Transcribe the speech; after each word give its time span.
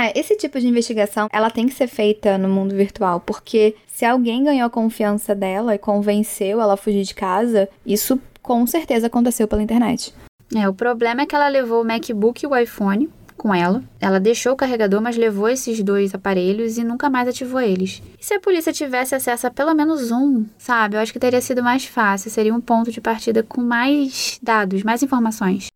É, 0.00 0.18
esse 0.18 0.34
tipo 0.34 0.58
de 0.58 0.66
investigação, 0.66 1.28
ela 1.30 1.50
tem 1.50 1.66
que 1.66 1.74
ser 1.74 1.86
feita 1.86 2.38
no 2.38 2.48
mundo 2.48 2.74
virtual, 2.74 3.20
porque 3.20 3.76
se 3.86 4.06
alguém 4.06 4.44
ganhou 4.44 4.66
a 4.66 4.70
confiança 4.70 5.34
dela 5.34 5.74
e 5.74 5.78
convenceu 5.78 6.58
ela 6.58 6.72
a 6.72 6.76
fugir 6.76 7.02
de 7.02 7.14
casa, 7.14 7.68
isso 7.84 8.18
com 8.40 8.66
certeza 8.66 9.08
aconteceu 9.08 9.46
pela 9.46 9.62
internet. 9.62 10.14
É, 10.56 10.66
o 10.66 10.72
problema 10.72 11.22
é 11.22 11.26
que 11.26 11.34
ela 11.34 11.48
levou 11.48 11.82
o 11.82 11.84
MacBook 11.84 12.42
e 12.42 12.46
o 12.46 12.56
iPhone 12.56 13.10
com 13.36 13.54
ela. 13.54 13.82
Ela 14.00 14.18
deixou 14.18 14.52
o 14.52 14.56
carregador, 14.56 15.02
mas 15.02 15.18
levou 15.18 15.48
esses 15.48 15.82
dois 15.82 16.14
aparelhos 16.14 16.78
e 16.78 16.84
nunca 16.84 17.10
mais 17.10 17.28
ativou 17.28 17.60
eles. 17.60 18.02
E 18.18 18.24
se 18.24 18.34
a 18.34 18.40
polícia 18.40 18.72
tivesse 18.72 19.14
acesso 19.14 19.46
a 19.46 19.50
pelo 19.50 19.74
menos 19.74 20.10
um, 20.10 20.46
sabe? 20.58 20.96
Eu 20.96 21.00
acho 21.00 21.12
que 21.12 21.18
teria 21.18 21.40
sido 21.42 21.62
mais 21.62 21.84
fácil, 21.84 22.30
seria 22.30 22.54
um 22.54 22.60
ponto 22.60 22.90
de 22.90 23.00
partida 23.02 23.42
com 23.42 23.60
mais 23.60 24.38
dados, 24.42 24.82
mais 24.82 25.02
informações. 25.02 25.68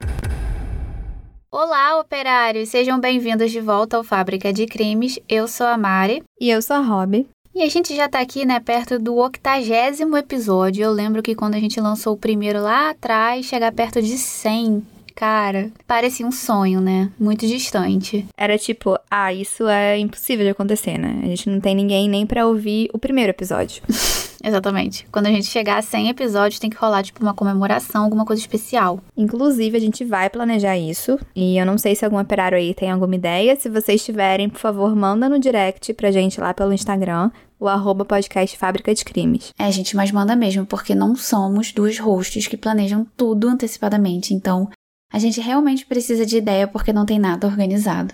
Olá, 1.56 2.00
operários! 2.00 2.70
Sejam 2.70 2.98
bem-vindos 2.98 3.52
de 3.52 3.60
volta 3.60 3.96
ao 3.96 4.02
Fábrica 4.02 4.52
de 4.52 4.66
Crimes. 4.66 5.20
Eu 5.28 5.46
sou 5.46 5.68
a 5.68 5.78
Mari. 5.78 6.24
E 6.40 6.50
eu 6.50 6.60
sou 6.60 6.74
a 6.74 6.80
Rob. 6.80 7.24
E 7.54 7.62
a 7.62 7.68
gente 7.68 7.94
já 7.94 8.08
tá 8.08 8.18
aqui, 8.18 8.44
né, 8.44 8.58
perto 8.58 8.98
do 8.98 9.18
octagésimo 9.18 10.16
episódio. 10.16 10.82
Eu 10.82 10.90
lembro 10.90 11.22
que 11.22 11.32
quando 11.32 11.54
a 11.54 11.60
gente 11.60 11.80
lançou 11.80 12.14
o 12.14 12.18
primeiro 12.18 12.60
lá 12.60 12.90
atrás, 12.90 13.46
chegar 13.46 13.70
perto 13.70 14.02
de 14.02 14.18
100. 14.18 14.84
Cara, 15.14 15.70
parecia 15.86 16.26
um 16.26 16.32
sonho, 16.32 16.80
né? 16.80 17.12
Muito 17.20 17.46
distante. 17.46 18.26
Era 18.36 18.58
tipo, 18.58 18.98
ah, 19.08 19.32
isso 19.32 19.68
é 19.68 19.96
impossível 19.96 20.44
de 20.44 20.50
acontecer, 20.50 20.98
né? 20.98 21.20
A 21.22 21.26
gente 21.26 21.48
não 21.48 21.60
tem 21.60 21.76
ninguém 21.76 22.08
nem 22.08 22.26
para 22.26 22.48
ouvir 22.48 22.90
o 22.92 22.98
primeiro 22.98 23.30
episódio. 23.30 23.80
Exatamente. 24.44 25.06
Quando 25.10 25.26
a 25.26 25.30
gente 25.30 25.46
chegar 25.46 25.78
a 25.78 25.82
100 25.82 26.10
episódios, 26.10 26.60
tem 26.60 26.68
que 26.68 26.76
rolar, 26.76 27.02
tipo, 27.02 27.22
uma 27.22 27.32
comemoração, 27.32 28.04
alguma 28.04 28.26
coisa 28.26 28.42
especial. 28.42 29.00
Inclusive, 29.16 29.76
a 29.76 29.80
gente 29.80 30.04
vai 30.04 30.28
planejar 30.28 30.76
isso. 30.76 31.18
E 31.34 31.56
eu 31.56 31.64
não 31.64 31.78
sei 31.78 31.96
se 31.96 32.04
algum 32.04 32.20
operário 32.20 32.58
aí 32.58 32.74
tem 32.74 32.90
alguma 32.90 33.14
ideia. 33.14 33.56
Se 33.58 33.70
vocês 33.70 34.04
tiverem, 34.04 34.50
por 34.50 34.58
favor, 34.58 34.94
manda 34.94 35.28
no 35.28 35.38
direct 35.38 35.94
pra 35.94 36.10
gente 36.10 36.38
lá 36.40 36.52
pelo 36.52 36.74
Instagram 36.74 37.30
o 37.58 37.68
arroba 37.68 38.04
podcast 38.04 38.58
Fábrica 38.58 38.94
de 38.94 39.04
Crimes. 39.04 39.52
É, 39.58 39.72
gente, 39.72 39.96
mas 39.96 40.10
manda 40.10 40.36
mesmo, 40.36 40.66
porque 40.66 40.94
não 40.94 41.16
somos 41.16 41.72
duas 41.72 41.98
hosts 41.98 42.46
que 42.46 42.58
planejam 42.58 43.06
tudo 43.16 43.48
antecipadamente. 43.48 44.34
Então, 44.34 44.68
a 45.10 45.18
gente 45.18 45.40
realmente 45.40 45.86
precisa 45.86 46.26
de 46.26 46.36
ideia 46.36 46.68
porque 46.68 46.92
não 46.92 47.06
tem 47.06 47.18
nada 47.18 47.46
organizado. 47.46 48.12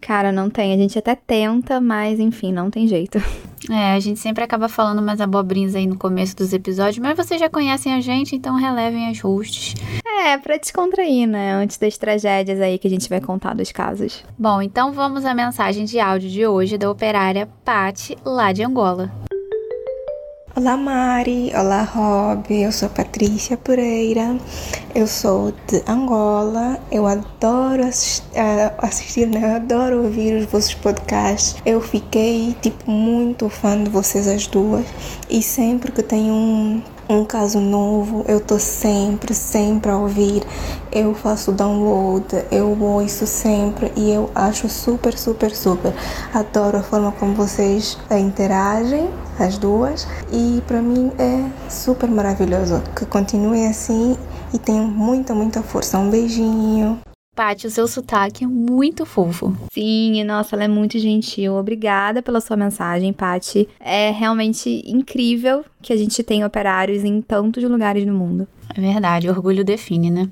Cara, 0.00 0.32
não 0.32 0.48
tem. 0.48 0.72
A 0.72 0.76
gente 0.76 0.98
até 0.98 1.14
tenta, 1.14 1.80
mas 1.80 2.18
enfim, 2.18 2.52
não 2.52 2.70
tem 2.70 2.86
jeito. 2.86 3.18
É, 3.68 3.92
a 3.92 4.00
gente 4.00 4.18
sempre 4.18 4.42
acaba 4.42 4.68
falando 4.68 5.00
umas 5.00 5.20
abobrinhas 5.20 5.76
aí 5.76 5.86
no 5.86 5.96
começo 5.96 6.34
dos 6.34 6.52
episódios, 6.52 6.98
mas 6.98 7.14
vocês 7.14 7.38
já 7.38 7.48
conhecem 7.48 7.92
a 7.92 8.00
gente, 8.00 8.34
então 8.34 8.56
relevem 8.56 9.08
as 9.08 9.20
hosts. 9.20 9.74
É, 10.24 10.38
pra 10.38 10.56
descontrair, 10.56 11.28
né? 11.28 11.52
Antes 11.52 11.76
das 11.76 11.98
tragédias 11.98 12.58
aí 12.58 12.78
que 12.78 12.88
a 12.88 12.90
gente 12.90 13.08
vai 13.08 13.20
contar 13.20 13.54
dos 13.54 13.70
casos. 13.70 14.24
Bom, 14.36 14.62
então 14.62 14.92
vamos 14.92 15.26
à 15.26 15.34
mensagem 15.34 15.84
de 15.84 16.00
áudio 16.00 16.30
de 16.30 16.46
hoje 16.46 16.78
da 16.78 16.90
operária 16.90 17.48
Patti, 17.62 18.16
lá 18.24 18.50
de 18.50 18.64
Angola. 18.64 19.12
Olá 20.56 20.76
Mari, 20.76 21.52
olá 21.54 21.84
Rob, 21.84 22.52
eu 22.52 22.72
sou 22.72 22.88
Patrícia 22.88 23.56
Pereira, 23.56 24.36
eu 24.92 25.06
sou 25.06 25.52
de 25.68 25.80
Angola, 25.86 26.76
eu 26.90 27.06
adoro 27.06 27.84
uh, 27.84 27.88
assistir 28.78 29.28
né? 29.28 29.40
eu 29.44 29.54
adoro 29.54 30.02
ouvir 30.02 30.34
os 30.34 30.46
vossos 30.46 30.74
podcasts, 30.74 31.54
eu 31.64 31.80
fiquei 31.80 32.56
tipo 32.60 32.90
muito 32.90 33.48
fã 33.48 33.80
de 33.80 33.88
vocês 33.88 34.26
as 34.26 34.48
duas. 34.48 34.84
E 35.30 35.40
sempre 35.40 35.92
que 35.92 36.02
tem 36.02 36.32
um 36.32 36.82
um 37.10 37.24
caso 37.24 37.58
novo, 37.58 38.24
eu 38.28 38.40
tô 38.40 38.58
sempre, 38.58 39.34
sempre 39.34 39.90
a 39.90 39.96
ouvir. 39.96 40.44
Eu 40.92 41.12
faço 41.12 41.50
download, 41.50 42.26
eu 42.52 42.76
ouço 42.80 43.26
sempre 43.26 43.92
e 43.96 44.10
eu 44.10 44.30
acho 44.34 44.68
super, 44.68 45.16
super, 45.18 45.50
super. 45.50 45.92
Adoro 46.32 46.78
a 46.78 46.82
forma 46.82 47.10
como 47.12 47.34
vocês 47.34 47.98
interagem, 48.10 49.10
as 49.38 49.58
duas, 49.58 50.06
e 50.32 50.62
para 50.66 50.80
mim 50.80 51.10
é 51.18 51.44
super 51.68 52.08
maravilhoso. 52.08 52.80
Que 52.94 53.04
continuem 53.04 53.66
assim 53.66 54.16
e 54.54 54.58
tenham 54.58 54.86
muita, 54.86 55.34
muita 55.34 55.62
força. 55.62 55.98
Um 55.98 56.10
beijinho. 56.10 57.00
Paty, 57.34 57.66
o 57.66 57.70
seu 57.70 57.86
sotaque 57.86 58.44
é 58.44 58.46
muito 58.46 59.06
fofo. 59.06 59.56
Sim, 59.72 60.22
nossa, 60.24 60.56
ela 60.56 60.64
é 60.64 60.68
muito 60.68 60.98
gentil. 60.98 61.54
Obrigada 61.54 62.22
pela 62.22 62.40
sua 62.40 62.56
mensagem, 62.56 63.12
Paty. 63.12 63.68
É 63.78 64.10
realmente 64.10 64.82
incrível 64.84 65.64
que 65.80 65.92
a 65.92 65.96
gente 65.96 66.22
tenha 66.22 66.46
operários 66.46 67.04
em 67.04 67.22
tantos 67.22 67.62
lugares 67.64 68.04
no 68.04 68.14
mundo. 68.14 68.46
É 68.74 68.80
verdade, 68.80 69.28
orgulho 69.28 69.64
define, 69.64 70.10
né? 70.10 70.28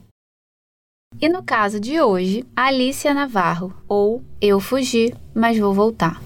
E 1.20 1.28
no 1.28 1.42
caso 1.42 1.80
de 1.80 2.00
hoje, 2.00 2.44
Alicia 2.54 3.14
Navarro, 3.14 3.72
ou 3.88 4.22
Eu 4.40 4.60
Fugi, 4.60 5.14
mas 5.34 5.58
Vou 5.58 5.72
Voltar. 5.72 6.20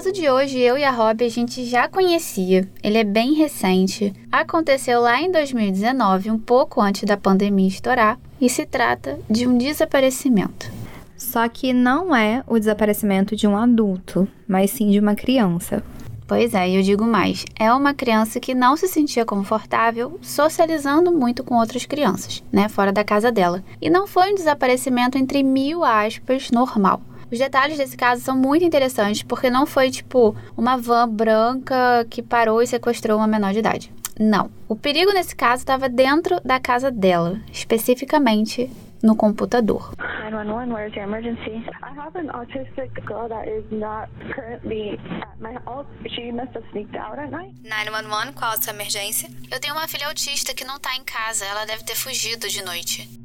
Caso 0.00 0.12
de 0.12 0.30
hoje, 0.30 0.58
eu 0.58 0.78
e 0.78 0.84
a 0.84 0.90
Rob 0.90 1.22
a 1.22 1.28
gente 1.28 1.62
já 1.66 1.86
conhecia. 1.86 2.66
Ele 2.82 2.96
é 2.96 3.04
bem 3.04 3.34
recente. 3.34 4.14
Aconteceu 4.32 4.98
lá 4.98 5.20
em 5.20 5.30
2019, 5.30 6.30
um 6.30 6.38
pouco 6.38 6.80
antes 6.80 7.04
da 7.04 7.18
pandemia 7.18 7.68
estourar, 7.68 8.18
e 8.40 8.48
se 8.48 8.64
trata 8.64 9.18
de 9.28 9.46
um 9.46 9.58
desaparecimento. 9.58 10.72
Só 11.18 11.46
que 11.50 11.74
não 11.74 12.16
é 12.16 12.42
o 12.46 12.58
desaparecimento 12.58 13.36
de 13.36 13.46
um 13.46 13.54
adulto, 13.54 14.26
mas 14.48 14.70
sim 14.70 14.90
de 14.90 14.98
uma 14.98 15.14
criança. 15.14 15.84
Pois 16.26 16.54
é, 16.54 16.70
eu 16.70 16.80
digo 16.80 17.04
mais. 17.04 17.44
É 17.58 17.70
uma 17.70 17.92
criança 17.92 18.40
que 18.40 18.54
não 18.54 18.78
se 18.78 18.88
sentia 18.88 19.26
confortável 19.26 20.18
socializando 20.22 21.12
muito 21.12 21.44
com 21.44 21.56
outras 21.56 21.84
crianças, 21.84 22.42
né, 22.50 22.70
fora 22.70 22.90
da 22.90 23.04
casa 23.04 23.30
dela. 23.30 23.62
E 23.82 23.90
não 23.90 24.06
foi 24.06 24.32
um 24.32 24.34
desaparecimento 24.34 25.18
entre 25.18 25.42
mil 25.42 25.84
aspas 25.84 26.50
normal. 26.50 27.02
Os 27.30 27.38
detalhes 27.38 27.78
desse 27.78 27.96
caso 27.96 28.22
são 28.22 28.36
muito 28.36 28.64
interessantes 28.64 29.22
porque 29.22 29.48
não 29.48 29.66
foi 29.66 29.90
tipo 29.90 30.34
uma 30.56 30.76
van 30.76 31.08
branca 31.08 32.04
que 32.10 32.22
parou 32.22 32.60
e 32.60 32.66
sequestrou 32.66 33.18
uma 33.18 33.26
menor 33.26 33.52
de 33.52 33.60
idade. 33.60 33.92
Não. 34.18 34.50
O 34.68 34.76
perigo 34.76 35.12
nesse 35.12 35.34
caso 35.34 35.62
estava 35.62 35.88
dentro 35.88 36.40
da 36.44 36.60
casa 36.60 36.90
dela, 36.90 37.40
especificamente 37.50 38.70
no 39.02 39.16
computador. 39.16 39.94
911, 40.30 40.72
where's 40.72 40.94
your 40.94 41.04
emergency? 41.04 41.64
I 41.82 41.92
have 41.96 42.16
an 42.16 42.28
autistic 42.28 42.92
girl 43.06 43.28
that 43.28 43.48
is 43.48 43.64
not 43.70 44.08
currently 44.34 44.98
at 45.22 45.40
my 45.40 45.54
house. 45.64 45.86
She 46.14 46.30
must 46.30 46.54
have 46.54 46.64
sneaked 46.70 46.96
out 46.96 47.18
at 47.18 47.30
night. 47.30 47.54
911, 47.64 48.32
qual 48.34 48.52
a 48.52 48.62
sua 48.62 48.72
emergência? 48.72 49.28
Eu 49.50 49.58
tenho 49.58 49.74
uma 49.74 49.88
filha 49.88 50.06
autista 50.06 50.54
que 50.54 50.64
não 50.64 50.76
está 50.76 50.94
em 50.96 51.04
casa. 51.04 51.44
Ela 51.44 51.64
deve 51.64 51.84
ter 51.84 51.96
fugido 51.96 52.48
de 52.48 52.62
noite. 52.64 53.19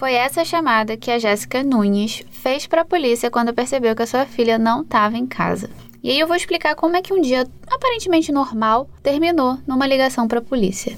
Foi 0.00 0.14
essa 0.14 0.46
chamada 0.46 0.96
que 0.96 1.10
a 1.10 1.18
Jéssica 1.18 1.62
Nunes 1.62 2.24
fez 2.30 2.66
para 2.66 2.80
a 2.80 2.86
polícia 2.86 3.30
quando 3.30 3.52
percebeu 3.52 3.94
que 3.94 4.00
a 4.00 4.06
sua 4.06 4.24
filha 4.24 4.58
não 4.58 4.80
estava 4.80 5.18
em 5.18 5.26
casa. 5.26 5.68
E 6.02 6.08
aí 6.08 6.18
eu 6.18 6.26
vou 6.26 6.34
explicar 6.34 6.74
como 6.74 6.96
é 6.96 7.02
que 7.02 7.12
um 7.12 7.20
dia 7.20 7.46
aparentemente 7.70 8.32
normal 8.32 8.88
terminou 9.02 9.58
numa 9.66 9.86
ligação 9.86 10.26
para 10.26 10.38
a 10.38 10.42
polícia. 10.42 10.96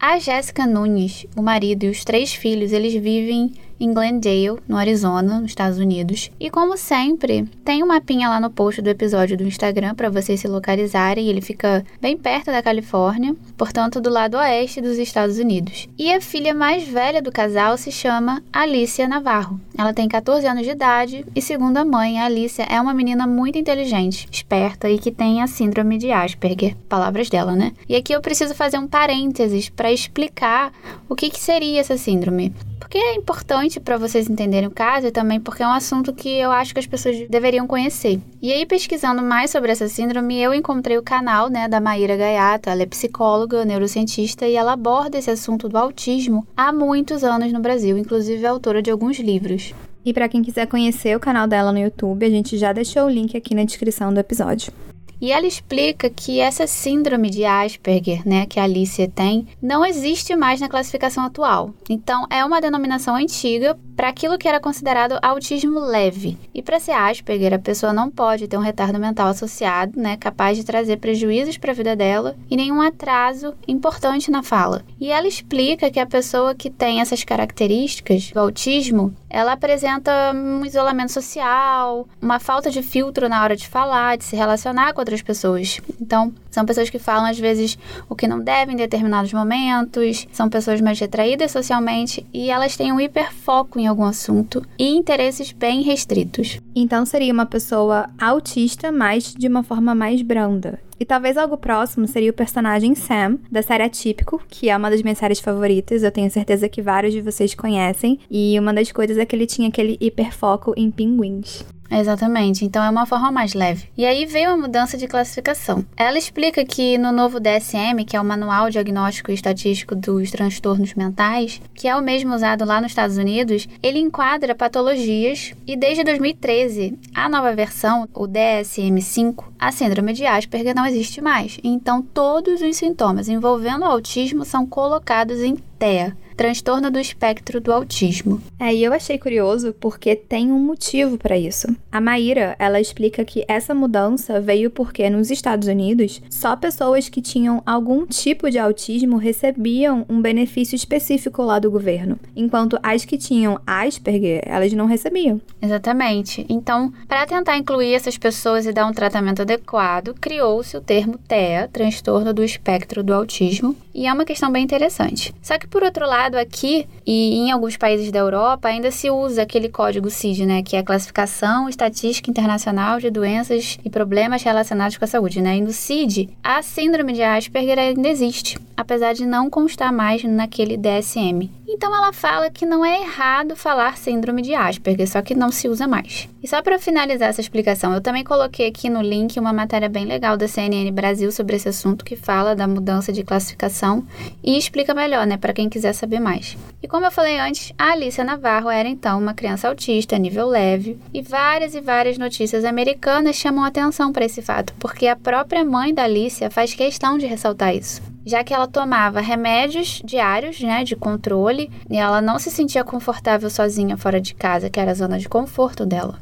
A 0.00 0.18
Jéssica 0.18 0.66
Nunes, 0.66 1.26
o 1.36 1.42
marido 1.42 1.84
e 1.84 1.90
os 1.90 2.02
três 2.04 2.32
filhos, 2.32 2.72
eles 2.72 2.94
vivem 2.94 3.52
em 3.80 3.92
Glendale, 3.92 4.58
no 4.66 4.76
Arizona, 4.76 5.40
nos 5.40 5.50
Estados 5.50 5.78
Unidos. 5.78 6.30
E 6.38 6.50
como 6.50 6.76
sempre, 6.76 7.48
tem 7.64 7.82
um 7.82 7.86
mapinha 7.86 8.28
lá 8.28 8.40
no 8.40 8.50
post 8.50 8.82
do 8.82 8.90
episódio 8.90 9.36
do 9.36 9.44
Instagram 9.44 9.94
para 9.94 10.10
vocês 10.10 10.40
se 10.40 10.48
localizarem. 10.48 11.28
Ele 11.28 11.40
fica 11.40 11.84
bem 12.00 12.16
perto 12.16 12.46
da 12.46 12.62
Califórnia, 12.62 13.34
portanto, 13.56 14.00
do 14.00 14.10
lado 14.10 14.36
oeste 14.36 14.80
dos 14.80 14.98
Estados 14.98 15.38
Unidos. 15.38 15.88
E 15.98 16.12
a 16.12 16.20
filha 16.20 16.54
mais 16.54 16.86
velha 16.86 17.22
do 17.22 17.32
casal 17.32 17.76
se 17.76 17.92
chama 17.92 18.42
Alicia 18.52 19.08
Navarro. 19.08 19.60
Ela 19.76 19.92
tem 19.92 20.08
14 20.08 20.46
anos 20.46 20.64
de 20.64 20.70
idade 20.70 21.24
e, 21.34 21.40
segundo 21.40 21.76
a 21.76 21.84
mãe, 21.84 22.20
a 22.20 22.24
Alicia 22.24 22.64
é 22.64 22.80
uma 22.80 22.94
menina 22.94 23.26
muito 23.26 23.58
inteligente, 23.58 24.28
esperta 24.30 24.90
e 24.90 24.98
que 24.98 25.12
tem 25.12 25.42
a 25.42 25.46
síndrome 25.46 25.98
de 25.98 26.10
Asperger. 26.10 26.76
Palavras 26.88 27.28
dela, 27.28 27.54
né? 27.54 27.72
E 27.88 27.94
aqui 27.94 28.12
eu 28.12 28.20
preciso 28.20 28.54
fazer 28.54 28.78
um 28.78 28.88
parênteses 28.88 29.68
para 29.68 29.92
explicar 29.92 30.72
o 31.08 31.14
que, 31.14 31.30
que 31.30 31.40
seria 31.40 31.80
essa 31.80 31.96
síndrome 31.96 32.52
porque 32.78 32.98
é 32.98 33.14
importante 33.14 33.80
para 33.80 33.96
vocês 33.96 34.28
entenderem 34.28 34.68
o 34.68 34.72
caso 34.72 35.06
e 35.06 35.10
também 35.10 35.40
porque 35.40 35.62
é 35.62 35.66
um 35.66 35.72
assunto 35.72 36.12
que 36.12 36.28
eu 36.28 36.50
acho 36.50 36.72
que 36.72 36.80
as 36.80 36.86
pessoas 36.86 37.28
deveriam 37.28 37.66
conhecer. 37.66 38.20
E 38.40 38.52
aí, 38.52 38.64
pesquisando 38.64 39.22
mais 39.22 39.50
sobre 39.50 39.72
essa 39.72 39.88
síndrome, 39.88 40.40
eu 40.40 40.54
encontrei 40.54 40.96
o 40.96 41.02
canal 41.02 41.48
né, 41.48 41.68
da 41.68 41.80
Maíra 41.80 42.16
Gaiato. 42.16 42.70
Ela 42.70 42.82
é 42.82 42.86
psicóloga, 42.86 43.64
neurocientista 43.64 44.46
e 44.46 44.54
ela 44.54 44.72
aborda 44.72 45.18
esse 45.18 45.30
assunto 45.30 45.68
do 45.68 45.76
autismo 45.76 46.46
há 46.56 46.72
muitos 46.72 47.24
anos 47.24 47.52
no 47.52 47.60
Brasil, 47.60 47.98
inclusive 47.98 48.44
é 48.44 48.48
autora 48.48 48.80
de 48.80 48.90
alguns 48.90 49.18
livros. 49.18 49.74
E 50.04 50.12
para 50.12 50.28
quem 50.28 50.42
quiser 50.42 50.66
conhecer 50.66 51.16
o 51.16 51.20
canal 51.20 51.46
dela 51.46 51.72
no 51.72 51.78
YouTube, 51.78 52.24
a 52.24 52.30
gente 52.30 52.56
já 52.56 52.72
deixou 52.72 53.04
o 53.04 53.10
link 53.10 53.36
aqui 53.36 53.54
na 53.54 53.64
descrição 53.64 54.12
do 54.12 54.20
episódio. 54.20 54.72
E 55.20 55.32
ela 55.32 55.46
explica 55.46 56.08
que 56.08 56.40
essa 56.40 56.66
síndrome 56.66 57.30
de 57.30 57.44
Asperger, 57.44 58.26
né, 58.26 58.46
que 58.46 58.60
a 58.60 58.64
Alicia 58.64 59.08
tem, 59.08 59.46
não 59.60 59.84
existe 59.84 60.34
mais 60.36 60.60
na 60.60 60.68
classificação 60.68 61.24
atual. 61.24 61.74
Então, 61.88 62.26
é 62.30 62.44
uma 62.44 62.60
denominação 62.60 63.16
antiga 63.16 63.78
para 63.96 64.10
aquilo 64.10 64.38
que 64.38 64.46
era 64.46 64.60
considerado 64.60 65.18
autismo 65.20 65.80
leve. 65.80 66.38
E 66.54 66.62
para 66.62 66.78
ser 66.78 66.92
Asperger, 66.92 67.52
a 67.52 67.58
pessoa 67.58 67.92
não 67.92 68.08
pode 68.08 68.46
ter 68.46 68.56
um 68.56 68.60
retardo 68.60 68.96
mental 68.96 69.26
associado, 69.26 69.98
né, 69.98 70.16
capaz 70.16 70.56
de 70.56 70.62
trazer 70.62 70.98
prejuízos 70.98 71.58
para 71.58 71.72
a 71.72 71.74
vida 71.74 71.96
dela 71.96 72.36
e 72.48 72.56
nenhum 72.56 72.80
atraso 72.80 73.54
importante 73.66 74.30
na 74.30 74.44
fala. 74.44 74.84
E 75.00 75.10
ela 75.10 75.26
explica 75.26 75.90
que 75.90 75.98
a 75.98 76.06
pessoa 76.06 76.54
que 76.54 76.70
tem 76.70 77.00
essas 77.00 77.24
características 77.24 78.30
do 78.30 78.38
autismo, 78.38 79.12
ela 79.28 79.52
apresenta 79.52 80.32
um 80.32 80.64
isolamento 80.64 81.10
social, 81.10 82.06
uma 82.22 82.38
falta 82.38 82.70
de 82.70 82.82
filtro 82.82 83.28
na 83.28 83.42
hora 83.42 83.56
de 83.56 83.66
falar, 83.66 84.16
de 84.16 84.24
se 84.24 84.36
relacionar 84.36 84.92
com 84.92 85.00
outras 85.08 85.22
pessoas. 85.22 85.80
Então, 86.00 86.32
são 86.50 86.64
pessoas 86.64 86.90
que 86.90 86.98
falam 86.98 87.26
às 87.26 87.38
vezes 87.38 87.78
o 88.08 88.14
que 88.14 88.28
não 88.28 88.38
devem 88.38 88.74
em 88.74 88.78
determinados 88.78 89.32
momentos, 89.32 90.26
são 90.30 90.48
pessoas 90.48 90.80
mais 90.80 91.00
retraídas 91.00 91.50
socialmente 91.50 92.24
e 92.32 92.50
elas 92.50 92.76
têm 92.76 92.92
um 92.92 93.00
hiperfoco 93.00 93.78
em 93.78 93.86
algum 93.86 94.04
assunto 94.04 94.62
e 94.78 94.88
interesses 94.88 95.52
bem 95.52 95.82
restritos. 95.82 96.60
Então 96.74 97.04
seria 97.06 97.32
uma 97.32 97.46
pessoa 97.46 98.08
autista, 98.20 98.92
mas 98.92 99.34
de 99.34 99.48
uma 99.48 99.62
forma 99.62 99.94
mais 99.94 100.20
branda. 100.22 100.78
E 101.00 101.04
talvez 101.04 101.36
algo 101.36 101.56
próximo 101.56 102.08
seria 102.08 102.30
o 102.30 102.34
personagem 102.34 102.94
Sam, 102.96 103.38
da 103.50 103.62
série 103.62 103.84
Atípico, 103.84 104.42
que 104.48 104.68
é 104.68 104.76
uma 104.76 104.90
das 104.90 105.00
minhas 105.00 105.18
séries 105.18 105.38
favoritas, 105.38 106.02
eu 106.02 106.10
tenho 106.10 106.28
certeza 106.28 106.68
que 106.68 106.82
vários 106.82 107.14
de 107.14 107.20
vocês 107.20 107.54
conhecem. 107.54 108.18
E 108.28 108.58
uma 108.58 108.74
das 108.74 108.90
coisas 108.90 109.16
é 109.16 109.24
que 109.24 109.36
ele 109.36 109.46
tinha 109.46 109.68
aquele 109.68 109.96
hiperfoco 110.00 110.74
em 110.76 110.90
pinguins. 110.90 111.64
Exatamente, 111.90 112.64
então 112.64 112.82
é 112.82 112.90
uma 112.90 113.06
forma 113.06 113.30
mais 113.30 113.54
leve. 113.54 113.88
E 113.96 114.04
aí 114.04 114.26
veio 114.26 114.50
a 114.50 114.56
mudança 114.56 114.96
de 114.96 115.06
classificação. 115.06 115.84
Ela 115.96 116.18
explica 116.18 116.64
que 116.64 116.98
no 116.98 117.10
novo 117.10 117.40
DSM, 117.40 118.04
que 118.06 118.16
é 118.16 118.20
o 118.20 118.24
Manual 118.24 118.70
Diagnóstico 118.70 119.30
e 119.30 119.34
Estatístico 119.34 119.94
dos 119.94 120.30
Transtornos 120.30 120.94
Mentais, 120.94 121.60
que 121.74 121.88
é 121.88 121.96
o 121.96 122.02
mesmo 122.02 122.34
usado 122.34 122.64
lá 122.64 122.80
nos 122.80 122.92
Estados 122.92 123.16
Unidos, 123.16 123.66
ele 123.82 123.98
enquadra 123.98 124.54
patologias 124.54 125.54
e 125.66 125.76
desde 125.76 126.04
2013, 126.04 126.98
a 127.14 127.28
nova 127.28 127.54
versão, 127.54 128.08
o 128.14 128.26
DSM-5, 128.26 129.44
a 129.58 129.72
síndrome 129.72 130.12
de 130.12 130.26
Asperger 130.26 130.74
não 130.74 130.86
existe 130.86 131.20
mais. 131.20 131.58
Então 131.64 132.02
todos 132.02 132.60
os 132.60 132.76
sintomas 132.76 133.28
envolvendo 133.28 133.82
o 133.82 133.86
autismo 133.86 134.44
são 134.44 134.66
colocados 134.66 135.40
em 135.40 135.56
TEA 135.78 136.16
transtorno 136.38 136.88
do 136.88 137.00
espectro 137.00 137.60
do 137.60 137.72
autismo. 137.72 138.40
É, 138.60 138.72
e 138.72 138.84
eu 138.84 138.92
achei 138.92 139.18
curioso 139.18 139.74
porque 139.80 140.14
tem 140.14 140.52
um 140.52 140.58
motivo 140.58 141.18
para 141.18 141.36
isso. 141.36 141.66
A 141.90 142.00
Maíra, 142.00 142.54
ela 142.60 142.80
explica 142.80 143.24
que 143.24 143.44
essa 143.48 143.74
mudança 143.74 144.40
veio 144.40 144.70
porque 144.70 145.10
nos 145.10 145.32
Estados 145.32 145.66
Unidos, 145.66 146.22
só 146.30 146.54
pessoas 146.54 147.08
que 147.08 147.20
tinham 147.20 147.60
algum 147.66 148.06
tipo 148.06 148.48
de 148.52 148.56
autismo 148.56 149.16
recebiam 149.16 150.06
um 150.08 150.22
benefício 150.22 150.76
específico 150.76 151.42
lá 151.42 151.58
do 151.58 151.72
governo, 151.72 152.16
enquanto 152.36 152.78
as 152.84 153.04
que 153.04 153.18
tinham 153.18 153.60
Asperger, 153.66 154.42
elas 154.46 154.72
não 154.72 154.86
recebiam. 154.86 155.40
Exatamente. 155.60 156.46
Então, 156.48 156.92
para 157.08 157.26
tentar 157.26 157.56
incluir 157.56 157.94
essas 157.94 158.16
pessoas 158.16 158.64
e 158.64 158.72
dar 158.72 158.86
um 158.86 158.92
tratamento 158.92 159.42
adequado, 159.42 160.14
criou-se 160.20 160.76
o 160.76 160.80
termo 160.80 161.18
TEA, 161.18 161.68
transtorno 161.72 162.32
do 162.32 162.44
espectro 162.44 163.02
do 163.02 163.12
autismo, 163.12 163.74
e 163.92 164.06
é 164.06 164.12
uma 164.12 164.24
questão 164.24 164.52
bem 164.52 164.62
interessante. 164.62 165.34
Só 165.42 165.58
que 165.58 165.66
por 165.70 165.82
outro 165.82 166.06
lado, 166.06 166.36
aqui 166.36 166.86
e 167.06 167.36
em 167.36 167.50
alguns 167.50 167.76
países 167.76 168.10
da 168.10 168.18
Europa 168.18 168.68
ainda 168.68 168.90
se 168.90 169.10
usa 169.10 169.42
aquele 169.42 169.68
código 169.68 170.10
CID, 170.10 170.46
né, 170.46 170.62
que 170.62 170.76
é 170.76 170.80
a 170.80 170.84
classificação 170.84 171.68
estatística 171.68 172.30
internacional 172.30 172.98
de 172.98 173.10
doenças 173.10 173.78
e 173.84 173.90
problemas 173.90 174.42
relacionados 174.42 174.96
com 174.96 175.04
a 175.04 175.08
saúde, 175.08 175.40
né? 175.40 175.56
E 175.56 175.60
no 175.60 175.72
CID, 175.72 176.30
a 176.42 176.62
síndrome 176.62 177.12
de 177.12 177.22
Asperger 177.22 177.78
ainda 177.78 178.08
existe, 178.08 178.58
apesar 178.76 179.12
de 179.12 179.26
não 179.26 179.50
constar 179.50 179.92
mais 179.92 180.22
naquele 180.24 180.76
DSM. 180.76 181.57
Então 181.70 181.94
ela 181.94 182.14
fala 182.14 182.50
que 182.50 182.64
não 182.64 182.82
é 182.82 183.02
errado 183.02 183.54
falar 183.54 183.98
síndrome 183.98 184.40
de 184.40 184.54
Asperger, 184.54 185.06
só 185.06 185.20
que 185.20 185.34
não 185.34 185.52
se 185.52 185.68
usa 185.68 185.86
mais. 185.86 186.26
E 186.42 186.48
só 186.48 186.62
para 186.62 186.78
finalizar 186.78 187.28
essa 187.28 187.42
explicação, 187.42 187.92
eu 187.92 188.00
também 188.00 188.24
coloquei 188.24 188.66
aqui 188.66 188.88
no 188.88 189.02
link 189.02 189.38
uma 189.38 189.52
matéria 189.52 189.86
bem 189.86 190.06
legal 190.06 190.38
da 190.38 190.48
CNN 190.48 190.90
Brasil 190.90 191.30
sobre 191.30 191.56
esse 191.56 191.68
assunto 191.68 192.06
que 192.06 192.16
fala 192.16 192.56
da 192.56 192.66
mudança 192.66 193.12
de 193.12 193.22
classificação 193.22 194.02
e 194.42 194.56
explica 194.56 194.94
melhor, 194.94 195.26
né, 195.26 195.36
para 195.36 195.52
quem 195.52 195.68
quiser 195.68 195.92
saber 195.92 196.20
mais. 196.20 196.56
E 196.82 196.88
como 196.88 197.04
eu 197.04 197.10
falei 197.10 197.38
antes, 197.38 197.74
a 197.76 197.92
Alicia 197.92 198.24
Navarro 198.24 198.70
era 198.70 198.88
então 198.88 199.18
uma 199.18 199.34
criança 199.34 199.68
autista 199.68 200.16
nível 200.16 200.48
leve, 200.48 200.98
e 201.12 201.20
várias 201.20 201.74
e 201.74 201.82
várias 201.82 202.16
notícias 202.16 202.64
americanas 202.64 203.36
chamam 203.36 203.62
atenção 203.62 204.10
para 204.10 204.24
esse 204.24 204.40
fato, 204.40 204.72
porque 204.78 205.06
a 205.06 205.16
própria 205.16 205.66
mãe 205.66 205.92
da 205.92 206.04
Alicia 206.04 206.50
faz 206.50 206.72
questão 206.72 207.18
de 207.18 207.26
ressaltar 207.26 207.76
isso 207.76 208.00
já 208.28 208.44
que 208.44 208.52
ela 208.52 208.66
tomava 208.66 209.20
remédios 209.20 210.02
diários, 210.04 210.60
né, 210.60 210.84
de 210.84 210.94
controle, 210.94 211.70
e 211.88 211.96
ela 211.96 212.20
não 212.20 212.38
se 212.38 212.50
sentia 212.50 212.84
confortável 212.84 213.48
sozinha 213.48 213.96
fora 213.96 214.20
de 214.20 214.34
casa, 214.34 214.68
que 214.68 214.78
era 214.78 214.90
a 214.90 214.94
zona 214.94 215.18
de 215.18 215.26
conforto 215.28 215.86
dela. 215.86 216.18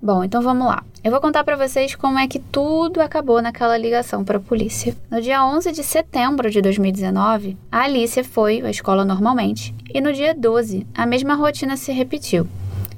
Bom, 0.00 0.24
então 0.24 0.40
vamos 0.40 0.66
lá. 0.66 0.82
Eu 1.02 1.10
vou 1.10 1.20
contar 1.20 1.44
para 1.44 1.56
vocês 1.56 1.94
como 1.94 2.18
é 2.18 2.26
que 2.26 2.38
tudo 2.38 3.00
acabou 3.00 3.42
naquela 3.42 3.76
ligação 3.76 4.24
para 4.24 4.38
a 4.38 4.40
polícia. 4.40 4.96
No 5.10 5.20
dia 5.20 5.44
11 5.44 5.70
de 5.70 5.82
setembro 5.82 6.50
de 6.50 6.62
2019, 6.62 7.58
a 7.70 7.80
Alicia 7.82 8.24
foi 8.24 8.62
à 8.62 8.70
escola 8.70 9.04
normalmente, 9.04 9.74
e 9.92 10.00
no 10.00 10.14
dia 10.14 10.34
12, 10.34 10.86
a 10.94 11.04
mesma 11.04 11.34
rotina 11.34 11.76
se 11.76 11.92
repetiu. 11.92 12.48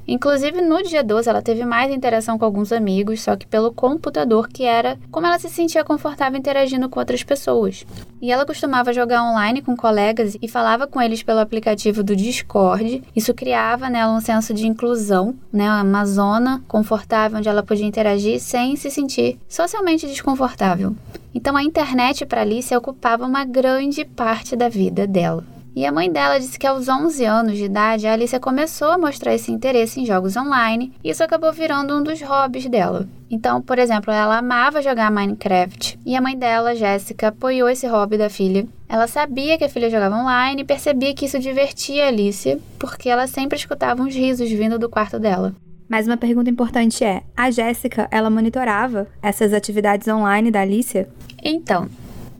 Inclusive, 0.09 0.61
no 0.61 0.83
dia 0.83 1.03
12, 1.03 1.29
ela 1.29 1.43
teve 1.43 1.65
mais 1.65 1.93
interação 1.93 2.39
com 2.39 2.45
alguns 2.45 2.71
amigos, 2.71 3.21
só 3.21 3.35
que 3.37 3.47
pelo 3.47 3.73
computador, 3.73 4.49
que 4.49 4.65
era 4.65 4.99
como 5.11 5.27
ela 5.27 5.39
se 5.39 5.49
sentia 5.49 5.83
confortável 5.83 6.39
interagindo 6.39 6.89
com 6.89 7.01
outras 7.01 7.23
pessoas. 7.23 7.85
E 8.23 8.31
ela 8.31 8.47
costumava 8.47 8.93
jogar 8.93 9.23
online 9.23 9.61
com 9.63 9.77
colegas 9.77 10.37
e 10.41 10.49
falava 10.49 10.87
com 10.87 11.01
eles 11.01 11.23
pelo 11.23 11.41
aplicativo 11.41 12.03
do 12.03 12.15
Discord. 12.15 13.03
Isso 13.15 13.35
criava 13.35 13.91
nela 13.91 14.15
um 14.15 14.21
senso 14.21 14.55
de 14.55 14.67
inclusão, 14.67 15.35
né, 15.53 15.71
uma 15.83 16.05
zona 16.05 16.63
confortável 16.69 17.39
onde 17.39 17.49
ela 17.49 17.63
podia 17.63 17.87
interagir 17.87 18.41
sem 18.41 18.77
se 18.77 18.91
sentir 18.91 19.39
socialmente 19.49 20.07
desconfortável. 20.07 20.95
Então, 21.35 21.57
a 21.57 21.63
internet 21.63 22.25
para 22.25 22.41
Alice 22.41 22.75
ocupava 22.75 23.27
uma 23.27 23.45
grande 23.45 24.05
parte 24.05 24.57
da 24.57 24.69
vida 24.69 25.07
dela. 25.07 25.56
E 25.77 25.85
a 25.85 25.93
mãe 25.93 26.11
dela 26.11 26.41
disse 26.41 26.59
que 26.59 26.67
aos 26.67 26.89
11 26.89 27.23
anos 27.27 27.59
de 27.59 27.65
idade, 27.65 28.07
a 28.07 28.15
Alicia 28.15 28.41
começou 28.41 28.93
a 28.93 28.97
mostrar 28.97 29.35
esse 29.35 29.53
interesse 29.53 30.01
em 30.01 30.07
jogos 30.07 30.35
online, 30.35 30.91
e 31.05 31.11
isso 31.11 31.23
acabou 31.23 31.53
virando 31.53 31.95
um 31.95 32.03
dos 32.03 32.23
hobbies 32.23 32.67
dela. 32.67 33.07
Então, 33.31 33.61
por 33.61 33.79
exemplo, 33.79 34.11
ela 34.11 34.39
amava 34.39 34.81
jogar 34.81 35.11
Minecraft, 35.11 35.99
e 36.07 36.17
a 36.17 36.21
mãe 36.23 36.35
dela, 36.35 36.75
Jéssica, 36.75 37.29
apoiou 37.29 37.69
esse 37.69 37.87
hobby 37.87 38.17
da 38.17 38.31
filha. 38.31 38.67
Ela 38.89 39.07
sabia 39.07 39.59
que 39.59 39.65
a 39.65 39.69
filha 39.69 39.91
jogava 39.91 40.17
online 40.17 40.63
e 40.63 40.65
percebia 40.65 41.13
que 41.13 41.27
isso 41.27 41.39
divertia 41.39 42.07
a 42.07 42.09
Alicia, 42.09 42.59
porque 42.79 43.11
ela 43.11 43.27
sempre 43.27 43.59
escutava 43.59 44.03
uns 44.03 44.15
risos 44.15 44.51
vindo 44.51 44.79
do 44.79 44.89
quarto 44.89 45.19
dela. 45.19 45.55
Mas 45.87 46.07
uma 46.07 46.17
pergunta 46.17 46.49
importante 46.49 47.05
é: 47.05 47.23
a 47.37 47.51
Jéssica, 47.51 48.09
ela 48.11 48.31
monitorava 48.31 49.07
essas 49.21 49.53
atividades 49.53 50.09
online 50.09 50.51
da 50.51 50.63
Alicia? 50.63 51.07
Então, 51.45 51.87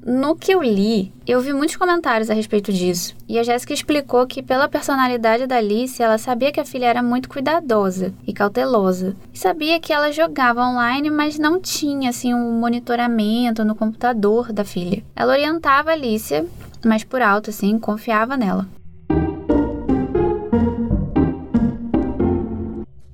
no 0.07 0.37
que 0.37 0.53
eu 0.53 0.63
li, 0.63 1.13
eu 1.27 1.41
vi 1.41 1.53
muitos 1.53 1.75
comentários 1.75 2.31
a 2.31 2.35
respeito 2.35 2.73
disso. 2.73 3.17
E 3.29 3.41
a 3.41 3.43
Jéssica 3.43 3.75
explicou 3.75 4.25
que, 4.25 4.41
pela 4.41 4.69
personalidade 4.69 5.49
da 5.49 5.57
Alice, 5.57 6.01
ela 6.01 6.17
sabia 6.17 6.53
que 6.53 6.61
a 6.61 6.65
filha 6.65 6.87
era 6.87 7.03
muito 7.03 7.29
cuidadosa 7.29 8.15
e 8.25 8.33
cautelosa. 8.33 9.17
E 9.35 9.39
sabia 9.39 9.81
que 9.81 9.93
ela 9.93 10.13
jogava 10.13 10.65
online, 10.65 11.11
mas 11.11 11.41
não 11.41 11.61
tinha 11.61 12.11
assim 12.11 12.33
um 12.33 12.53
monitoramento 12.53 13.65
no 13.65 13.75
computador 13.75 14.53
da 14.53 14.65
filha. 14.65 15.03
Ela 15.17 15.33
orientava 15.33 15.91
a 15.91 15.95
Alicia, 15.95 16.47
mas 16.85 17.03
por 17.03 17.21
alto, 17.21 17.51
assim, 17.51 17.77
confiava 17.77 18.37
nela. 18.37 18.69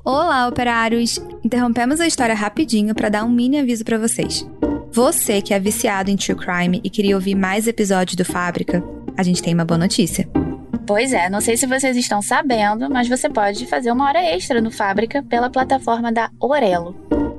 Olá, 0.05 0.47
operários! 0.47 1.19
Interrompemos 1.43 2.01
a 2.01 2.07
história 2.07 2.35
rapidinho 2.35 2.95
para 2.95 3.09
dar 3.09 3.25
um 3.25 3.31
mini 3.31 3.59
aviso 3.59 3.83
para 3.83 3.97
vocês. 3.97 4.47
Você 4.93 5.41
que 5.41 5.55
é 5.55 5.59
viciado 5.59 6.11
em 6.11 6.17
true 6.17 6.37
crime 6.37 6.79
e 6.85 6.91
queria 6.91 7.15
ouvir 7.15 7.35
mais 7.35 7.67
episódios 7.67 8.15
do 8.15 8.27
Fábrica, 8.27 8.85
a 9.17 9.23
gente 9.23 9.43
tem 9.43 9.55
uma 9.55 9.65
boa 9.65 9.79
notícia. 9.79 10.29
Pois 10.87 11.15
é, 11.15 11.31
não 11.31 11.41
sei 11.41 11.57
se 11.57 11.67
vocês 11.67 11.97
estão 11.97 12.21
sabendo, 12.21 12.91
mas 12.91 13.09
você 13.09 13.31
pode 13.31 13.65
fazer 13.67 13.91
uma 13.91 14.07
hora 14.07 14.23
extra 14.23 14.61
no 14.61 14.71
Fábrica 14.71 15.23
pela 15.23 15.49
plataforma 15.49 16.13
da 16.13 16.31
Orelo. 16.39 16.95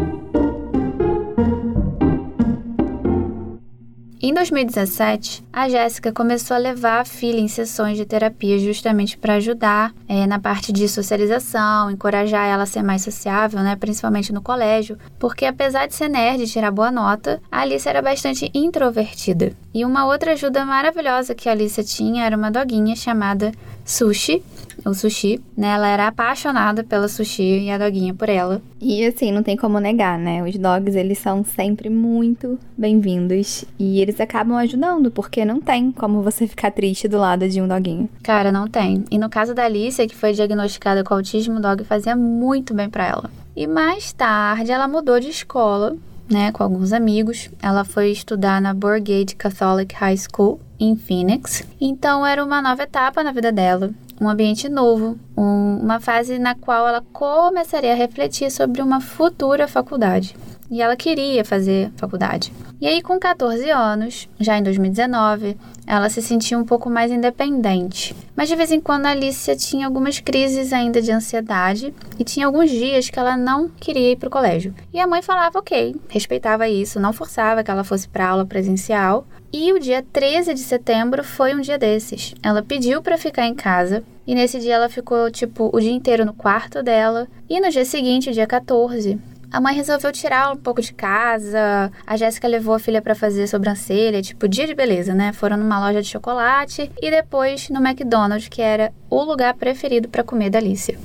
Em 4.22 4.34
2017, 4.34 5.42
a 5.50 5.66
Jéssica 5.66 6.12
começou 6.12 6.54
a 6.54 6.58
levar 6.58 7.00
a 7.00 7.04
filha 7.06 7.40
em 7.40 7.48
sessões 7.48 7.96
de 7.96 8.04
terapia 8.04 8.58
justamente 8.58 9.16
para 9.16 9.36
ajudar 9.36 9.94
é, 10.06 10.26
na 10.26 10.38
parte 10.38 10.72
de 10.72 10.86
socialização, 10.86 11.90
encorajar 11.90 12.46
ela 12.46 12.64
a 12.64 12.66
ser 12.66 12.82
mais 12.82 13.00
sociável, 13.00 13.60
né, 13.60 13.76
principalmente 13.76 14.30
no 14.30 14.42
colégio, 14.42 14.98
porque 15.18 15.46
apesar 15.46 15.86
de 15.86 15.94
ser 15.94 16.10
nerd 16.10 16.42
e 16.42 16.46
tirar 16.46 16.70
boa 16.70 16.90
nota, 16.90 17.40
a 17.50 17.62
Alice 17.62 17.88
era 17.88 18.02
bastante 18.02 18.50
introvertida. 18.52 19.54
E 19.72 19.84
uma 19.84 20.04
outra 20.06 20.32
ajuda 20.32 20.64
maravilhosa 20.64 21.34
que 21.34 21.48
a 21.48 21.52
Alice 21.52 21.82
tinha 21.84 22.24
era 22.24 22.36
uma 22.36 22.50
doguinha 22.50 22.96
chamada 22.96 23.52
Sushi, 23.84 24.42
o 24.84 24.94
sushi, 24.94 25.40
né? 25.56 25.68
Ela 25.74 25.88
era 25.88 26.06
apaixonada 26.08 26.82
pela 26.84 27.08
sushi 27.08 27.64
e 27.64 27.70
a 27.70 27.78
doguinha 27.78 28.14
por 28.14 28.28
ela. 28.28 28.62
E 28.80 29.04
assim, 29.04 29.30
não 29.30 29.42
tem 29.42 29.56
como 29.56 29.78
negar, 29.78 30.18
né? 30.18 30.42
Os 30.42 30.56
dogs, 30.56 30.96
eles 30.96 31.18
são 31.18 31.44
sempre 31.44 31.90
muito 31.90 32.58
bem-vindos 32.76 33.64
e 33.78 34.00
eles 34.00 34.20
acabam 34.20 34.56
ajudando, 34.56 35.10
porque 35.10 35.44
não 35.44 35.60
tem 35.60 35.92
como 35.92 36.22
você 36.22 36.46
ficar 36.46 36.70
triste 36.70 37.08
do 37.08 37.18
lado 37.18 37.48
de 37.48 37.60
um 37.60 37.68
doguinho. 37.68 38.08
Cara, 38.22 38.50
não 38.50 38.66
tem. 38.66 39.04
E 39.10 39.18
no 39.18 39.28
caso 39.28 39.54
da 39.54 39.64
Alicia, 39.64 40.06
que 40.06 40.16
foi 40.16 40.32
diagnosticada 40.32 41.04
com 41.04 41.14
autismo, 41.14 41.58
o 41.58 41.60
dog 41.60 41.84
fazia 41.84 42.16
muito 42.16 42.72
bem 42.72 42.88
para 42.88 43.06
ela. 43.06 43.30
E 43.56 43.66
mais 43.66 44.12
tarde, 44.12 44.70
ela 44.70 44.88
mudou 44.88 45.20
de 45.20 45.28
escola 45.28 45.96
né, 46.30 46.52
com 46.52 46.62
alguns 46.62 46.92
amigos. 46.92 47.50
Ela 47.60 47.84
foi 47.84 48.10
estudar 48.10 48.60
na 48.60 48.72
Borgate 48.72 49.36
Catholic 49.36 49.94
High 49.94 50.16
School 50.16 50.60
em 50.78 50.96
Phoenix. 50.96 51.64
Então 51.80 52.24
era 52.24 52.44
uma 52.44 52.62
nova 52.62 52.84
etapa 52.84 53.22
na 53.22 53.32
vida 53.32 53.50
dela 53.50 53.90
um 54.20 54.28
ambiente 54.28 54.68
novo, 54.68 55.18
um, 55.34 55.78
uma 55.78 55.98
fase 55.98 56.38
na 56.38 56.54
qual 56.54 56.86
ela 56.86 57.02
começaria 57.12 57.92
a 57.92 57.96
refletir 57.96 58.50
sobre 58.50 58.82
uma 58.82 59.00
futura 59.00 59.66
faculdade. 59.66 60.36
E 60.70 60.80
ela 60.80 60.94
queria 60.94 61.44
fazer 61.44 61.90
faculdade. 61.96 62.52
E 62.80 62.86
aí, 62.86 63.02
com 63.02 63.18
14 63.18 63.68
anos, 63.70 64.28
já 64.38 64.56
em 64.56 64.62
2019, 64.62 65.56
ela 65.86 66.08
se 66.08 66.22
sentia 66.22 66.56
um 66.56 66.64
pouco 66.64 66.88
mais 66.88 67.10
independente. 67.10 68.14
Mas 68.36 68.48
de 68.48 68.54
vez 68.54 68.70
em 68.70 68.80
quando 68.80 69.06
a 69.06 69.10
Alicia 69.10 69.56
tinha 69.56 69.84
algumas 69.84 70.20
crises 70.20 70.72
ainda 70.72 71.02
de 71.02 71.10
ansiedade 71.10 71.92
e 72.18 72.24
tinha 72.24 72.46
alguns 72.46 72.70
dias 72.70 73.10
que 73.10 73.18
ela 73.18 73.36
não 73.36 73.68
queria 73.68 74.12
ir 74.12 74.16
para 74.16 74.28
o 74.28 74.30
colégio. 74.30 74.72
E 74.92 75.00
a 75.00 75.06
mãe 75.06 75.20
falava 75.20 75.58
ok, 75.58 75.96
respeitava 76.08 76.68
isso, 76.68 77.00
não 77.00 77.12
forçava 77.12 77.64
que 77.64 77.70
ela 77.70 77.84
fosse 77.84 78.08
para 78.08 78.28
aula 78.28 78.46
presencial. 78.46 79.26
E 79.52 79.72
o 79.72 79.80
dia 79.80 80.04
13 80.12 80.54
de 80.54 80.60
setembro 80.60 81.24
foi 81.24 81.52
um 81.54 81.60
dia 81.60 81.76
desses. 81.76 82.34
Ela 82.40 82.62
pediu 82.62 83.02
para 83.02 83.18
ficar 83.18 83.46
em 83.46 83.54
casa 83.54 84.04
e 84.24 84.34
nesse 84.34 84.60
dia 84.60 84.76
ela 84.76 84.88
ficou 84.88 85.28
tipo 85.30 85.68
o 85.72 85.80
dia 85.80 85.90
inteiro 85.90 86.24
no 86.24 86.32
quarto 86.32 86.82
dela. 86.82 87.26
E 87.48 87.60
no 87.60 87.68
dia 87.68 87.84
seguinte, 87.84 88.30
dia 88.30 88.46
14, 88.46 89.18
a 89.52 89.60
mãe 89.60 89.74
resolveu 89.74 90.12
tirar 90.12 90.52
um 90.52 90.56
pouco 90.56 90.80
de 90.80 90.92
casa. 90.92 91.90
A 92.06 92.16
Jéssica 92.16 92.46
levou 92.46 92.74
a 92.74 92.78
filha 92.78 93.02
para 93.02 93.14
fazer 93.14 93.46
sobrancelha, 93.46 94.22
tipo 94.22 94.48
dia 94.48 94.66
de 94.66 94.74
beleza, 94.74 95.14
né? 95.14 95.32
Foram 95.32 95.56
numa 95.56 95.80
loja 95.80 96.00
de 96.00 96.08
chocolate 96.08 96.90
e 97.00 97.10
depois 97.10 97.68
no 97.68 97.84
McDonald's, 97.84 98.48
que 98.48 98.62
era 98.62 98.92
o 99.08 99.22
lugar 99.22 99.54
preferido 99.54 100.08
para 100.08 100.22
comer 100.22 100.50
da 100.50 100.58
Alicia. 100.58 100.98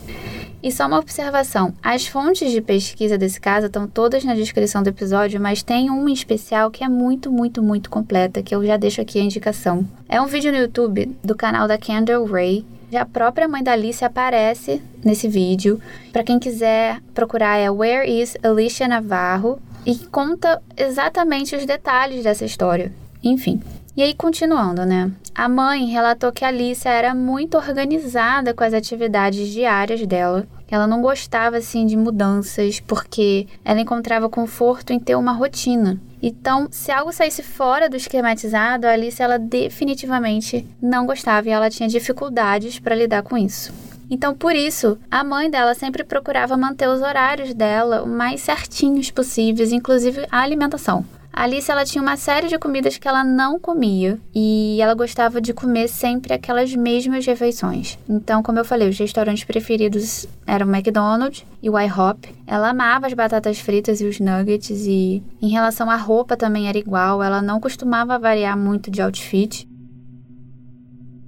E 0.65 0.71
só 0.71 0.87
uma 0.87 0.97
observação: 0.97 1.73
as 1.81 2.07
fontes 2.07 2.51
de 2.51 2.59
pesquisa 2.59 3.17
desse 3.17 3.39
caso 3.39 3.67
estão 3.67 3.87
todas 3.87 4.23
na 4.23 4.33
descrição 4.33 4.81
do 4.81 4.89
episódio, 4.89 5.39
mas 5.39 5.61
tem 5.61 5.91
uma 5.91 6.09
em 6.09 6.13
especial 6.13 6.71
que 6.71 6.83
é 6.83 6.89
muito, 6.89 7.31
muito, 7.31 7.61
muito 7.61 7.87
completa, 7.87 8.41
que 8.41 8.55
eu 8.55 8.65
já 8.65 8.75
deixo 8.75 8.99
aqui 8.99 9.19
a 9.19 9.23
indicação. 9.23 9.87
É 10.09 10.19
um 10.19 10.25
vídeo 10.25 10.51
no 10.51 10.57
YouTube 10.57 11.15
do 11.23 11.35
canal 11.35 11.67
da 11.67 11.77
Kendall 11.77 12.25
Ray, 12.25 12.65
a 12.93 13.05
própria 13.05 13.47
mãe 13.47 13.63
da 13.63 13.71
Alice 13.71 14.03
aparece 14.03 14.81
nesse 15.03 15.27
vídeo. 15.27 15.79
Para 16.11 16.23
quem 16.23 16.39
quiser 16.39 17.01
procurar 17.13 17.57
é 17.57 17.69
Where 17.69 18.09
is 18.09 18.37
Alicia 18.43 18.87
Navarro 18.87 19.59
e 19.85 19.95
conta 19.95 20.61
exatamente 20.75 21.55
os 21.55 21.65
detalhes 21.65 22.23
dessa 22.23 22.43
história. 22.43 22.91
Enfim. 23.23 23.61
E 23.95 24.03
aí, 24.03 24.13
continuando, 24.13 24.85
né? 24.85 25.09
A 25.33 25.47
mãe 25.47 25.85
relatou 25.85 26.31
que 26.31 26.43
a 26.43 26.49
Alicia 26.49 26.91
era 26.91 27.15
muito 27.15 27.55
organizada 27.57 28.53
com 28.53 28.63
as 28.63 28.73
atividades 28.73 29.49
diárias 29.49 30.05
dela. 30.05 30.45
Ela 30.69 30.85
não 30.85 31.01
gostava, 31.01 31.57
assim, 31.57 31.85
de 31.85 31.95
mudanças, 31.95 32.79
porque 32.81 33.47
ela 33.63 33.79
encontrava 33.79 34.27
conforto 34.27 34.91
em 34.91 34.99
ter 34.99 35.15
uma 35.15 35.31
rotina. 35.31 35.99
Então, 36.27 36.67
se 36.71 36.91
algo 36.91 37.13
saísse 37.13 37.43
fora 37.43 37.87
do 37.87 37.95
esquematizado, 37.95 38.87
a 38.87 38.93
Alice 38.93 39.21
ela 39.21 39.37
definitivamente 39.37 40.67
não 40.81 41.05
gostava 41.05 41.47
e 41.47 41.51
ela 41.51 41.69
tinha 41.69 41.87
dificuldades 41.87 42.79
para 42.79 42.95
lidar 42.95 43.21
com 43.21 43.37
isso. 43.37 43.71
Então, 44.09 44.33
por 44.33 44.55
isso, 44.55 44.97
a 45.11 45.23
mãe 45.23 45.51
dela 45.51 45.75
sempre 45.75 46.03
procurava 46.03 46.57
manter 46.57 46.89
os 46.89 46.99
horários 46.99 47.53
dela 47.53 48.01
o 48.01 48.07
mais 48.07 48.41
certinhos 48.41 49.11
possíveis, 49.11 49.71
inclusive 49.71 50.25
a 50.31 50.39
alimentação. 50.39 51.05
Alice 51.37 51.69
ela 51.69 51.83
tinha 51.83 52.01
uma 52.01 52.15
série 52.15 52.47
de 52.47 52.57
comidas 52.57 52.97
que 52.97 53.05
ela 53.05 53.21
não 53.21 53.59
comia 53.59 54.17
e 54.33 54.77
ela 54.79 54.93
gostava 54.93 55.41
de 55.41 55.53
comer 55.53 55.89
sempre 55.89 56.33
aquelas 56.33 56.73
mesmas 56.73 57.25
refeições. 57.25 57.99
Então, 58.07 58.41
como 58.41 58.57
eu 58.57 58.63
falei, 58.63 58.87
os 58.87 58.97
restaurantes 58.97 59.43
preferidos 59.43 60.25
eram 60.47 60.65
o 60.65 60.73
McDonald's 60.73 61.45
e 61.61 61.69
o 61.69 61.77
IHOP. 61.77 62.33
Ela 62.47 62.69
amava 62.69 63.07
as 63.07 63.13
batatas 63.13 63.59
fritas 63.59 63.99
e 63.99 64.05
os 64.05 64.17
nuggets 64.17 64.85
e 64.87 65.21
em 65.41 65.49
relação 65.49 65.89
à 65.89 65.97
roupa 65.97 66.37
também 66.37 66.69
era 66.69 66.77
igual, 66.77 67.21
ela 67.21 67.41
não 67.41 67.59
costumava 67.59 68.17
variar 68.17 68.57
muito 68.57 68.89
de 68.89 69.01
outfit. 69.01 69.67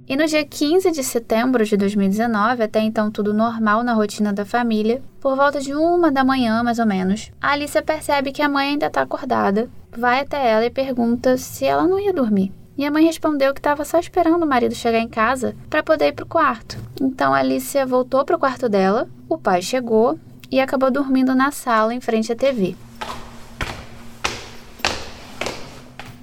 E 0.08 0.16
no 0.16 0.24
dia 0.24 0.42
15 0.42 0.90
de 0.90 1.04
setembro 1.04 1.62
de 1.66 1.76
2019, 1.76 2.62
até 2.62 2.80
então 2.80 3.10
tudo 3.10 3.34
normal 3.34 3.82
na 3.82 3.92
rotina 3.92 4.32
da 4.32 4.42
família, 4.42 5.02
por 5.20 5.36
volta 5.36 5.60
de 5.60 5.74
uma 5.74 6.10
da 6.10 6.24
manhã 6.24 6.62
mais 6.62 6.78
ou 6.78 6.86
menos, 6.86 7.30
a 7.38 7.52
Alicia 7.52 7.82
percebe 7.82 8.32
que 8.32 8.40
a 8.40 8.48
mãe 8.48 8.70
ainda 8.70 8.86
está 8.86 9.02
acordada, 9.02 9.68
vai 9.94 10.20
até 10.20 10.50
ela 10.50 10.64
e 10.64 10.70
pergunta 10.70 11.36
se 11.36 11.66
ela 11.66 11.86
não 11.86 12.00
ia 12.00 12.14
dormir. 12.14 12.50
E 12.78 12.86
a 12.86 12.90
mãe 12.90 13.04
respondeu 13.04 13.52
que 13.52 13.60
estava 13.60 13.84
só 13.84 13.98
esperando 13.98 14.44
o 14.44 14.48
marido 14.48 14.74
chegar 14.74 15.00
em 15.00 15.08
casa 15.08 15.54
para 15.68 15.82
poder 15.82 16.06
ir 16.06 16.12
para 16.12 16.24
o 16.24 16.28
quarto. 16.28 16.78
Então 16.98 17.34
a 17.34 17.40
Alicia 17.40 17.84
voltou 17.84 18.24
para 18.24 18.36
o 18.36 18.38
quarto 18.38 18.66
dela, 18.66 19.06
o 19.28 19.36
pai 19.36 19.60
chegou 19.60 20.18
e 20.50 20.58
acabou 20.58 20.90
dormindo 20.90 21.34
na 21.34 21.50
sala 21.50 21.92
em 21.92 22.00
frente 22.00 22.32
à 22.32 22.34
TV. 22.34 22.74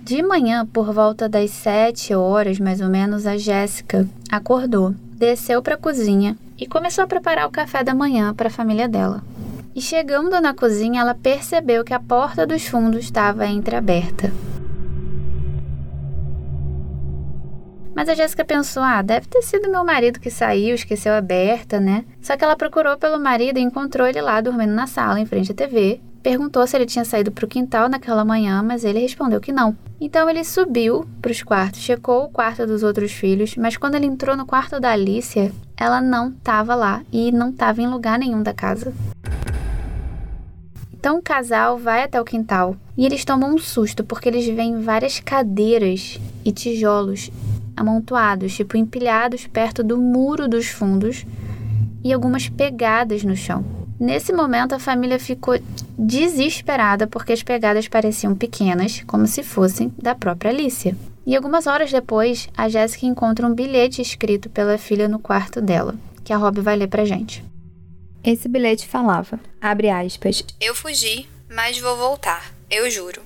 De 0.05 0.21
manhã, 0.21 0.67
por 0.67 0.93
volta 0.93 1.27
das 1.27 1.49
sete 1.49 2.13
horas 2.13 2.59
mais 2.59 2.79
ou 2.79 2.87
menos, 2.87 3.25
a 3.25 3.37
Jéssica 3.37 4.07
acordou, 4.31 4.93
desceu 5.17 5.63
para 5.63 5.73
a 5.73 5.79
cozinha 5.79 6.37
e 6.59 6.67
começou 6.67 7.03
a 7.03 7.07
preparar 7.07 7.47
o 7.47 7.51
café 7.51 7.83
da 7.83 7.95
manhã 7.95 8.31
para 8.31 8.47
a 8.47 8.51
família 8.51 8.87
dela. 8.87 9.23
E 9.73 9.81
chegando 9.81 10.39
na 10.39 10.53
cozinha, 10.53 11.01
ela 11.01 11.15
percebeu 11.15 11.83
que 11.83 11.91
a 11.91 11.99
porta 11.99 12.45
dos 12.45 12.67
fundos 12.67 13.03
estava 13.03 13.47
entreaberta. 13.47 14.31
Mas 17.95 18.07
a 18.07 18.13
Jéssica 18.13 18.45
pensou: 18.45 18.83
ah, 18.83 19.01
deve 19.01 19.25
ter 19.25 19.41
sido 19.41 19.71
meu 19.71 19.83
marido 19.83 20.19
que 20.19 20.29
saiu, 20.29 20.75
esqueceu 20.75 21.15
aberta, 21.15 21.79
né? 21.79 22.05
Só 22.21 22.37
que 22.37 22.43
ela 22.43 22.55
procurou 22.55 22.95
pelo 22.95 23.19
marido 23.19 23.57
e 23.57 23.63
encontrou 23.63 24.05
ele 24.05 24.21
lá 24.21 24.39
dormindo 24.39 24.75
na 24.75 24.85
sala, 24.85 25.19
em 25.19 25.25
frente 25.25 25.51
à 25.51 25.55
TV, 25.55 25.99
perguntou 26.25 26.65
se 26.65 26.75
ele 26.75 26.87
tinha 26.87 27.05
saído 27.05 27.31
para 27.31 27.45
o 27.45 27.47
quintal 27.47 27.87
naquela 27.87 28.25
manhã, 28.25 28.63
mas 28.63 28.83
ele 28.83 28.97
respondeu 28.97 29.39
que 29.39 29.51
não. 29.51 29.77
Então 30.01 30.27
ele 30.27 30.43
subiu 30.43 31.05
para 31.21 31.31
os 31.31 31.43
quartos, 31.43 31.81
checou 31.81 32.23
o 32.23 32.29
quarto 32.29 32.65
dos 32.65 32.81
outros 32.81 33.11
filhos, 33.11 33.55
mas 33.55 33.77
quando 33.77 33.93
ele 33.93 34.07
entrou 34.07 34.35
no 34.35 34.43
quarto 34.43 34.79
da 34.79 34.89
Alicia, 34.89 35.51
ela 35.77 36.01
não 36.01 36.29
estava 36.29 36.73
lá 36.73 37.03
e 37.13 37.31
não 37.31 37.51
estava 37.51 37.79
em 37.79 37.87
lugar 37.87 38.17
nenhum 38.17 38.41
da 38.41 38.55
casa. 38.55 38.91
Então 40.91 41.19
o 41.19 41.21
casal 41.21 41.77
vai 41.77 42.01
até 42.01 42.19
o 42.19 42.25
quintal 42.25 42.75
e 42.97 43.05
eles 43.05 43.23
tomam 43.23 43.53
um 43.53 43.59
susto 43.59 44.03
porque 44.03 44.27
eles 44.27 44.47
veem 44.47 44.81
várias 44.81 45.19
cadeiras 45.19 46.19
e 46.43 46.51
tijolos 46.51 47.29
amontoados, 47.77 48.55
tipo 48.55 48.75
empilhados 48.75 49.45
perto 49.45 49.83
do 49.83 49.95
muro 49.95 50.47
dos 50.47 50.69
fundos 50.69 51.23
e 52.03 52.11
algumas 52.11 52.49
pegadas 52.49 53.23
no 53.23 53.35
chão. 53.35 53.63
Nesse 53.99 54.33
momento, 54.33 54.75
a 54.75 54.79
família 54.79 55.17
ficou 55.17 55.57
desesperada 55.97 57.07
porque 57.07 57.33
as 57.33 57.43
pegadas 57.43 57.87
pareciam 57.87 58.35
pequenas, 58.35 59.03
como 59.07 59.27
se 59.27 59.43
fossem 59.43 59.93
da 60.01 60.13
própria 60.15 60.51
Alicia. 60.51 60.95
E 61.25 61.35
algumas 61.35 61.65
horas 61.65 61.91
depois, 61.91 62.47
a 62.55 62.69
Jéssica 62.69 63.05
encontra 63.05 63.47
um 63.47 63.53
bilhete 63.53 64.01
escrito 64.01 64.49
pela 64.49 64.77
filha 64.77 65.07
no 65.07 65.17
quarto 65.17 65.59
dela, 65.59 65.95
que 66.23 66.31
a 66.31 66.37
Rob 66.37 66.61
vai 66.61 66.75
ler 66.75 66.87
pra 66.87 67.05
gente. 67.05 67.43
Esse 68.23 68.47
bilhete 68.47 68.87
falava, 68.87 69.39
abre 69.61 69.89
aspas, 69.89 70.43
Eu 70.59 70.75
fugi, 70.75 71.27
mas 71.49 71.79
vou 71.79 71.95
voltar, 71.95 72.51
eu 72.69 72.89
juro. 72.89 73.21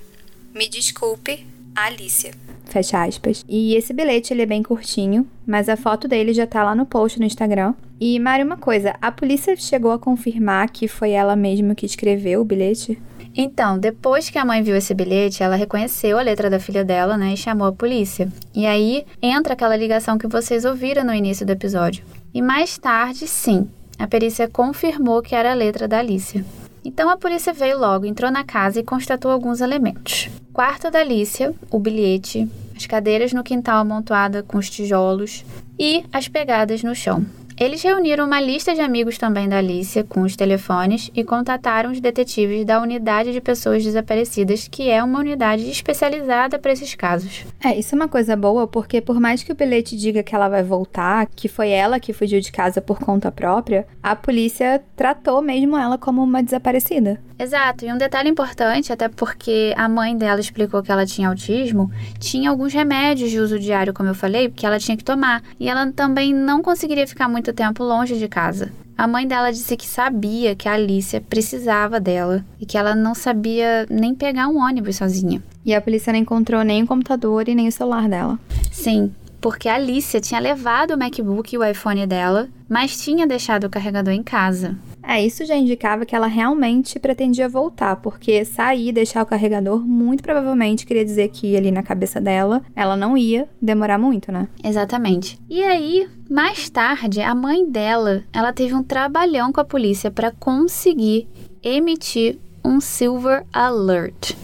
Me 0.53 0.67
desculpe, 0.67 1.45
Alicia. 1.75 2.33
Fecha 2.65 3.03
aspas. 3.03 3.43
E 3.47 3.75
esse 3.75 3.93
bilhete 3.93 4.33
ele 4.33 4.43
é 4.43 4.45
bem 4.45 4.61
curtinho, 4.61 5.27
mas 5.45 5.67
a 5.69 5.75
foto 5.75 6.07
dele 6.07 6.33
já 6.33 6.45
tá 6.45 6.63
lá 6.63 6.75
no 6.75 6.85
post 6.85 7.19
no 7.19 7.25
Instagram. 7.25 7.73
E, 7.99 8.17
Mari, 8.17 8.43
uma 8.43 8.55
coisa, 8.55 8.95
a 9.01 9.11
polícia 9.11 9.55
chegou 9.57 9.91
a 9.91 9.99
confirmar 9.99 10.69
que 10.69 10.87
foi 10.87 11.11
ela 11.11 11.35
mesma 11.35 11.75
que 11.75 11.85
escreveu 11.85 12.39
o 12.39 12.45
bilhete? 12.45 12.97
Então, 13.35 13.77
depois 13.77 14.29
que 14.29 14.37
a 14.37 14.45
mãe 14.45 14.63
viu 14.63 14.75
esse 14.75 14.93
bilhete, 14.93 15.43
ela 15.43 15.55
reconheceu 15.55 16.17
a 16.17 16.21
letra 16.21 16.49
da 16.49 16.59
filha 16.59 16.83
dela, 16.83 17.17
né, 17.17 17.33
e 17.33 17.37
chamou 17.37 17.67
a 17.67 17.73
polícia. 17.73 18.29
E 18.55 18.65
aí 18.65 19.05
entra 19.21 19.53
aquela 19.53 19.75
ligação 19.75 20.17
que 20.17 20.27
vocês 20.27 20.63
ouviram 20.63 21.03
no 21.03 21.13
início 21.13 21.45
do 21.45 21.51
episódio. 21.51 22.03
E 22.33 22.41
mais 22.41 22.77
tarde, 22.77 23.27
sim, 23.27 23.67
a 23.97 24.07
perícia 24.07 24.47
confirmou 24.47 25.21
que 25.21 25.35
era 25.35 25.51
a 25.51 25.55
letra 25.55 25.87
da 25.87 25.99
Alicia. 25.99 26.45
Então 26.85 27.09
a 27.09 27.17
polícia 27.17 27.51
veio 27.51 27.77
logo, 27.77 28.05
entrou 28.05 28.31
na 28.31 28.45
casa 28.45 28.79
e 28.79 28.83
constatou 28.83 29.29
alguns 29.29 29.59
elementos. 29.59 30.29
Quarto 30.53 30.89
da 30.89 30.99
Alicia, 30.99 31.53
o 31.69 31.77
bilhete, 31.77 32.47
as 32.75 32.85
cadeiras 32.85 33.33
no 33.33 33.43
quintal 33.43 33.79
amontoada 33.79 34.41
com 34.41 34.57
os 34.57 34.69
tijolos 34.69 35.43
e 35.77 36.03
as 36.13 36.29
pegadas 36.29 36.81
no 36.81 36.95
chão. 36.95 37.25
Eles 37.59 37.83
reuniram 37.83 38.25
uma 38.25 38.39
lista 38.39 38.73
de 38.73 38.79
amigos 38.79 39.17
também 39.17 39.49
da 39.49 39.57
Alicia 39.57 40.01
com 40.01 40.21
os 40.21 40.33
telefones 40.33 41.11
e 41.13 41.25
contataram 41.25 41.91
os 41.91 41.99
detetives 41.99 42.63
da 42.63 42.81
Unidade 42.81 43.33
de 43.33 43.41
Pessoas 43.41 43.83
Desaparecidas, 43.83 44.69
que 44.69 44.89
é 44.89 45.03
uma 45.03 45.19
unidade 45.19 45.69
especializada 45.69 46.57
para 46.57 46.71
esses 46.71 46.95
casos. 46.95 47.45
É, 47.61 47.77
isso 47.77 47.93
é 47.93 47.97
uma 47.97 48.07
coisa 48.07 48.33
boa, 48.37 48.65
porque 48.65 49.01
por 49.01 49.19
mais 49.19 49.43
que 49.43 49.51
o 49.51 49.55
bilhete 49.55 49.97
diga 49.97 50.23
que 50.23 50.33
ela 50.33 50.47
vai 50.47 50.63
voltar, 50.63 51.27
que 51.35 51.49
foi 51.49 51.69
ela 51.69 51.99
que 51.99 52.13
fugiu 52.13 52.39
de 52.39 52.49
casa 52.49 52.79
por 52.79 52.97
conta 52.97 53.29
própria, 53.29 53.85
a 54.01 54.15
polícia 54.15 54.81
tratou 54.95 55.41
mesmo 55.41 55.77
ela 55.77 55.97
como 55.97 56.23
uma 56.23 56.41
desaparecida. 56.41 57.19
Exato, 57.37 57.85
e 57.85 57.91
um 57.91 57.97
detalhe 57.97 58.29
importante, 58.29 58.91
até 58.91 59.07
porque 59.07 59.73
a 59.77 59.87
mãe 59.87 60.15
dela 60.17 60.41
explicou 60.41 60.83
que 60.83 60.91
ela 60.91 61.05
tinha 61.05 61.29
autismo, 61.29 61.89
tinha 62.19 62.49
alguns 62.49 62.73
remédios 62.73 63.31
de 63.31 63.39
uso 63.39 63.57
diário, 63.57 63.93
como 63.93 64.09
eu 64.09 64.13
falei, 64.13 64.49
que 64.49 64.65
ela 64.65 64.77
tinha 64.77 64.97
que 64.97 65.05
tomar, 65.05 65.41
e 65.57 65.69
ela 65.69 65.89
também 65.91 66.33
não 66.33 66.61
conseguiria 66.61 67.07
ficar 67.07 67.29
muito 67.29 67.48
muito 67.49 67.53
tempo 67.53 67.83
longe 67.83 68.17
de 68.17 68.27
casa. 68.27 68.71
A 68.95 69.07
mãe 69.07 69.27
dela 69.27 69.51
disse 69.51 69.75
que 69.75 69.87
sabia 69.87 70.55
que 70.55 70.67
a 70.67 70.73
Alicia 70.73 71.21
precisava 71.21 71.99
dela 71.99 72.45
e 72.59 72.65
que 72.65 72.77
ela 72.77 72.93
não 72.93 73.15
sabia 73.15 73.87
nem 73.89 74.13
pegar 74.13 74.47
um 74.47 74.59
ônibus 74.59 74.97
sozinha. 74.97 75.41
E 75.65 75.73
a 75.73 75.81
polícia 75.81 76.13
não 76.13 76.19
encontrou 76.19 76.63
nem 76.63 76.83
o 76.83 76.87
computador 76.87 77.47
e 77.47 77.55
nem 77.55 77.67
o 77.67 77.71
celular 77.71 78.07
dela. 78.07 78.37
Sim, 78.71 79.11
porque 79.41 79.67
a 79.67 79.75
Alicia 79.75 80.21
tinha 80.21 80.39
levado 80.39 80.91
o 80.91 80.97
MacBook 80.97 81.55
e 81.55 81.57
o 81.57 81.63
iPhone 81.63 82.05
dela, 82.05 82.47
mas 82.67 83.01
tinha 83.01 83.25
deixado 83.25 83.63
o 83.63 83.69
carregador 83.69 84.13
em 84.13 84.21
casa. 84.21 84.75
É, 85.03 85.25
isso 85.25 85.45
já 85.45 85.55
indicava 85.55 86.05
que 86.05 86.15
ela 86.15 86.27
realmente 86.27 86.99
pretendia 86.99 87.49
voltar, 87.49 87.95
porque 87.97 88.45
sair 88.45 88.89
e 88.89 88.91
deixar 88.91 89.23
o 89.23 89.25
carregador 89.25 89.79
muito 89.79 90.21
provavelmente 90.23 90.85
queria 90.85 91.05
dizer 91.05 91.29
que 91.29 91.55
ali 91.55 91.71
na 91.71 91.83
cabeça 91.83 92.19
dela 92.21 92.61
ela 92.75 92.95
não 92.95 93.17
ia 93.17 93.47
demorar 93.61 93.97
muito, 93.97 94.31
né? 94.31 94.47
Exatamente. 94.63 95.39
E 95.49 95.63
aí, 95.63 96.07
mais 96.29 96.69
tarde, 96.69 97.21
a 97.21 97.33
mãe 97.33 97.69
dela, 97.69 98.23
ela 98.33 98.53
teve 98.53 98.73
um 98.73 98.83
trabalhão 98.83 99.51
com 99.51 99.61
a 99.61 99.65
polícia 99.65 100.11
para 100.11 100.31
conseguir 100.31 101.27
emitir 101.63 102.37
um 102.63 102.79
Silver 102.79 103.45
Alert. 103.51 104.35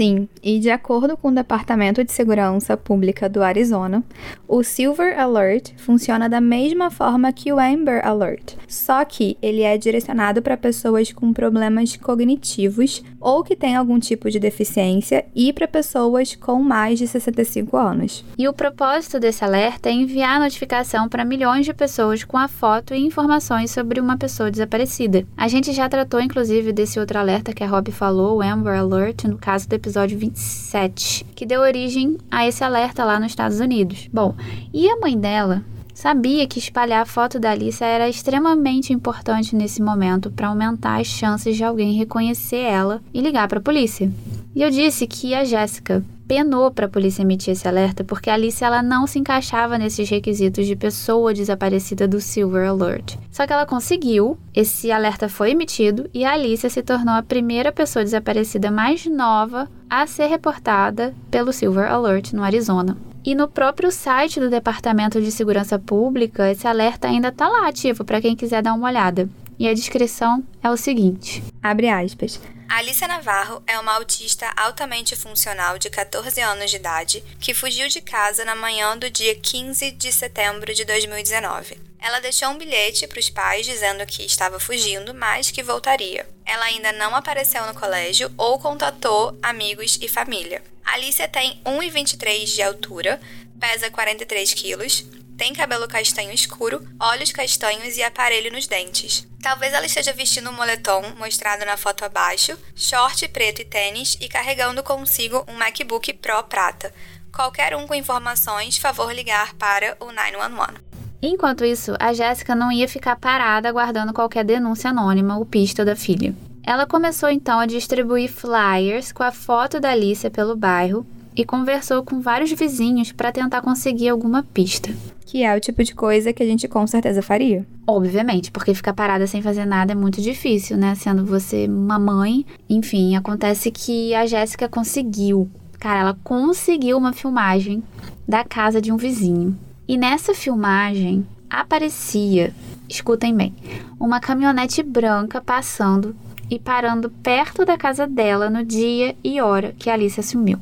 Sim, 0.00 0.30
e 0.42 0.58
de 0.58 0.70
acordo 0.70 1.14
com 1.14 1.28
o 1.28 1.34
Departamento 1.34 2.02
de 2.02 2.10
Segurança 2.10 2.74
Pública 2.74 3.28
do 3.28 3.42
Arizona, 3.42 4.02
o 4.48 4.62
Silver 4.62 5.20
Alert 5.20 5.74
funciona 5.76 6.26
da 6.26 6.40
mesma 6.40 6.90
forma 6.90 7.30
que 7.34 7.52
o 7.52 7.58
Amber 7.58 8.00
Alert, 8.02 8.54
só 8.66 9.04
que 9.04 9.36
ele 9.42 9.60
é 9.60 9.76
direcionado 9.76 10.40
para 10.40 10.56
pessoas 10.56 11.12
com 11.12 11.34
problemas 11.34 11.98
cognitivos 11.98 13.04
ou 13.20 13.44
que 13.44 13.54
têm 13.54 13.76
algum 13.76 13.98
tipo 13.98 14.30
de 14.30 14.40
deficiência 14.40 15.26
e 15.36 15.52
para 15.52 15.68
pessoas 15.68 16.34
com 16.34 16.62
mais 16.62 16.98
de 16.98 17.06
65 17.06 17.76
anos. 17.76 18.24
E 18.38 18.48
o 18.48 18.54
propósito 18.54 19.20
desse 19.20 19.44
alerta 19.44 19.90
é 19.90 19.92
enviar 19.92 20.40
notificação 20.40 21.10
para 21.10 21.26
milhões 21.26 21.66
de 21.66 21.74
pessoas 21.74 22.24
com 22.24 22.38
a 22.38 22.48
foto 22.48 22.94
e 22.94 23.04
informações 23.04 23.70
sobre 23.70 24.00
uma 24.00 24.16
pessoa 24.16 24.50
desaparecida. 24.50 25.26
A 25.36 25.46
gente 25.46 25.74
já 25.74 25.90
tratou 25.90 26.22
inclusive 26.22 26.72
desse 26.72 26.98
outro 26.98 27.18
alerta 27.18 27.52
que 27.52 27.62
a 27.62 27.68
Rob 27.68 27.92
falou, 27.92 28.38
o 28.38 28.42
Amber 28.42 28.78
Alert, 28.78 29.24
no 29.24 29.36
caso 29.36 29.68
do 29.68 29.74
episódio 29.74 29.89
27, 30.16 31.24
que 31.34 31.46
deu 31.46 31.60
origem 31.60 32.18
a 32.30 32.46
esse 32.46 32.62
alerta 32.62 33.04
lá 33.04 33.18
nos 33.18 33.32
Estados 33.32 33.60
Unidos. 33.60 34.08
Bom, 34.12 34.34
e 34.72 34.88
a 34.88 34.96
mãe 34.96 35.18
dela 35.18 35.64
sabia 36.00 36.46
que 36.46 36.58
espalhar 36.58 37.02
a 37.02 37.06
foto 37.06 37.38
da 37.38 37.50
Alice 37.50 37.84
era 37.84 38.08
extremamente 38.08 38.90
importante 38.90 39.54
nesse 39.54 39.82
momento 39.82 40.30
para 40.30 40.48
aumentar 40.48 40.98
as 40.98 41.06
chances 41.06 41.58
de 41.58 41.62
alguém 41.62 41.92
reconhecer 41.92 42.56
ela 42.56 43.02
e 43.12 43.20
ligar 43.20 43.46
para 43.46 43.58
a 43.58 43.62
polícia. 43.62 44.10
E 44.56 44.62
eu 44.62 44.70
disse 44.70 45.06
que 45.06 45.34
a 45.34 45.44
Jéssica 45.44 46.02
penou 46.26 46.70
para 46.70 46.86
a 46.86 46.88
polícia 46.88 47.20
emitir 47.20 47.52
esse 47.52 47.68
alerta 47.68 48.02
porque 48.02 48.30
a 48.30 48.34
Alice 48.34 48.64
ela 48.64 48.82
não 48.82 49.06
se 49.06 49.18
encaixava 49.18 49.76
nesses 49.76 50.08
requisitos 50.08 50.66
de 50.66 50.74
pessoa 50.74 51.34
desaparecida 51.34 52.08
do 52.08 52.18
Silver 52.18 52.70
Alert. 52.70 53.18
Só 53.30 53.46
que 53.46 53.52
ela 53.52 53.66
conseguiu, 53.66 54.38
esse 54.54 54.90
alerta 54.90 55.28
foi 55.28 55.50
emitido 55.50 56.08
e 56.14 56.24
a 56.24 56.32
Alice 56.32 56.70
se 56.70 56.82
tornou 56.82 57.12
a 57.12 57.22
primeira 57.22 57.70
pessoa 57.70 58.02
desaparecida 58.02 58.70
mais 58.70 59.04
nova 59.04 59.68
a 59.88 60.06
ser 60.06 60.28
reportada 60.28 61.14
pelo 61.30 61.52
Silver 61.52 61.92
Alert 61.92 62.32
no 62.32 62.42
Arizona. 62.42 62.96
E 63.24 63.34
no 63.34 63.46
próprio 63.48 63.90
site 63.90 64.40
do 64.40 64.48
Departamento 64.48 65.20
de 65.20 65.30
Segurança 65.30 65.78
Pública, 65.78 66.50
esse 66.50 66.66
alerta 66.66 67.08
ainda 67.08 67.28
está 67.28 67.48
lá 67.48 67.68
ativo 67.68 68.04
para 68.04 68.20
quem 68.20 68.34
quiser 68.34 68.62
dar 68.62 68.72
uma 68.72 68.88
olhada. 68.88 69.28
E 69.58 69.68
a 69.68 69.74
descrição 69.74 70.42
é 70.62 70.70
o 70.70 70.76
seguinte: 70.76 71.42
abre 71.62 71.88
aspas. 71.88 72.40
Alicia 72.70 73.08
Navarro 73.08 73.60
é 73.66 73.76
uma 73.80 73.94
autista 73.96 74.48
altamente 74.56 75.16
funcional 75.16 75.76
de 75.76 75.90
14 75.90 76.40
anos 76.40 76.70
de 76.70 76.76
idade 76.76 77.20
que 77.40 77.52
fugiu 77.52 77.88
de 77.88 78.00
casa 78.00 78.44
na 78.44 78.54
manhã 78.54 78.96
do 78.96 79.10
dia 79.10 79.34
15 79.34 79.90
de 79.90 80.12
setembro 80.12 80.72
de 80.72 80.84
2019. 80.84 81.80
Ela 81.98 82.20
deixou 82.20 82.48
um 82.48 82.56
bilhete 82.56 83.08
para 83.08 83.18
os 83.18 83.28
pais 83.28 83.66
dizendo 83.66 84.06
que 84.06 84.24
estava 84.24 84.60
fugindo, 84.60 85.12
mas 85.12 85.50
que 85.50 85.64
voltaria. 85.64 86.28
Ela 86.46 86.66
ainda 86.66 86.92
não 86.92 87.16
apareceu 87.16 87.66
no 87.66 87.74
colégio 87.74 88.32
ou 88.38 88.56
contatou 88.60 89.36
amigos 89.42 89.98
e 90.00 90.06
família. 90.06 90.62
Alicia 90.84 91.26
tem 91.26 91.60
1,23 91.64 92.44
de 92.44 92.62
altura, 92.62 93.20
pesa 93.58 93.90
43 93.90 94.54
quilos, 94.54 95.04
tem 95.40 95.54
cabelo 95.54 95.88
castanho 95.88 96.30
escuro, 96.32 96.86
olhos 97.00 97.32
castanhos 97.32 97.96
e 97.96 98.02
aparelho 98.02 98.52
nos 98.52 98.66
dentes. 98.66 99.26
Talvez 99.42 99.72
ela 99.72 99.86
esteja 99.86 100.12
vestindo 100.12 100.50
um 100.50 100.52
moletom 100.52 101.02
mostrado 101.16 101.64
na 101.64 101.78
foto 101.78 102.04
abaixo, 102.04 102.58
short 102.76 103.26
preto 103.28 103.62
e 103.62 103.64
tênis 103.64 104.18
e 104.20 104.28
carregando 104.28 104.82
consigo 104.82 105.42
um 105.48 105.54
MacBook 105.54 106.12
Pro 106.12 106.42
prata. 106.42 106.92
Qualquer 107.34 107.74
um 107.74 107.86
com 107.86 107.94
informações, 107.94 108.76
favor 108.76 109.10
ligar 109.14 109.54
para 109.54 109.96
o 109.98 110.12
911. 110.12 110.74
Enquanto 111.22 111.64
isso, 111.64 111.94
a 111.98 112.12
Jéssica 112.12 112.54
não 112.54 112.70
ia 112.70 112.86
ficar 112.86 113.16
parada 113.16 113.66
aguardando 113.66 114.12
qualquer 114.12 114.44
denúncia 114.44 114.90
anônima 114.90 115.38
ou 115.38 115.46
pista 115.46 115.86
da 115.86 115.96
filha. 115.96 116.34
Ela 116.62 116.86
começou 116.86 117.30
então 117.30 117.58
a 117.58 117.64
distribuir 117.64 118.30
flyers 118.30 119.10
com 119.10 119.22
a 119.22 119.32
foto 119.32 119.80
da 119.80 119.92
Alicia 119.92 120.30
pelo 120.30 120.54
bairro 120.54 121.06
e 121.36 121.44
conversou 121.44 122.02
com 122.02 122.20
vários 122.20 122.52
vizinhos 122.52 123.12
para 123.12 123.32
tentar 123.32 123.62
conseguir 123.62 124.08
alguma 124.08 124.42
pista. 124.42 124.92
Que 125.24 125.44
é 125.44 125.56
o 125.56 125.60
tipo 125.60 125.82
de 125.84 125.94
coisa 125.94 126.32
que 126.32 126.42
a 126.42 126.46
gente 126.46 126.66
com 126.66 126.86
certeza 126.86 127.22
faria. 127.22 127.66
Obviamente, 127.86 128.50
porque 128.50 128.74
ficar 128.74 128.92
parada 128.92 129.26
sem 129.26 129.40
fazer 129.40 129.64
nada 129.64 129.92
é 129.92 129.94
muito 129.94 130.20
difícil, 130.20 130.76
né? 130.76 130.94
Sendo 130.94 131.24
você 131.24 131.66
uma 131.66 131.98
mãe. 131.98 132.44
Enfim, 132.68 133.14
acontece 133.14 133.70
que 133.70 134.14
a 134.14 134.26
Jéssica 134.26 134.68
conseguiu. 134.68 135.48
Cara, 135.78 136.00
ela 136.00 136.18
conseguiu 136.22 136.98
uma 136.98 137.12
filmagem 137.12 137.82
da 138.28 138.44
casa 138.44 138.80
de 138.80 138.92
um 138.92 138.96
vizinho. 138.96 139.56
E 139.88 139.96
nessa 139.96 140.34
filmagem 140.34 141.26
aparecia, 141.48 142.54
escutem 142.88 143.34
bem, 143.34 143.54
uma 143.98 144.20
caminhonete 144.20 144.82
branca 144.82 145.40
passando 145.40 146.14
e 146.48 146.58
parando 146.58 147.10
perto 147.10 147.64
da 147.64 147.76
casa 147.76 148.06
dela 148.06 148.50
no 148.50 148.64
dia 148.64 149.16
e 149.22 149.40
hora 149.40 149.74
que 149.78 149.88
a 149.88 149.94
Alice 149.94 150.18
assumiu. 150.18 150.58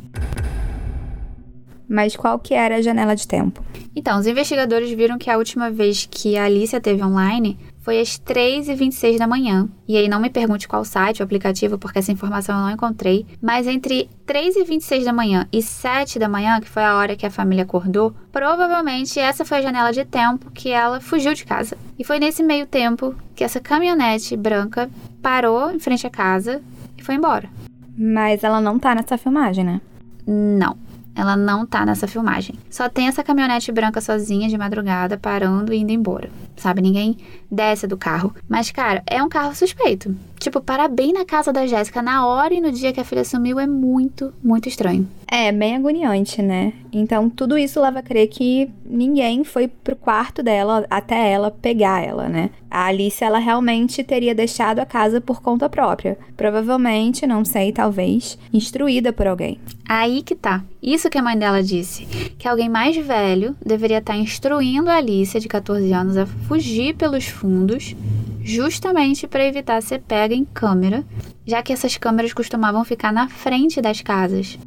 Mas 1.88 2.14
qual 2.14 2.38
que 2.38 2.52
era 2.52 2.76
a 2.76 2.82
janela 2.82 3.16
de 3.16 3.26
tempo? 3.26 3.64
Então, 3.96 4.18
os 4.18 4.26
investigadores 4.26 4.90
viram 4.90 5.16
que 5.16 5.30
a 5.30 5.38
última 5.38 5.70
vez 5.70 6.06
que 6.10 6.36
a 6.36 6.44
Alicia 6.44 6.80
teve 6.80 7.02
online 7.02 7.58
foi 7.80 8.00
às 8.00 8.18
3h26 8.18 9.16
da 9.16 9.26
manhã. 9.26 9.66
E 9.88 9.96
aí 9.96 10.08
não 10.08 10.20
me 10.20 10.28
pergunte 10.28 10.68
qual 10.68 10.84
site 10.84 11.22
ou 11.22 11.24
aplicativo, 11.24 11.78
porque 11.78 11.98
essa 11.98 12.12
informação 12.12 12.54
eu 12.54 12.62
não 12.62 12.70
encontrei. 12.70 13.24
Mas 13.40 13.66
entre 13.66 14.10
3h26 14.26 15.04
da 15.04 15.12
manhã 15.12 15.48
e 15.50 15.62
7 15.62 16.18
da 16.18 16.28
manhã, 16.28 16.60
que 16.60 16.68
foi 16.68 16.84
a 16.84 16.96
hora 16.96 17.16
que 17.16 17.24
a 17.24 17.30
família 17.30 17.64
acordou, 17.64 18.14
provavelmente 18.30 19.18
essa 19.18 19.42
foi 19.42 19.58
a 19.58 19.62
janela 19.62 19.90
de 19.90 20.04
tempo 20.04 20.50
que 20.50 20.68
ela 20.68 21.00
fugiu 21.00 21.32
de 21.32 21.46
casa. 21.46 21.78
E 21.98 22.04
foi 22.04 22.18
nesse 22.18 22.42
meio 22.42 22.66
tempo 22.66 23.14
que 23.34 23.42
essa 23.42 23.58
caminhonete 23.58 24.36
branca 24.36 24.90
parou 25.22 25.70
em 25.70 25.78
frente 25.78 26.06
à 26.06 26.10
casa 26.10 26.60
e 26.98 27.02
foi 27.02 27.14
embora. 27.14 27.48
Mas 27.96 28.44
ela 28.44 28.60
não 28.60 28.78
tá 28.78 28.94
nessa 28.94 29.16
filmagem, 29.16 29.64
né? 29.64 29.80
Não. 30.26 30.76
Ela 31.18 31.36
não 31.36 31.66
tá 31.66 31.84
nessa 31.84 32.06
filmagem. 32.06 32.54
Só 32.70 32.88
tem 32.88 33.08
essa 33.08 33.24
caminhonete 33.24 33.72
branca 33.72 34.00
sozinha 34.00 34.48
de 34.48 34.56
madrugada 34.56 35.18
parando 35.18 35.74
e 35.74 35.78
indo 35.78 35.90
embora. 35.90 36.30
Sabe, 36.56 36.80
ninguém 36.80 37.16
desce 37.50 37.88
do 37.88 37.96
carro. 37.96 38.32
Mas, 38.48 38.70
cara, 38.70 39.02
é 39.04 39.20
um 39.20 39.28
carro 39.28 39.52
suspeito. 39.52 40.14
Tipo, 40.38 40.60
parar 40.60 40.86
bem 40.86 41.12
na 41.12 41.24
casa 41.24 41.52
da 41.52 41.66
Jéssica 41.66 42.00
na 42.00 42.24
hora 42.24 42.54
e 42.54 42.60
no 42.60 42.70
dia 42.70 42.92
que 42.92 43.00
a 43.00 43.04
filha 43.04 43.24
sumiu 43.24 43.58
é 43.58 43.66
muito, 43.66 44.32
muito 44.42 44.68
estranho. 44.68 45.08
É, 45.26 45.50
bem 45.50 45.74
agoniante, 45.74 46.40
né? 46.40 46.72
Então, 46.92 47.28
tudo 47.28 47.58
isso 47.58 47.80
leva 47.80 47.98
a 47.98 48.02
crer 48.02 48.28
que 48.28 48.70
ninguém 48.88 49.44
foi 49.44 49.68
pro 49.68 49.94
quarto 49.94 50.42
dela 50.42 50.86
até 50.88 51.30
ela 51.30 51.50
pegar 51.50 52.02
ela, 52.02 52.28
né? 52.28 52.50
A 52.70 52.86
Alice, 52.86 53.22
ela 53.22 53.38
realmente 53.38 54.02
teria 54.02 54.34
deixado 54.34 54.78
a 54.78 54.86
casa 54.86 55.20
por 55.20 55.42
conta 55.42 55.68
própria. 55.68 56.18
Provavelmente, 56.36 57.26
não 57.26 57.44
sei, 57.44 57.72
talvez, 57.72 58.38
instruída 58.52 59.12
por 59.12 59.26
alguém. 59.26 59.60
Aí 59.88 60.22
que 60.22 60.34
tá. 60.34 60.64
Isso 60.82 61.08
que 61.10 61.18
a 61.18 61.22
mãe 61.22 61.36
dela 61.36 61.62
disse. 61.62 62.06
Que 62.38 62.48
alguém 62.48 62.68
mais 62.68 62.96
velho 62.96 63.56
deveria 63.64 63.98
estar 63.98 64.14
tá 64.14 64.18
instruindo 64.18 64.90
a 64.90 64.96
Alice, 64.96 65.38
de 65.38 65.48
14 65.48 65.92
anos, 65.92 66.16
a 66.16 66.26
fugir 66.26 66.94
pelos 66.94 67.26
fundos, 67.26 67.94
justamente 68.42 69.26
para 69.26 69.46
evitar 69.46 69.82
ser 69.82 70.00
pega 70.00 70.34
em 70.34 70.44
câmera, 70.44 71.04
já 71.46 71.62
que 71.62 71.72
essas 71.72 71.96
câmeras 71.96 72.32
costumavam 72.32 72.84
ficar 72.84 73.12
na 73.12 73.28
frente 73.28 73.80
das 73.80 74.00
casas. 74.00 74.58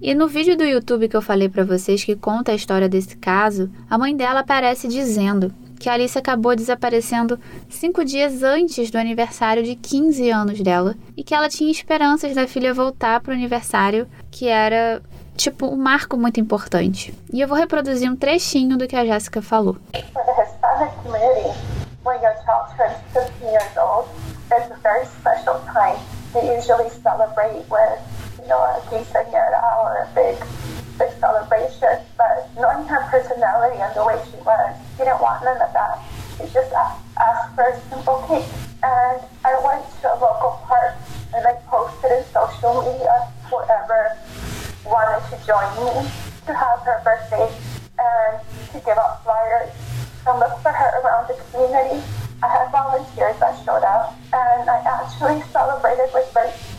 E 0.00 0.14
no 0.14 0.28
vídeo 0.28 0.56
do 0.56 0.64
YouTube 0.64 1.08
que 1.08 1.16
eu 1.16 1.22
falei 1.22 1.48
para 1.48 1.64
vocês 1.64 2.04
que 2.04 2.14
conta 2.14 2.52
a 2.52 2.54
história 2.54 2.88
desse 2.88 3.16
caso, 3.16 3.70
a 3.88 3.96
mãe 3.96 4.14
dela 4.14 4.40
aparece 4.40 4.86
dizendo 4.88 5.52
que 5.80 5.88
Alice 5.88 6.18
acabou 6.18 6.54
desaparecendo 6.54 7.38
cinco 7.68 8.04
dias 8.04 8.42
antes 8.42 8.90
do 8.90 8.98
aniversário 8.98 9.62
de 9.62 9.74
15 9.74 10.30
anos 10.30 10.60
dela 10.60 10.94
e 11.16 11.24
que 11.24 11.34
ela 11.34 11.48
tinha 11.48 11.70
esperanças 11.70 12.34
da 12.34 12.46
filha 12.46 12.74
voltar 12.74 13.20
para 13.20 13.32
o 13.32 13.34
aniversário, 13.34 14.06
que 14.30 14.48
era 14.48 15.02
tipo 15.36 15.66
um 15.66 15.76
marco 15.76 16.16
muito 16.16 16.40
importante. 16.40 17.14
E 17.32 17.40
eu 17.40 17.48
vou 17.48 17.56
reproduzir 17.56 18.10
um 18.10 18.16
trechinho 18.16 18.76
do 18.76 18.86
que 18.86 18.96
a 18.96 19.04
Jéssica 19.04 19.40
falou. 19.40 19.76
when 22.06 22.20
your 28.46 28.58
child 28.58 28.88
turns 28.90 29.08
15 29.08 29.32
years 29.32 29.52
a 29.52 30.06
very 30.06 30.06
special 30.06 30.06
time. 30.06 30.06
They 30.06 30.06
usually 30.06 30.06
celebrate 30.06 30.06
with, 30.06 30.06
you 30.06 30.06
know, 30.06 30.06
a 30.06 30.06
quinceañera 30.06 30.06
or 30.06 30.06
a 30.06 30.14
big, 30.14 30.36
big 30.98 31.12
celebration. 31.20 31.94
But 32.16 32.50
knowing 32.56 32.86
her 32.86 33.02
personality 33.10 33.78
and 33.82 33.94
the 33.94 34.04
way 34.04 34.18
she 34.30 34.38
was, 34.44 34.76
she 34.96 35.04
didn't 35.04 35.20
want 35.20 35.44
none 35.44 35.60
of 35.60 35.72
that. 35.72 36.02
She 36.36 36.44
just 36.52 36.72
asked, 36.72 37.02
asked 37.18 37.54
for 37.54 37.64
a 37.64 37.80
simple 37.90 38.22
cake. 38.28 38.50
And 38.82 39.20
I 39.44 39.54
went 39.64 39.84
to 40.02 40.12
a 40.12 40.16
local 40.18 40.60
park 40.64 40.94
and 41.34 41.46
I 41.46 41.54
posted 41.66 42.12
in 42.12 42.24
social 42.32 42.82
media 42.82 43.32
whoever 43.50 44.16
wanted 44.86 45.22
to 45.30 45.36
join 45.46 45.66
me 45.82 46.06
to 46.46 46.52
have 46.54 46.78
her 46.86 47.02
birthday 47.02 47.50
and 47.98 48.40
to 48.70 48.78
give 48.78 48.98
out 48.98 49.24
flyers 49.24 49.72
and 50.26 50.38
look 50.38 50.54
for 50.62 50.70
her 50.70 50.90
around 51.02 51.26
the 51.26 51.34
community. 51.50 52.02
I 52.42 52.48
had 52.48 52.70
volunteers 52.70 53.40
that 53.40 53.56
showed 53.64 53.82
up, 53.82 54.14
and 54.30 54.68
I 54.68 54.76
actually 54.84 55.40
celebrated 55.50 56.12
with 56.12 56.28
birthday 56.34 56.75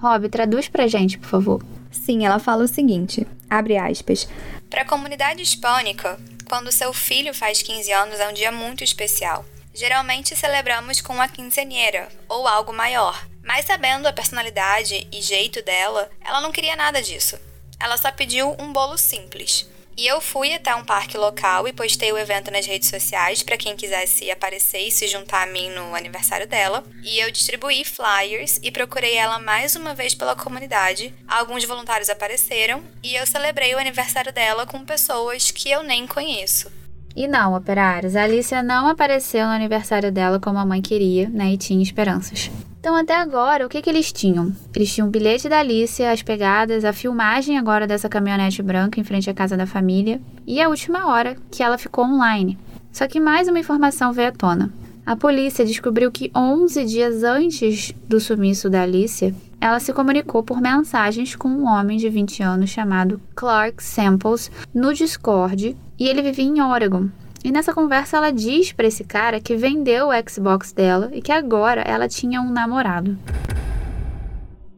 Rob, 0.00 0.28
traduz 0.28 0.68
pra 0.68 0.86
gente, 0.86 1.18
por 1.18 1.28
favor. 1.28 1.62
Sim, 1.90 2.24
ela 2.24 2.38
fala 2.38 2.64
o 2.64 2.68
seguinte, 2.68 3.26
abre 3.48 3.76
aspas. 3.76 4.28
Para 4.68 4.82
a 4.82 4.86
comunidade 4.86 5.42
hispânica, 5.42 6.18
quando 6.48 6.72
seu 6.72 6.92
filho 6.92 7.34
faz 7.34 7.62
15 7.62 7.92
anos 7.92 8.20
é 8.20 8.28
um 8.28 8.32
dia 8.32 8.52
muito 8.52 8.84
especial. 8.84 9.44
Geralmente 9.74 10.36
celebramos 10.36 11.00
com 11.00 11.12
uma 11.12 11.28
quinceanheira 11.28 12.08
ou 12.28 12.46
algo 12.46 12.72
maior, 12.72 13.24
mas 13.44 13.66
sabendo 13.66 14.06
a 14.06 14.12
personalidade 14.12 15.06
e 15.12 15.22
jeito 15.22 15.62
dela, 15.62 16.10
ela 16.20 16.40
não 16.40 16.52
queria 16.52 16.76
nada 16.76 17.02
disso. 17.02 17.38
Ela 17.78 17.96
só 17.96 18.12
pediu 18.12 18.54
um 18.58 18.72
bolo 18.72 18.98
simples. 18.98 19.68
E 20.00 20.06
eu 20.06 20.18
fui 20.18 20.54
até 20.54 20.74
um 20.74 20.82
parque 20.82 21.18
local 21.18 21.68
e 21.68 21.74
postei 21.74 22.10
o 22.10 22.16
evento 22.16 22.50
nas 22.50 22.64
redes 22.64 22.88
sociais 22.88 23.42
para 23.42 23.58
quem 23.58 23.76
quisesse 23.76 24.30
aparecer 24.30 24.78
e 24.78 24.90
se 24.90 25.06
juntar 25.06 25.42
a 25.42 25.52
mim 25.52 25.68
no 25.68 25.94
aniversário 25.94 26.48
dela. 26.48 26.82
E 27.04 27.18
eu 27.18 27.30
distribuí 27.30 27.84
flyers 27.84 28.58
e 28.62 28.70
procurei 28.70 29.16
ela 29.16 29.38
mais 29.38 29.76
uma 29.76 29.94
vez 29.94 30.14
pela 30.14 30.34
comunidade. 30.34 31.12
Alguns 31.28 31.66
voluntários 31.66 32.08
apareceram 32.08 32.82
e 33.02 33.14
eu 33.14 33.26
celebrei 33.26 33.74
o 33.74 33.78
aniversário 33.78 34.32
dela 34.32 34.64
com 34.64 34.86
pessoas 34.86 35.50
que 35.50 35.70
eu 35.70 35.82
nem 35.82 36.06
conheço. 36.06 36.72
E 37.14 37.28
não, 37.28 37.54
operários, 37.54 38.16
a 38.16 38.22
Alicia 38.22 38.62
não 38.62 38.88
apareceu 38.88 39.44
no 39.44 39.52
aniversário 39.52 40.10
dela 40.10 40.40
como 40.40 40.58
a 40.58 40.64
mãe 40.64 40.80
queria, 40.80 41.28
né? 41.28 41.52
E 41.52 41.58
tinha 41.58 41.82
esperanças. 41.82 42.50
Então, 42.80 42.96
até 42.96 43.14
agora, 43.14 43.66
o 43.66 43.68
que, 43.68 43.82
que 43.82 43.90
eles 43.90 44.10
tinham? 44.10 44.54
Eles 44.74 44.90
tinham 44.90 45.06
o 45.06 45.10
bilhete 45.10 45.50
da 45.50 45.58
Alicia, 45.58 46.10
as 46.10 46.22
pegadas, 46.22 46.82
a 46.82 46.94
filmagem 46.94 47.58
agora 47.58 47.86
dessa 47.86 48.08
caminhonete 48.08 48.62
branca 48.62 48.98
em 48.98 49.04
frente 49.04 49.28
à 49.28 49.34
casa 49.34 49.54
da 49.54 49.66
família 49.66 50.18
e 50.46 50.62
a 50.62 50.68
última 50.70 51.06
hora 51.06 51.36
que 51.50 51.62
ela 51.62 51.76
ficou 51.76 52.06
online. 52.06 52.58
Só 52.90 53.06
que 53.06 53.20
mais 53.20 53.48
uma 53.48 53.58
informação 53.58 54.14
veio 54.14 54.28
à 54.28 54.32
tona. 54.32 54.72
A 55.04 55.14
polícia 55.14 55.62
descobriu 55.62 56.10
que 56.10 56.30
11 56.34 56.82
dias 56.86 57.22
antes 57.22 57.92
do 58.08 58.18
sumiço 58.18 58.70
da 58.70 58.80
Alicia, 58.80 59.34
ela 59.60 59.78
se 59.78 59.92
comunicou 59.92 60.42
por 60.42 60.58
mensagens 60.58 61.36
com 61.36 61.48
um 61.48 61.66
homem 61.66 61.98
de 61.98 62.08
20 62.08 62.42
anos 62.42 62.70
chamado 62.70 63.20
Clark 63.34 63.82
Samples 63.82 64.50
no 64.72 64.94
Discord 64.94 65.76
e 65.98 66.08
ele 66.08 66.22
vivia 66.22 66.46
em 66.46 66.62
Oregon. 66.62 67.10
E 67.42 67.50
nessa 67.50 67.72
conversa 67.72 68.18
ela 68.18 68.30
diz 68.30 68.72
para 68.72 68.86
esse 68.86 69.02
cara 69.02 69.40
que 69.40 69.56
vendeu 69.56 70.08
o 70.08 70.30
Xbox 70.30 70.72
dela 70.72 71.10
e 71.12 71.22
que 71.22 71.32
agora 71.32 71.80
ela 71.80 72.06
tinha 72.06 72.40
um 72.40 72.50
namorado. 72.50 73.16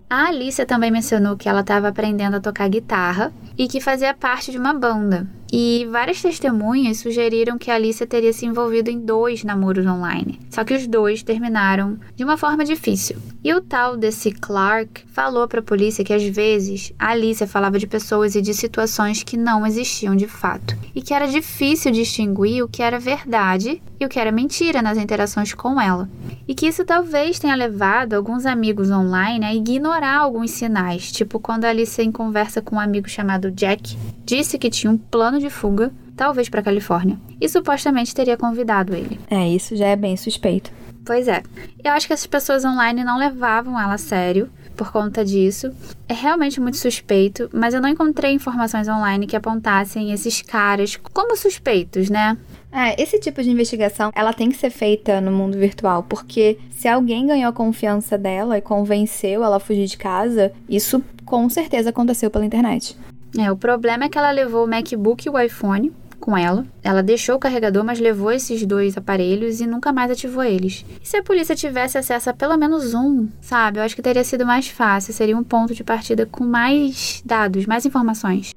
A 0.08 0.26
Alicia 0.26 0.64
também 0.64 0.90
mencionou 0.90 1.36
que 1.36 1.48
ela 1.48 1.62
estava 1.62 1.88
aprendendo 1.88 2.36
a 2.36 2.40
tocar 2.40 2.68
guitarra 2.68 3.32
e 3.56 3.66
que 3.66 3.80
fazia 3.80 4.14
parte 4.14 4.52
de 4.52 4.58
uma 4.58 4.72
banda. 4.74 5.26
E 5.54 5.86
várias 5.90 6.22
testemunhas 6.22 7.00
sugeriram 7.00 7.58
que 7.58 7.70
Alicia 7.70 8.06
teria 8.06 8.32
se 8.32 8.46
envolvido 8.46 8.88
em 8.88 8.98
dois 8.98 9.44
namoros 9.44 9.84
online. 9.84 10.40
Só 10.48 10.64
que 10.64 10.72
os 10.72 10.86
dois 10.86 11.22
terminaram 11.22 11.98
de 12.16 12.24
uma 12.24 12.38
forma 12.38 12.64
difícil. 12.64 13.18
E 13.44 13.52
o 13.52 13.60
tal 13.60 13.94
desse 13.94 14.32
Clark 14.32 15.04
falou 15.08 15.46
para 15.46 15.60
a 15.60 15.62
polícia 15.62 16.02
que 16.02 16.14
às 16.14 16.22
vezes 16.22 16.94
a 16.98 17.10
Alicia 17.10 17.46
falava 17.46 17.78
de 17.78 17.86
pessoas 17.86 18.34
e 18.34 18.40
de 18.40 18.54
situações 18.54 19.22
que 19.22 19.36
não 19.36 19.66
existiam 19.66 20.16
de 20.16 20.26
fato. 20.26 20.74
E 20.94 21.02
que 21.02 21.12
era 21.12 21.26
difícil 21.26 21.92
distinguir 21.92 22.64
o 22.64 22.68
que 22.68 22.82
era 22.82 22.98
verdade 22.98 23.82
e 24.00 24.06
o 24.06 24.08
que 24.08 24.18
era 24.18 24.32
mentira 24.32 24.80
nas 24.80 24.96
interações 24.96 25.52
com 25.52 25.78
ela. 25.78 26.08
E 26.48 26.54
que 26.54 26.66
isso 26.66 26.82
talvez 26.84 27.38
tenha 27.38 27.54
levado 27.54 28.14
alguns 28.14 28.46
amigos 28.46 28.90
online 28.90 29.44
a 29.44 29.54
ignorar 29.54 30.18
alguns 30.18 30.50
sinais, 30.52 31.12
tipo 31.12 31.38
quando 31.38 31.66
a 31.66 31.68
Alicia, 31.68 32.02
em 32.02 32.10
conversa 32.10 32.62
com 32.62 32.76
um 32.76 32.80
amigo 32.80 33.08
chamado 33.08 33.50
Jack, 33.50 33.98
disse 34.24 34.58
que 34.58 34.70
tinha 34.70 34.90
um 34.90 34.96
plano 34.96 35.41
de 35.42 35.50
fuga, 35.50 35.92
talvez 36.16 36.48
para 36.48 36.62
Califórnia, 36.62 37.18
e 37.40 37.48
supostamente 37.48 38.14
teria 38.14 38.36
convidado 38.36 38.94
ele. 38.94 39.20
É, 39.30 39.48
isso 39.48 39.76
já 39.76 39.88
é 39.88 39.96
bem 39.96 40.16
suspeito. 40.16 40.70
Pois 41.04 41.26
é. 41.28 41.42
Eu 41.82 41.92
acho 41.92 42.06
que 42.06 42.12
essas 42.12 42.26
pessoas 42.26 42.64
online 42.64 43.04
não 43.04 43.18
levavam 43.18 43.78
ela 43.78 43.94
a 43.94 43.98
sério 43.98 44.48
por 44.76 44.92
conta 44.92 45.24
disso. 45.24 45.72
É 46.08 46.14
realmente 46.14 46.60
muito 46.60 46.76
suspeito, 46.76 47.50
mas 47.52 47.74
eu 47.74 47.80
não 47.80 47.88
encontrei 47.88 48.32
informações 48.32 48.88
online 48.88 49.26
que 49.26 49.36
apontassem 49.36 50.12
esses 50.12 50.40
caras 50.42 50.96
como 50.96 51.36
suspeitos, 51.36 52.08
né? 52.08 52.36
É, 52.70 53.00
esse 53.00 53.18
tipo 53.18 53.42
de 53.42 53.50
investigação, 53.50 54.10
ela 54.14 54.32
tem 54.32 54.48
que 54.48 54.56
ser 54.56 54.70
feita 54.70 55.20
no 55.20 55.30
mundo 55.30 55.58
virtual, 55.58 56.02
porque 56.04 56.58
se 56.70 56.88
alguém 56.88 57.26
ganhou 57.26 57.50
a 57.50 57.52
confiança 57.52 58.16
dela 58.16 58.56
e 58.56 58.62
convenceu 58.62 59.44
ela 59.44 59.56
a 59.56 59.60
fugir 59.60 59.86
de 59.86 59.98
casa, 59.98 60.52
isso 60.68 61.04
com 61.24 61.48
certeza 61.50 61.90
aconteceu 61.90 62.30
pela 62.30 62.46
internet. 62.46 62.96
É, 63.38 63.50
o 63.50 63.56
problema 63.56 64.04
é 64.04 64.08
que 64.08 64.18
ela 64.18 64.30
levou 64.30 64.64
o 64.64 64.68
MacBook 64.68 65.26
e 65.26 65.30
o 65.30 65.38
iPhone 65.38 65.92
com 66.22 66.36
ela. 66.36 66.64
Ela 66.82 67.02
deixou 67.02 67.34
o 67.34 67.38
carregador, 67.38 67.84
mas 67.84 67.98
levou 67.98 68.30
esses 68.30 68.64
dois 68.64 68.96
aparelhos 68.96 69.60
e 69.60 69.66
nunca 69.66 69.92
mais 69.92 70.10
ativou 70.10 70.44
eles. 70.44 70.84
E 71.02 71.06
se 71.06 71.16
a 71.16 71.22
polícia 71.22 71.56
tivesse 71.56 71.98
acesso 71.98 72.30
a 72.30 72.32
pelo 72.32 72.56
menos 72.56 72.94
um, 72.94 73.28
sabe? 73.40 73.78
Eu 73.78 73.82
acho 73.82 73.96
que 73.96 74.02
teria 74.02 74.22
sido 74.22 74.46
mais 74.46 74.68
fácil, 74.68 75.12
seria 75.12 75.36
um 75.36 75.42
ponto 75.42 75.74
de 75.74 75.82
partida 75.82 76.24
com 76.24 76.44
mais 76.44 77.22
dados, 77.26 77.66
mais 77.66 77.84
informações. 77.84 78.52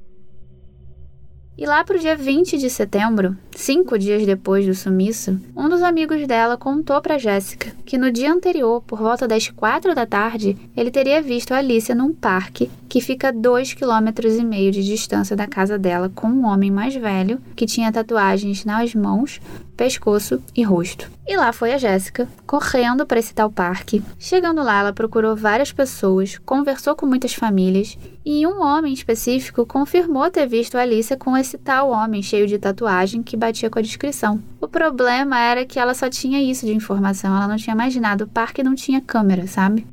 E 1.58 1.66
lá 1.66 1.84
pro 1.84 1.98
dia 1.98 2.16
20 2.16 2.58
de 2.58 2.70
setembro, 2.70 3.36
cinco 3.56 3.98
dias 3.98 4.26
depois 4.26 4.66
do 4.66 4.76
sumiço, 4.76 5.40
um 5.56 5.70
dos 5.70 5.82
amigos 5.82 6.28
dela 6.28 6.58
contou 6.58 7.02
para 7.02 7.18
Jéssica 7.18 7.74
que 7.86 7.98
no 7.98 8.12
dia 8.12 8.34
anterior, 8.34 8.82
por 8.82 9.00
volta 9.00 9.28
das 9.28 9.48
quatro 9.50 9.94
da 9.94 10.06
tarde, 10.06 10.58
ele 10.76 10.92
teria 10.92 11.22
visto 11.22 11.54
Alicia 11.54 11.94
num 11.94 12.14
parque 12.14 12.70
que 12.90 13.00
fica 13.00 13.32
dois 13.32 13.74
quilômetros 13.74 14.36
e 14.36 14.44
meio 14.44 14.72
de 14.72 14.84
distância 14.84 15.36
da 15.36 15.48
casa 15.48 15.78
dela 15.78 16.12
com 16.14 16.28
um 16.28 16.46
homem 16.46 16.72
mais 16.72 16.96
velho 16.96 17.40
que 17.56 17.66
tinha 17.66 17.92
tatuagens 17.92 18.66
nas 18.66 18.96
mãos, 18.96 19.40
pescoço 19.76 20.42
e 20.56 20.64
rosto. 20.64 21.12
E 21.28 21.36
lá 21.36 21.52
foi 21.52 21.74
a 21.74 21.78
Jéssica, 21.78 22.28
correndo 22.46 23.06
para 23.06 23.20
esse 23.20 23.34
tal 23.34 23.52
parque. 23.52 24.02
Chegando 24.18 24.64
lá, 24.64 24.80
ela 24.80 24.94
procurou 24.94 25.36
várias 25.36 25.72
pessoas, 25.72 26.38
conversou 26.46 26.96
com 26.96 27.06
muitas 27.06 27.34
famílias 27.34 27.98
e 28.24 28.46
um 28.46 28.62
homem 28.62 28.94
específico 28.94 29.66
confirmou 29.66 30.30
ter 30.30 30.48
visto 30.48 30.78
Alicia 30.78 31.18
com 31.18 31.36
esse 31.36 31.58
tal 31.58 31.90
homem 31.90 32.24
cheio 32.24 32.48
de 32.48 32.58
tatuagem 32.58 33.22
que 33.22 33.36
batia 33.46 33.70
com 33.70 33.80
a 33.80 33.82
descrição. 33.82 34.42
O 34.60 34.68
problema 34.68 35.40
era 35.40 35.66
que 35.66 35.80
ela 35.80 35.94
só 35.94 36.10
tinha 36.10 36.42
isso 36.42 36.66
de 36.66 36.74
informação, 36.74 37.36
ela 37.36 37.48
não 37.48 37.58
tinha 37.58 37.76
mais 37.76 37.96
nada. 37.96 38.24
O 38.24 38.28
parque 38.28 38.64
não 38.64 38.76
tinha 38.76 39.00
câmera, 39.00 39.46
sabe? 39.48 39.86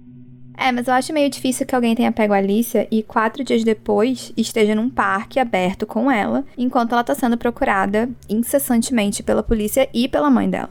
É, 0.57 0.71
mas 0.71 0.87
eu 0.87 0.95
acho 0.95 1.13
meio 1.13 1.29
difícil 1.31 1.67
que 1.67 1.75
alguém 1.75 1.95
tenha 1.95 2.13
pego 2.13 2.35
a 2.35 2.37
Alicia 2.37 2.87
e 2.91 3.03
quatro 3.03 3.43
dias 3.43 3.65
depois 3.65 4.33
esteja 4.37 4.75
num 4.75 4.89
parque 4.89 5.41
aberto 5.41 5.87
com 5.87 6.11
ela, 6.11 6.45
enquanto 6.57 6.93
ela 6.93 7.01
está 7.01 7.15
sendo 7.15 7.37
procurada 7.37 8.09
incessantemente 8.29 9.23
pela 9.23 9.43
polícia 9.43 9.89
e 9.93 10.07
pela 10.09 10.31
mãe 10.31 10.49
dela. 10.49 10.71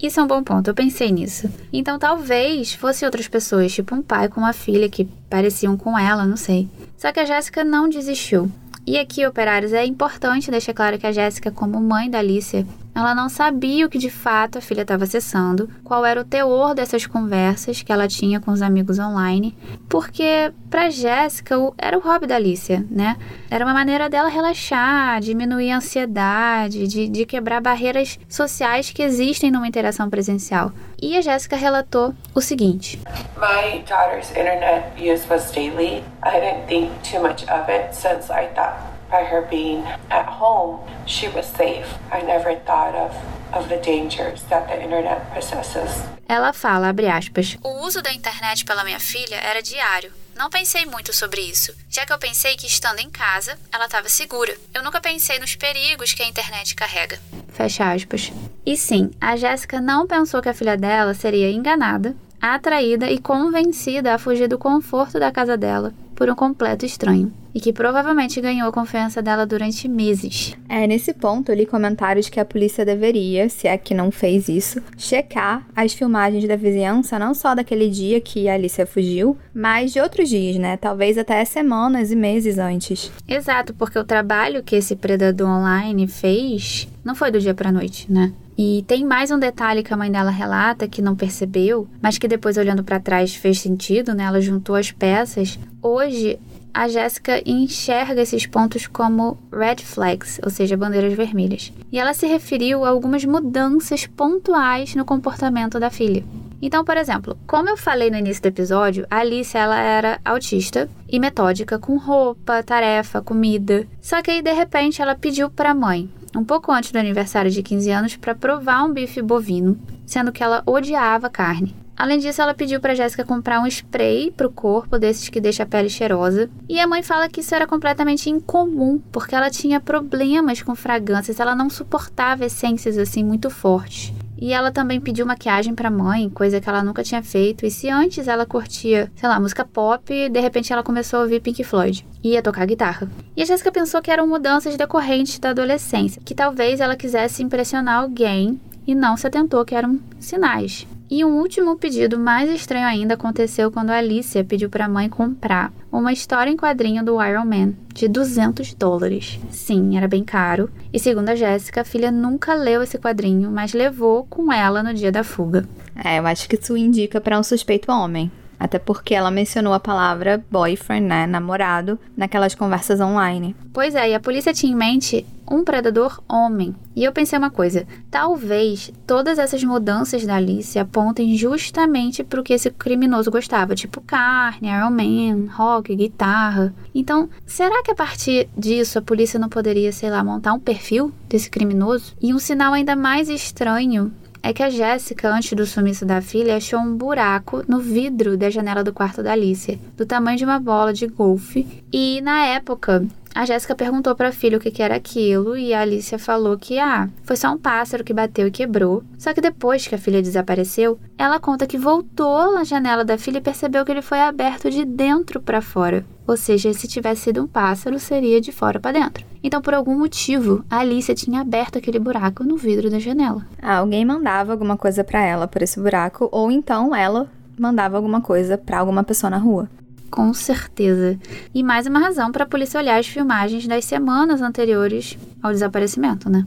Isso 0.00 0.20
é 0.20 0.22
um 0.22 0.26
bom 0.26 0.42
ponto, 0.42 0.68
eu 0.68 0.74
pensei 0.74 1.10
nisso. 1.10 1.48
Então 1.72 1.98
talvez 1.98 2.72
fosse 2.74 3.04
outras 3.04 3.28
pessoas, 3.28 3.72
tipo 3.72 3.94
um 3.94 4.02
pai 4.02 4.28
com 4.28 4.40
uma 4.40 4.52
filha 4.52 4.88
que 4.88 5.04
pareciam 5.30 5.76
com 5.76 5.98
ela, 5.98 6.24
não 6.24 6.36
sei. 6.36 6.68
Só 6.96 7.10
que 7.12 7.20
a 7.20 7.24
Jéssica 7.24 7.64
não 7.64 7.88
desistiu. 7.88 8.50
E 8.84 8.98
aqui, 8.98 9.24
operários, 9.24 9.72
é 9.72 9.84
importante 9.86 10.50
deixar 10.50 10.74
claro 10.74 10.98
que 10.98 11.06
a 11.06 11.12
Jéssica, 11.12 11.52
como 11.52 11.80
mãe 11.80 12.10
da 12.10 12.18
Alicia, 12.18 12.66
ela 12.94 13.14
não 13.14 13.28
sabia 13.28 13.86
o 13.86 13.88
que 13.88 13.98
de 13.98 14.10
fato 14.10 14.58
a 14.58 14.60
filha 14.60 14.82
estava 14.82 15.04
acessando, 15.04 15.68
qual 15.82 16.04
era 16.04 16.20
o 16.20 16.24
teor 16.24 16.74
dessas 16.74 17.06
conversas 17.06 17.82
que 17.82 17.90
ela 17.90 18.06
tinha 18.06 18.40
com 18.40 18.50
os 18.50 18.60
amigos 18.60 18.98
online, 18.98 19.56
porque 19.88 20.52
para 20.68 20.90
Jéssica 20.90 21.56
era 21.78 21.96
o 21.96 22.00
hobby 22.00 22.26
da 22.26 22.36
Alicia, 22.36 22.84
né? 22.90 23.16
Era 23.50 23.64
uma 23.64 23.74
maneira 23.74 24.08
dela 24.08 24.28
relaxar, 24.28 25.20
diminuir 25.20 25.70
a 25.70 25.76
ansiedade, 25.78 26.86
de, 26.86 27.08
de 27.08 27.24
quebrar 27.24 27.60
barreiras 27.60 28.18
sociais 28.28 28.90
que 28.90 29.02
existem 29.02 29.50
numa 29.50 29.68
interação 29.68 30.10
presencial. 30.10 30.72
E 31.00 31.16
a 31.16 31.20
Jéssica 31.20 31.56
relatou 31.56 32.14
o 32.34 32.40
seguinte: 32.40 33.00
My 33.36 33.82
daughter's 33.88 34.30
internet 34.30 34.84
use 34.96 35.26
was 35.28 35.50
daily. 35.50 36.04
I 36.22 36.40
didn't 36.40 36.66
think 36.68 36.90
too 37.02 37.20
much 37.20 37.42
of 37.44 37.70
it 37.70 37.94
since 37.94 38.30
I 38.30 38.46
thought 38.54 38.91
by 39.12 39.22
her 39.22 39.46
being 39.48 39.84
at 40.10 40.26
home, 40.26 40.80
she 41.06 41.28
was 41.28 41.46
safe. 41.46 41.86
I 42.10 42.22
never 42.22 42.56
thought 42.64 42.96
of 42.96 43.14
of 43.52 43.68
the 43.68 43.76
dangers 43.76 44.42
that 44.48 44.66
the 44.66 44.82
internet 44.82 45.20
possesses. 45.34 46.02
Ela 46.26 46.52
fala, 46.52 46.88
abre 46.88 47.08
aspas, 47.08 47.58
o 47.62 47.84
uso 47.86 48.00
da 48.00 48.12
internet 48.12 48.64
pela 48.64 48.82
minha 48.82 48.98
filha 48.98 49.36
era 49.36 49.62
diário. 49.62 50.10
Não 50.34 50.48
pensei 50.48 50.86
muito 50.86 51.12
sobre 51.12 51.42
isso, 51.42 51.74
já 51.90 52.06
que 52.06 52.12
eu 52.12 52.18
pensei 52.18 52.56
que 52.56 52.66
estando 52.66 53.00
em 53.00 53.10
casa, 53.10 53.58
ela 53.70 53.84
estava 53.84 54.08
segura. 54.08 54.56
Eu 54.72 54.82
nunca 54.82 55.00
pensei 55.00 55.38
nos 55.38 55.54
perigos 55.54 56.14
que 56.14 56.22
a 56.22 56.26
internet 56.26 56.74
carrega. 56.74 57.20
Fecha 57.48 57.92
aspas. 57.92 58.32
E 58.64 58.74
sim, 58.76 59.10
a 59.20 59.36
Jéssica 59.36 59.78
não 59.78 60.06
pensou 60.06 60.40
que 60.40 60.48
a 60.48 60.54
filha 60.54 60.76
dela 60.76 61.12
seria 61.12 61.50
enganada, 61.50 62.16
atraída 62.40 63.10
e 63.10 63.18
convencida 63.18 64.14
a 64.14 64.18
fugir 64.18 64.48
do 64.48 64.58
conforto 64.58 65.20
da 65.20 65.30
casa 65.30 65.58
dela 65.58 65.92
por 66.16 66.30
um 66.30 66.34
completo 66.34 66.86
estranho 66.86 67.41
e 67.54 67.60
que 67.60 67.72
provavelmente 67.72 68.40
ganhou 68.40 68.68
a 68.68 68.72
confiança 68.72 69.22
dela 69.22 69.46
durante 69.46 69.88
meses. 69.88 70.56
É, 70.68 70.86
nesse 70.86 71.12
ponto 71.12 71.50
eu 71.50 71.56
li 71.56 71.66
comentários 71.66 72.28
que 72.28 72.40
a 72.40 72.44
polícia 72.44 72.84
deveria, 72.84 73.48
se 73.48 73.68
é 73.68 73.76
que 73.76 73.94
não 73.94 74.10
fez 74.10 74.48
isso, 74.48 74.80
checar 74.96 75.66
as 75.74 75.92
filmagens 75.92 76.46
da 76.46 76.56
vizinhança, 76.56 77.18
não 77.18 77.34
só 77.34 77.54
daquele 77.54 77.88
dia 77.88 78.20
que 78.20 78.48
a 78.48 78.54
Alicia 78.54 78.86
fugiu, 78.86 79.36
mas 79.54 79.92
de 79.92 80.00
outros 80.00 80.28
dias, 80.28 80.56
né? 80.56 80.76
Talvez 80.76 81.18
até 81.18 81.44
semanas 81.44 82.10
e 82.10 82.16
meses 82.16 82.58
antes. 82.58 83.10
Exato, 83.28 83.74
porque 83.74 83.98
o 83.98 84.04
trabalho 84.04 84.62
que 84.62 84.76
esse 84.76 84.96
predador 84.96 85.48
online 85.48 86.06
fez 86.08 86.88
não 87.04 87.14
foi 87.14 87.30
do 87.30 87.40
dia 87.40 87.54
para 87.54 87.72
noite, 87.72 88.10
né? 88.10 88.32
E 88.56 88.84
tem 88.86 89.04
mais 89.04 89.30
um 89.30 89.38
detalhe 89.38 89.82
que 89.82 89.92
a 89.92 89.96
mãe 89.96 90.10
dela 90.10 90.30
relata 90.30 90.86
que 90.86 91.00
não 91.00 91.16
percebeu, 91.16 91.88
mas 92.02 92.18
que 92.18 92.28
depois 92.28 92.56
olhando 92.56 92.84
para 92.84 93.00
trás 93.00 93.34
fez 93.34 93.58
sentido, 93.58 94.14
né? 94.14 94.24
Ela 94.24 94.40
juntou 94.40 94.76
as 94.76 94.92
peças. 94.92 95.58
Hoje 95.80 96.38
a 96.74 96.88
Jéssica 96.88 97.42
enxerga 97.44 98.22
esses 98.22 98.46
pontos 98.46 98.86
como 98.86 99.38
red 99.52 99.76
flags, 99.78 100.40
ou 100.42 100.50
seja, 100.50 100.76
bandeiras 100.76 101.12
vermelhas. 101.12 101.72
E 101.90 101.98
ela 101.98 102.14
se 102.14 102.26
referiu 102.26 102.84
a 102.84 102.88
algumas 102.88 103.24
mudanças 103.24 104.06
pontuais 104.06 104.94
no 104.94 105.04
comportamento 105.04 105.78
da 105.78 105.90
filha. 105.90 106.24
Então, 106.60 106.84
por 106.84 106.96
exemplo, 106.96 107.36
como 107.46 107.68
eu 107.68 107.76
falei 107.76 108.08
no 108.08 108.16
início 108.16 108.40
do 108.40 108.46
episódio, 108.46 109.04
a 109.10 109.18
Alice 109.18 109.56
ela 109.56 109.78
era 109.80 110.20
autista 110.24 110.88
e 111.08 111.18
metódica 111.18 111.76
com 111.76 111.96
roupa, 111.96 112.62
tarefa, 112.62 113.20
comida. 113.20 113.86
Só 114.00 114.22
que 114.22 114.30
aí 114.30 114.40
de 114.40 114.52
repente 114.52 115.02
ela 115.02 115.16
pediu 115.16 115.50
para 115.50 115.72
a 115.72 115.74
mãe, 115.74 116.08
um 116.36 116.44
pouco 116.44 116.70
antes 116.70 116.92
do 116.92 116.98
aniversário 116.98 117.50
de 117.50 117.64
15 117.64 117.90
anos, 117.90 118.16
para 118.16 118.34
provar 118.34 118.84
um 118.84 118.92
bife 118.92 119.20
bovino, 119.20 119.76
sendo 120.06 120.30
que 120.30 120.42
ela 120.42 120.62
odiava 120.64 121.28
carne. 121.28 121.81
Além 121.96 122.18
disso, 122.18 122.40
ela 122.42 122.54
pediu 122.54 122.80
para 122.80 122.94
Jéssica 122.94 123.24
comprar 123.24 123.60
um 123.60 123.66
spray 123.66 124.30
para 124.30 124.46
o 124.46 124.52
corpo, 124.52 124.98
desses 124.98 125.28
que 125.28 125.40
deixa 125.40 125.62
a 125.62 125.66
pele 125.66 125.88
cheirosa. 125.88 126.50
E 126.68 126.80
a 126.80 126.86
mãe 126.86 127.02
fala 127.02 127.28
que 127.28 127.40
isso 127.40 127.54
era 127.54 127.66
completamente 127.66 128.28
incomum, 128.30 129.00
porque 129.10 129.34
ela 129.34 129.50
tinha 129.50 129.80
problemas 129.80 130.62
com 130.62 130.74
fragrâncias, 130.74 131.38
ela 131.38 131.54
não 131.54 131.70
suportava 131.70 132.44
essências 132.44 132.98
assim 132.98 133.22
muito 133.22 133.50
fortes. 133.50 134.12
E 134.42 134.52
ela 134.52 134.72
também 134.72 135.00
pediu 135.00 135.24
maquiagem 135.24 135.72
para 135.72 135.86
a 135.86 135.90
mãe, 135.90 136.28
coisa 136.28 136.60
que 136.60 136.68
ela 136.68 136.82
nunca 136.82 137.04
tinha 137.04 137.22
feito. 137.22 137.64
E 137.64 137.70
se 137.70 137.88
antes 137.88 138.26
ela 138.26 138.44
curtia, 138.44 139.08
sei 139.14 139.28
lá, 139.28 139.38
música 139.38 139.64
pop, 139.64 140.28
de 140.28 140.40
repente 140.40 140.72
ela 140.72 140.82
começou 140.82 141.20
a 141.20 141.22
ouvir 141.22 141.38
Pink 141.38 141.62
Floyd 141.62 142.04
e 142.24 142.30
ia 142.30 142.42
tocar 142.42 142.66
guitarra. 142.66 143.08
E 143.36 143.42
a 143.42 143.44
Jéssica 143.44 143.70
pensou 143.70 144.02
que 144.02 144.10
eram 144.10 144.26
mudanças 144.26 144.76
decorrentes 144.76 145.38
da 145.38 145.50
adolescência, 145.50 146.20
que 146.24 146.34
talvez 146.34 146.80
ela 146.80 146.96
quisesse 146.96 147.40
impressionar 147.40 148.02
alguém 148.02 148.60
e 148.84 148.96
não 148.96 149.16
se 149.16 149.28
atentou 149.28 149.64
que 149.64 149.76
eram 149.76 150.00
sinais. 150.18 150.88
E 151.14 151.26
um 151.26 151.40
último 151.40 151.76
pedido 151.76 152.18
mais 152.18 152.48
estranho 152.48 152.86
ainda 152.86 153.12
aconteceu 153.12 153.70
quando 153.70 153.90
Alicia 153.90 154.42
pediu 154.42 154.70
para 154.70 154.86
a 154.86 154.88
mãe 154.88 155.10
comprar 155.10 155.70
uma 155.92 156.10
história 156.10 156.50
em 156.50 156.56
quadrinho 156.56 157.04
do 157.04 157.22
Iron 157.22 157.44
Man 157.44 157.74
de 157.92 158.08
200 158.08 158.72
dólares. 158.72 159.38
Sim, 159.50 159.98
era 159.98 160.08
bem 160.08 160.24
caro. 160.24 160.70
E 160.90 160.98
segundo 160.98 161.28
a 161.28 161.34
Jéssica, 161.34 161.82
a 161.82 161.84
filha 161.84 162.10
nunca 162.10 162.54
leu 162.54 162.82
esse 162.82 162.96
quadrinho, 162.96 163.50
mas 163.50 163.74
levou 163.74 164.24
com 164.24 164.50
ela 164.50 164.82
no 164.82 164.94
dia 164.94 165.12
da 165.12 165.22
fuga. 165.22 165.68
É, 166.02 166.18
eu 166.18 166.26
acho 166.26 166.48
que 166.48 166.56
isso 166.56 166.74
indica 166.78 167.20
para 167.20 167.38
um 167.38 167.42
suspeito 167.42 167.92
homem. 167.92 168.32
Até 168.62 168.78
porque 168.78 169.12
ela 169.12 169.28
mencionou 169.28 169.72
a 169.72 169.80
palavra 169.80 170.44
boyfriend, 170.48 171.04
né? 171.04 171.26
Namorado, 171.26 171.98
naquelas 172.16 172.54
conversas 172.54 173.00
online. 173.00 173.56
Pois 173.72 173.96
é, 173.96 174.10
e 174.10 174.14
a 174.14 174.20
polícia 174.20 174.54
tinha 174.54 174.72
em 174.72 174.76
mente 174.76 175.26
um 175.50 175.64
predador 175.64 176.22
homem. 176.28 176.72
E 176.94 177.02
eu 177.02 177.10
pensei 177.10 177.36
uma 177.36 177.50
coisa: 177.50 177.84
talvez 178.08 178.92
todas 179.04 179.36
essas 179.36 179.64
mudanças 179.64 180.24
da 180.24 180.36
Alice 180.36 180.78
apontem 180.78 181.36
justamente 181.36 182.22
para 182.22 182.40
o 182.40 182.44
que 182.44 182.52
esse 182.52 182.70
criminoso 182.70 183.32
gostava, 183.32 183.74
tipo 183.74 184.00
carne, 184.00 184.68
Iron 184.68 184.90
Man, 184.90 185.52
rock, 185.52 185.96
guitarra. 185.96 186.72
Então, 186.94 187.28
será 187.44 187.82
que 187.82 187.90
a 187.90 187.96
partir 187.96 188.48
disso 188.56 188.96
a 188.96 189.02
polícia 189.02 189.40
não 189.40 189.48
poderia, 189.48 189.90
sei 189.90 190.08
lá, 190.08 190.22
montar 190.22 190.52
um 190.52 190.60
perfil 190.60 191.12
desse 191.28 191.50
criminoso? 191.50 192.14
E 192.22 192.32
um 192.32 192.38
sinal 192.38 192.74
ainda 192.74 192.94
mais 192.94 193.28
estranho 193.28 194.12
é 194.42 194.52
que 194.52 194.62
a 194.62 194.68
Jéssica, 194.68 195.32
antes 195.32 195.52
do 195.52 195.64
sumiço 195.64 196.04
da 196.04 196.20
filha, 196.20 196.56
achou 196.56 196.80
um 196.80 196.96
buraco 196.96 197.62
no 197.68 197.78
vidro 197.78 198.36
da 198.36 198.50
janela 198.50 198.82
do 198.82 198.92
quarto 198.92 199.22
da 199.22 199.32
Alicia, 199.32 199.78
do 199.96 200.04
tamanho 200.04 200.36
de 200.36 200.44
uma 200.44 200.58
bola 200.58 200.92
de 200.92 201.06
golfe. 201.06 201.66
E 201.92 202.20
na 202.22 202.46
época, 202.46 203.06
a 203.34 203.46
Jéssica 203.46 203.74
perguntou 203.74 204.14
para 204.14 204.28
a 204.28 204.32
filha 204.32 204.58
o 204.58 204.60
que, 204.60 204.82
era 204.82 204.96
aquilo 204.96 205.56
e 205.56 205.72
a 205.72 205.80
Alicia 205.80 206.18
falou 206.18 206.58
que, 206.58 206.78
ah, 206.78 207.08
foi 207.24 207.36
só 207.36 207.50
um 207.50 207.58
pássaro 207.58 208.04
que 208.04 208.12
bateu 208.12 208.46
e 208.46 208.50
quebrou. 208.50 209.02
Só 209.18 209.32
que 209.32 209.40
depois 209.40 209.86
que 209.86 209.94
a 209.94 209.98
filha 209.98 210.20
desapareceu, 210.20 210.98
ela 211.16 211.40
conta 211.40 211.66
que 211.66 211.78
voltou 211.78 212.54
na 212.54 212.64
janela 212.64 213.04
da 213.04 213.16
filha 213.16 213.38
e 213.38 213.42
percebeu 213.42 213.84
que 213.84 213.90
ele 213.90 214.02
foi 214.02 214.20
aberto 214.20 214.70
de 214.70 214.84
dentro 214.84 215.40
para 215.40 215.62
fora. 215.62 216.04
Ou 216.26 216.36
seja, 216.36 216.72
se 216.72 216.86
tivesse 216.86 217.22
sido 217.22 217.42
um 217.42 217.46
pássaro, 217.46 217.98
seria 217.98 218.40
de 218.40 218.52
fora 218.52 218.78
para 218.78 218.98
dentro. 218.98 219.24
Então, 219.42 219.60
por 219.60 219.74
algum 219.74 219.98
motivo, 219.98 220.64
a 220.70 220.78
Alicia 220.78 221.14
tinha 221.14 221.40
aberto 221.40 221.78
aquele 221.78 221.98
buraco 221.98 222.44
no 222.44 222.56
vidro 222.56 222.90
da 222.90 222.98
janela. 222.98 223.44
Ah, 223.60 223.78
alguém 223.78 224.04
mandava 224.04 224.52
alguma 224.52 224.76
coisa 224.76 225.02
para 225.02 225.22
ela 225.22 225.48
por 225.48 225.62
esse 225.62 225.80
buraco, 225.80 226.28
ou 226.30 226.50
então 226.50 226.94
ela 226.94 227.28
mandava 227.58 227.96
alguma 227.96 228.20
coisa 228.20 228.56
para 228.56 228.78
alguma 228.78 229.02
pessoa 229.02 229.30
na 229.30 229.38
rua. 229.38 229.68
Com 230.12 230.34
certeza. 230.34 231.18
E 231.54 231.62
mais 231.62 231.86
uma 231.86 231.98
razão 231.98 232.30
para 232.30 232.44
a 232.44 232.46
polícia 232.46 232.78
olhar 232.78 233.00
as 233.00 233.06
filmagens 233.06 233.66
das 233.66 233.86
semanas 233.86 234.42
anteriores 234.42 235.16
ao 235.42 235.50
desaparecimento, 235.50 236.28
né? 236.28 236.46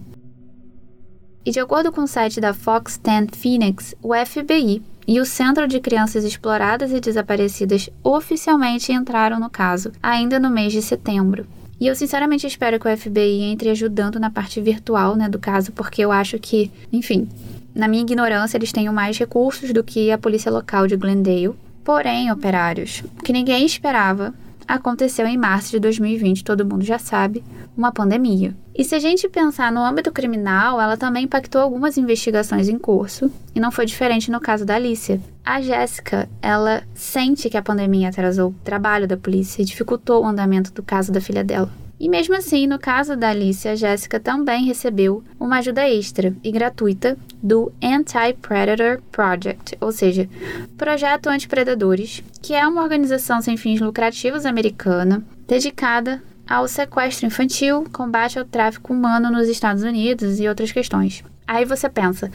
E 1.44 1.50
de 1.50 1.60
acordo 1.60 1.92
com 1.92 2.02
o 2.02 2.08
site 2.08 2.40
da 2.40 2.54
Fox 2.54 3.00
10 3.04 3.30
Phoenix, 3.34 3.96
o 4.04 4.14
FBI 4.14 4.84
e 5.08 5.20
o 5.20 5.26
Centro 5.26 5.68
de 5.68 5.80
Crianças 5.80 6.24
Exploradas 6.24 6.92
e 6.92 7.00
Desaparecidas 7.00 7.90
oficialmente 8.04 8.94
entraram 8.94 9.40
no 9.40 9.50
caso, 9.50 9.92
ainda 10.02 10.40
no 10.40 10.52
mês 10.52 10.72
de 10.72 10.84
setembro. 10.84 11.48
E 11.82 11.88
eu 11.88 11.96
sinceramente 11.96 12.46
espero 12.46 12.80
que 12.80 12.88
o 12.88 12.96
FBI 12.96 13.42
entre 13.46 13.72
ajudando 13.72 14.20
na 14.20 14.30
parte 14.30 14.62
virtual 14.62 15.16
né, 15.16 15.28
do 15.28 15.40
caso, 15.40 15.72
porque 15.72 16.04
eu 16.04 16.12
acho 16.12 16.38
que, 16.38 16.72
enfim, 16.94 17.28
na 17.74 17.88
minha 17.88 18.04
ignorância, 18.04 18.58
eles 18.58 18.72
têm 18.72 18.88
mais 18.92 19.18
recursos 19.18 19.74
do 19.74 19.84
que 19.84 20.12
a 20.12 20.20
polícia 20.20 20.52
local 20.52 20.86
de 20.86 20.96
Glendale. 20.96 21.56
Porém, 21.86 22.32
operários, 22.32 23.04
o 23.20 23.24
que 23.24 23.32
ninguém 23.32 23.64
esperava 23.64 24.34
aconteceu 24.68 25.28
em 25.28 25.38
março 25.38 25.70
de 25.70 25.80
2020, 25.80 26.44
todo 26.44 26.66
mundo 26.66 26.84
já 26.84 26.98
sabe, 26.98 27.44
uma 27.78 27.92
pandemia. 27.92 28.56
E 28.74 28.84
se 28.84 28.96
a 28.96 29.00
gente 29.00 29.30
pensar 29.30 29.72
no 29.72 29.86
âmbito 29.86 30.12
criminal, 30.12 30.82
ela 30.82 30.98
também 30.98 31.26
impactou 31.26 31.62
algumas 31.62 31.96
investigações 31.96 32.68
em 32.68 32.80
curso, 32.80 33.32
e 33.54 33.60
não 33.60 33.72
foi 33.72 33.86
diferente 33.86 34.32
no 34.32 34.40
caso 34.40 34.66
da 34.66 34.74
Alicia. 34.74 35.22
A 35.46 35.62
Jéssica, 35.62 36.28
ela 36.42 36.82
sente 36.96 37.52
que 37.52 37.58
a 37.58 37.62
pandemia 37.62 38.10
atrasou 38.10 38.50
o 38.50 38.56
trabalho 38.64 39.08
da 39.08 39.16
polícia 39.16 39.62
e 39.62 39.66
dificultou 39.66 40.24
o 40.24 40.28
andamento 40.28 40.74
do 40.74 40.82
caso 40.82 41.12
da 41.12 41.22
filha 41.22 41.44
dela. 41.44 41.70
E 42.00 42.10
mesmo 42.10 42.36
assim, 42.36 42.68
no 42.68 42.78
caso 42.78 43.16
da 43.16 43.30
Alicia, 43.30 43.72
a 43.72 43.76
Jéssica 43.76 44.20
também 44.20 44.66
recebeu 44.66 45.24
uma 45.40 45.58
ajuda 45.60 45.88
extra 45.90 46.36
e 46.44 46.52
gratuita 46.52 47.18
do 47.42 47.72
Anti-Predator 47.82 49.02
Project, 49.12 49.78
ou 49.80 49.92
seja, 49.92 50.30
Projeto 50.78 51.28
Antipredadores, 51.28 52.22
que 52.42 52.54
é 52.54 52.68
uma 52.68 52.84
organização 52.84 53.42
sem 53.42 53.56
fins 53.56 53.80
lucrativos 53.80 54.46
americana 54.46 55.24
dedicada 55.48 56.22
ao 56.48 56.68
sequestro 56.68 57.26
infantil, 57.26 57.86
combate 57.92 58.38
ao 58.38 58.46
tráfico 58.46 58.94
humano 58.94 59.32
nos 59.32 59.48
Estados 59.48 59.84
Unidos 59.84 60.40
e 60.40 60.48
outras 60.48 60.72
questões. 60.72 61.24
Aí 61.48 61.64
você 61.64 61.88
pensa, 61.88 62.32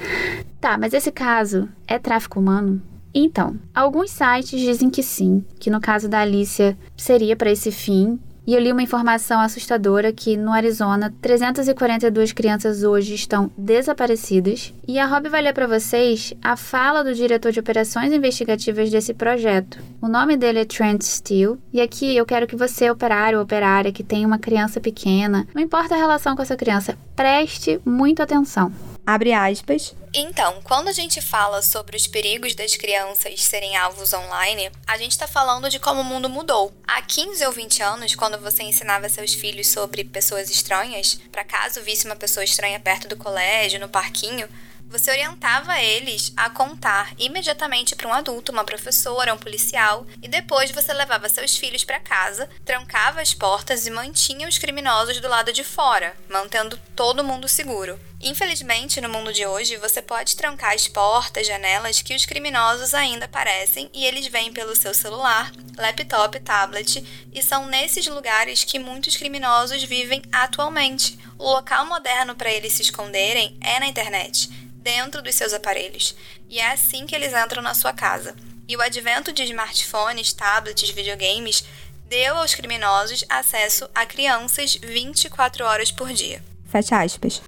tá, 0.61 0.79
mas 0.79 0.95
esse 0.95 1.13
caso 1.13 1.69
é 1.87 1.99
tráfico 1.99 2.41
humano? 2.41 2.81
Então, 3.13 3.57
alguns 3.75 4.11
sites 4.11 4.61
dizem 4.61 4.89
que 4.89 5.03
sim, 5.03 5.45
que 5.59 5.69
no 5.69 5.81
caso 5.81 6.09
da 6.09 6.21
Alicia 6.21 6.79
seria 6.97 7.35
para 7.35 7.51
esse 7.51 7.73
fim, 7.73 8.21
E 8.47 8.55
eu 8.55 8.61
li 8.61 8.73
uma 8.73 8.83
informação 8.83 9.41
assustadora 9.41 10.13
que 10.13 10.37
no 10.37 10.53
Arizona, 10.53 11.15
342 11.21 12.33
crianças 12.33 12.83
hoje 12.83 13.15
estão 13.15 13.51
desaparecidas. 13.57 14.73
E 14.89 14.99
a 14.99 15.07
Rob 15.07 15.29
vai 15.29 15.43
ler 15.43 15.53
para 15.53 15.67
vocês 15.67 16.35
a 16.43 16.57
fala 16.57 17.05
do 17.05 17.15
diretor 17.15 17.53
de 17.53 17.61
operações 17.61 18.13
investigativas 18.13 18.91
desse 18.91 19.15
projeto. 19.15 19.79
O 20.01 20.09
nome 20.09 20.37
dele 20.37 20.61
é 20.61 20.65
Trent 20.65 21.03
Steele. 21.03 21.59
E 21.73 21.81
aqui 21.81 22.17
eu 22.17 22.27
quero 22.27 22.47
que 22.47 22.57
você, 22.57 22.91
operário 22.91 23.39
ou 23.39 23.45
operária, 23.45 23.93
que 23.93 24.03
tem 24.03 24.25
uma 24.25 24.39
criança 24.39 24.81
pequena, 24.81 25.47
não 25.55 25.63
importa 25.63 25.95
a 25.95 25.99
relação 25.99 26.35
com 26.35 26.43
essa 26.43 26.57
criança, 26.57 26.97
preste 27.15 27.81
muita 27.85 28.23
atenção. 28.23 28.73
Abre 29.13 29.33
aspas. 29.33 29.93
Então, 30.15 30.61
quando 30.63 30.87
a 30.87 30.93
gente 30.93 31.21
fala 31.21 31.63
sobre 31.63 31.97
os 31.97 32.07
perigos 32.07 32.55
das 32.55 32.77
crianças 32.77 33.43
serem 33.43 33.77
alvos 33.77 34.13
online, 34.13 34.71
a 34.87 34.97
gente 34.97 35.11
está 35.11 35.27
falando 35.27 35.69
de 35.69 35.81
como 35.81 36.03
o 36.03 36.05
mundo 36.05 36.29
mudou. 36.29 36.73
Há 36.87 37.03
15 37.03 37.45
ou 37.45 37.51
20 37.51 37.83
anos, 37.83 38.15
quando 38.15 38.39
você 38.39 38.63
ensinava 38.63 39.09
seus 39.09 39.35
filhos 39.35 39.67
sobre 39.67 40.05
pessoas 40.05 40.49
estranhas, 40.49 41.21
para 41.33 41.43
caso 41.43 41.83
visse 41.83 42.07
uma 42.07 42.15
pessoa 42.15 42.45
estranha 42.45 42.79
perto 42.79 43.09
do 43.09 43.17
colégio, 43.17 43.81
no 43.81 43.89
parquinho, 43.89 44.49
você 44.91 45.13
orientava 45.13 45.81
eles 45.81 46.33
a 46.37 46.51
contar 46.51 47.15
imediatamente 47.17 47.95
para 47.95 48.09
um 48.09 48.13
adulto, 48.13 48.51
uma 48.51 48.65
professora, 48.65 49.33
um 49.33 49.39
policial, 49.39 50.05
e 50.21 50.27
depois 50.27 50.73
você 50.73 50.93
levava 50.93 51.29
seus 51.29 51.57
filhos 51.57 51.85
para 51.85 52.01
casa, 52.01 52.51
trancava 52.65 53.21
as 53.21 53.33
portas 53.33 53.87
e 53.87 53.91
mantinha 53.91 54.49
os 54.49 54.59
criminosos 54.59 55.21
do 55.21 55.29
lado 55.29 55.53
de 55.53 55.63
fora, 55.63 56.17
mantendo 56.29 56.77
todo 56.97 57.23
mundo 57.23 57.49
seguro. 57.49 57.99
Infelizmente, 58.21 59.01
no 59.01 59.09
mundo 59.09 59.33
de 59.33 59.47
hoje, 59.47 59.77
você 59.77 60.03
pode 60.03 60.37
trancar 60.37 60.75
as 60.75 60.89
portas, 60.89 61.47
janelas 61.47 62.03
que 62.03 62.15
os 62.15 62.27
criminosos 62.27 62.93
ainda 62.93 63.27
aparecem 63.27 63.89
e 63.95 64.05
eles 64.05 64.27
vêm 64.27 64.53
pelo 64.53 64.75
seu 64.77 64.93
celular, 64.93 65.53
laptop, 65.79 66.39
tablet, 66.41 67.03
e 67.33 67.43
são 67.43 67.67
nesses 67.67 68.07
lugares 68.09 68.65
que 68.65 68.79
muitos 68.79 69.17
criminosos 69.17 69.85
vivem 69.85 70.21
atualmente. 70.33 71.19
O 71.39 71.51
local 71.51 71.87
moderno 71.87 72.35
para 72.35 72.53
eles 72.53 72.75
se 72.75 72.83
esconderem 72.83 73.57
é 73.63 73.81
na 73.81 73.87
internet 73.87 74.51
dentro 74.83 75.23
dos 75.23 75.35
seus 75.35 75.53
aparelhos, 75.53 76.17
e 76.49 76.59
é 76.59 76.73
assim 76.73 77.07
que 77.07 77.15
eles 77.15 77.33
entram 77.33 77.63
na 77.63 77.75
sua 77.75 77.93
casa. 77.93 78.35
E 78.69 78.77
o 78.77 78.81
advento 78.81 79.33
de 79.33 79.43
smartphones, 79.45 80.33
tablets, 80.33 80.91
videogames 80.91 81.65
deu 82.09 82.37
aos 82.37 82.55
criminosos 82.55 83.25
acesso 83.29 83.89
a 83.95 84.05
crianças 84.05 84.77
24 84.77 85.65
horas 85.65 85.91
por 85.93 86.13
dia. 86.13 86.43
Fecha 86.65 87.01
aspas. 87.03 87.43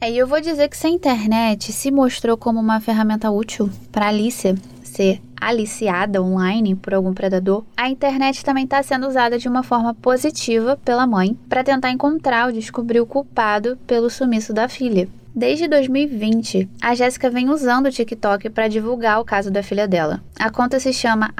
É, 0.00 0.10
e 0.10 0.16
eu 0.16 0.26
vou 0.26 0.40
dizer 0.40 0.68
que 0.68 0.76
se 0.76 0.86
a 0.86 0.90
internet 0.90 1.72
se 1.72 1.90
mostrou 1.90 2.36
como 2.36 2.58
uma 2.58 2.80
ferramenta 2.80 3.30
útil 3.30 3.70
para 3.92 4.08
Alicia 4.08 4.54
ser 4.82 5.20
aliciada 5.38 6.22
online 6.22 6.74
por 6.74 6.94
algum 6.94 7.12
predador, 7.12 7.64
a 7.76 7.88
internet 7.88 8.44
também 8.44 8.64
está 8.64 8.82
sendo 8.82 9.06
usada 9.06 9.38
de 9.38 9.48
uma 9.48 9.62
forma 9.62 9.94
positiva 9.94 10.78
pela 10.84 11.06
mãe 11.06 11.34
para 11.48 11.64
tentar 11.64 11.90
encontrar 11.90 12.46
ou 12.46 12.52
descobrir 12.52 13.00
o 13.00 13.06
culpado 13.06 13.78
pelo 13.86 14.10
sumiço 14.10 14.52
da 14.52 14.68
filha. 14.68 15.08
Desde 15.34 15.68
2020, 15.68 16.68
a 16.82 16.94
Jéssica 16.94 17.30
vem 17.30 17.50
usando 17.50 17.86
o 17.86 17.90
TikTok 17.90 18.50
para 18.50 18.66
divulgar 18.66 19.20
o 19.20 19.24
caso 19.24 19.48
da 19.50 19.62
filha 19.62 19.86
dela. 19.86 20.20
A 20.36 20.50
conta 20.50 20.80
se 20.80 20.92
chama 20.92 21.32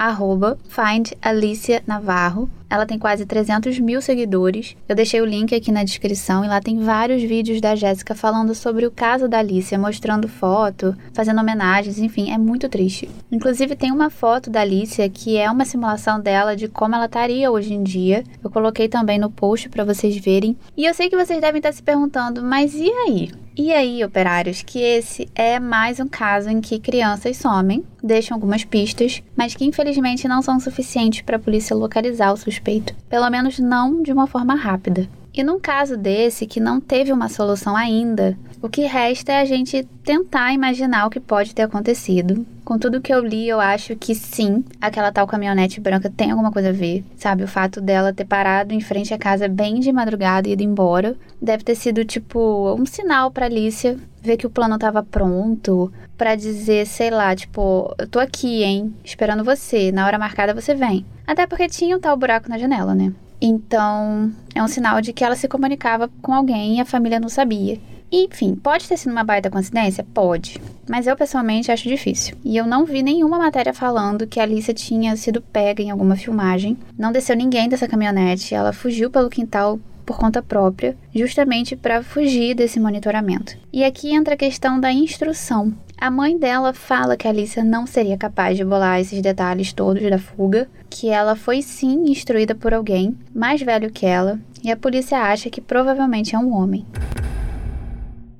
@findalicianavarro. 0.68 2.48
Ela 2.70 2.86
tem 2.86 3.00
quase 3.00 3.26
300 3.26 3.80
mil 3.80 4.00
seguidores. 4.00 4.76
Eu 4.88 4.94
deixei 4.94 5.20
o 5.20 5.24
link 5.24 5.52
aqui 5.52 5.72
na 5.72 5.82
descrição 5.82 6.44
e 6.44 6.48
lá 6.48 6.60
tem 6.60 6.78
vários 6.78 7.20
vídeos 7.20 7.60
da 7.60 7.74
Jéssica 7.74 8.14
falando 8.14 8.54
sobre 8.54 8.86
o 8.86 8.92
caso 8.92 9.26
da 9.26 9.40
Alicia, 9.40 9.76
mostrando 9.76 10.28
foto, 10.28 10.96
fazendo 11.12 11.40
homenagens, 11.40 11.98
enfim, 11.98 12.30
é 12.30 12.38
muito 12.38 12.68
triste. 12.68 13.10
Inclusive 13.32 13.74
tem 13.74 13.90
uma 13.90 14.08
foto 14.08 14.48
da 14.50 14.60
Alicia 14.60 15.08
que 15.08 15.36
é 15.36 15.50
uma 15.50 15.64
simulação 15.64 16.20
dela 16.20 16.54
de 16.54 16.68
como 16.68 16.94
ela 16.94 17.06
estaria 17.06 17.50
hoje 17.50 17.74
em 17.74 17.82
dia. 17.82 18.22
Eu 18.42 18.50
coloquei 18.50 18.88
também 18.88 19.18
no 19.18 19.32
post 19.32 19.68
para 19.68 19.82
vocês 19.82 20.16
verem. 20.16 20.56
E 20.76 20.84
eu 20.84 20.94
sei 20.94 21.10
que 21.10 21.16
vocês 21.16 21.40
devem 21.40 21.58
estar 21.58 21.72
se 21.72 21.82
perguntando, 21.82 22.40
mas 22.40 22.72
e 22.74 22.88
aí? 22.88 23.32
E 23.62 23.74
aí, 23.74 24.02
operários, 24.02 24.62
que 24.62 24.78
esse 24.80 25.28
é 25.34 25.60
mais 25.60 26.00
um 26.00 26.08
caso 26.08 26.48
em 26.48 26.62
que 26.62 26.80
crianças 26.80 27.36
somem, 27.36 27.84
deixam 28.02 28.34
algumas 28.34 28.64
pistas, 28.64 29.22
mas 29.36 29.54
que 29.54 29.66
infelizmente 29.66 30.26
não 30.26 30.40
são 30.40 30.58
suficientes 30.58 31.20
para 31.20 31.36
a 31.36 31.38
polícia 31.38 31.76
localizar 31.76 32.32
o 32.32 32.38
suspeito, 32.38 32.94
pelo 33.06 33.28
menos 33.28 33.58
não 33.58 34.02
de 34.02 34.14
uma 34.14 34.26
forma 34.26 34.54
rápida. 34.54 35.06
E 35.32 35.44
num 35.44 35.60
caso 35.60 35.96
desse 35.96 36.46
que 36.46 36.58
não 36.58 36.80
teve 36.80 37.12
uma 37.12 37.28
solução 37.28 37.76
ainda, 37.76 38.36
o 38.60 38.68
que 38.68 38.82
resta 38.82 39.32
é 39.32 39.40
a 39.40 39.44
gente 39.44 39.88
tentar 40.04 40.52
imaginar 40.52 41.06
o 41.06 41.10
que 41.10 41.20
pode 41.20 41.54
ter 41.54 41.62
acontecido. 41.62 42.44
Com 42.64 42.78
tudo 42.78 43.00
que 43.00 43.12
eu 43.12 43.24
li, 43.24 43.48
eu 43.48 43.60
acho 43.60 43.96
que 43.96 44.14
sim, 44.14 44.64
aquela 44.80 45.10
tal 45.10 45.26
caminhonete 45.26 45.80
branca 45.80 46.12
tem 46.14 46.30
alguma 46.30 46.52
coisa 46.52 46.70
a 46.70 46.72
ver, 46.72 47.04
sabe? 47.16 47.44
O 47.44 47.48
fato 47.48 47.80
dela 47.80 48.12
ter 48.12 48.24
parado 48.24 48.74
em 48.74 48.80
frente 48.80 49.14
à 49.14 49.18
casa 49.18 49.48
bem 49.48 49.80
de 49.80 49.92
madrugada 49.92 50.48
e 50.48 50.52
ido 50.52 50.62
embora 50.62 51.16
deve 51.40 51.64
ter 51.64 51.74
sido 51.74 52.04
tipo 52.04 52.74
um 52.74 52.84
sinal 52.84 53.30
para 53.30 53.46
Alicia 53.46 53.96
ver 54.22 54.36
que 54.36 54.46
o 54.46 54.50
plano 54.50 54.74
estava 54.74 55.02
pronto, 55.02 55.90
para 56.18 56.34
dizer, 56.34 56.86
sei 56.86 57.08
lá, 57.08 57.34
tipo, 57.34 57.94
eu 57.98 58.06
tô 58.06 58.18
aqui, 58.18 58.62
hein, 58.62 58.94
esperando 59.02 59.42
você, 59.42 59.90
na 59.90 60.06
hora 60.06 60.18
marcada 60.18 60.52
você 60.52 60.74
vem. 60.74 61.06
Até 61.26 61.46
porque 61.46 61.66
tinha 61.66 61.96
um 61.96 62.00
tal 62.00 62.16
buraco 62.16 62.48
na 62.48 62.58
janela, 62.58 62.94
né? 62.94 63.12
Então, 63.40 64.32
é 64.54 64.62
um 64.62 64.68
sinal 64.68 65.00
de 65.00 65.12
que 65.12 65.24
ela 65.24 65.34
se 65.34 65.48
comunicava 65.48 66.10
com 66.20 66.34
alguém 66.34 66.76
e 66.76 66.80
a 66.80 66.84
família 66.84 67.18
não 67.18 67.28
sabia. 67.28 67.78
Enfim, 68.12 68.56
pode 68.56 68.88
ter 68.88 68.96
sido 68.96 69.12
uma 69.12 69.22
baita 69.22 69.48
coincidência? 69.48 70.04
Pode. 70.12 70.60
Mas 70.88 71.06
eu 71.06 71.16
pessoalmente 71.16 71.70
acho 71.70 71.88
difícil. 71.88 72.36
E 72.44 72.56
eu 72.56 72.66
não 72.66 72.84
vi 72.84 73.02
nenhuma 73.02 73.38
matéria 73.38 73.72
falando 73.72 74.26
que 74.26 74.40
a 74.40 74.42
Alicia 74.42 74.74
tinha 74.74 75.16
sido 75.16 75.40
pega 75.40 75.80
em 75.80 75.90
alguma 75.90 76.16
filmagem. 76.16 76.76
Não 76.98 77.12
desceu 77.12 77.36
ninguém 77.36 77.68
dessa 77.68 77.86
caminhonete. 77.86 78.54
Ela 78.54 78.72
fugiu 78.72 79.10
pelo 79.10 79.30
quintal 79.30 79.78
por 80.04 80.18
conta 80.18 80.42
própria, 80.42 80.96
justamente 81.14 81.76
para 81.76 82.02
fugir 82.02 82.52
desse 82.56 82.80
monitoramento. 82.80 83.56
E 83.72 83.84
aqui 83.84 84.12
entra 84.12 84.34
a 84.34 84.36
questão 84.36 84.80
da 84.80 84.92
instrução. 84.92 85.72
A 86.00 86.10
mãe 86.10 86.38
dela 86.38 86.72
fala 86.72 87.14
que 87.14 87.26
a 87.28 87.30
Alicia 87.30 87.62
não 87.62 87.86
seria 87.86 88.16
capaz 88.16 88.56
de 88.56 88.64
bolar 88.64 88.98
esses 88.98 89.20
detalhes 89.20 89.70
todos 89.70 90.02
da 90.08 90.18
fuga, 90.18 90.66
que 90.88 91.10
ela 91.10 91.36
foi 91.36 91.60
sim 91.60 92.10
instruída 92.10 92.54
por 92.54 92.72
alguém 92.72 93.14
mais 93.34 93.60
velho 93.60 93.90
que 93.90 94.06
ela, 94.06 94.40
e 94.64 94.72
a 94.72 94.76
polícia 94.78 95.18
acha 95.18 95.50
que 95.50 95.60
provavelmente 95.60 96.34
é 96.34 96.38
um 96.38 96.54
homem. 96.54 96.86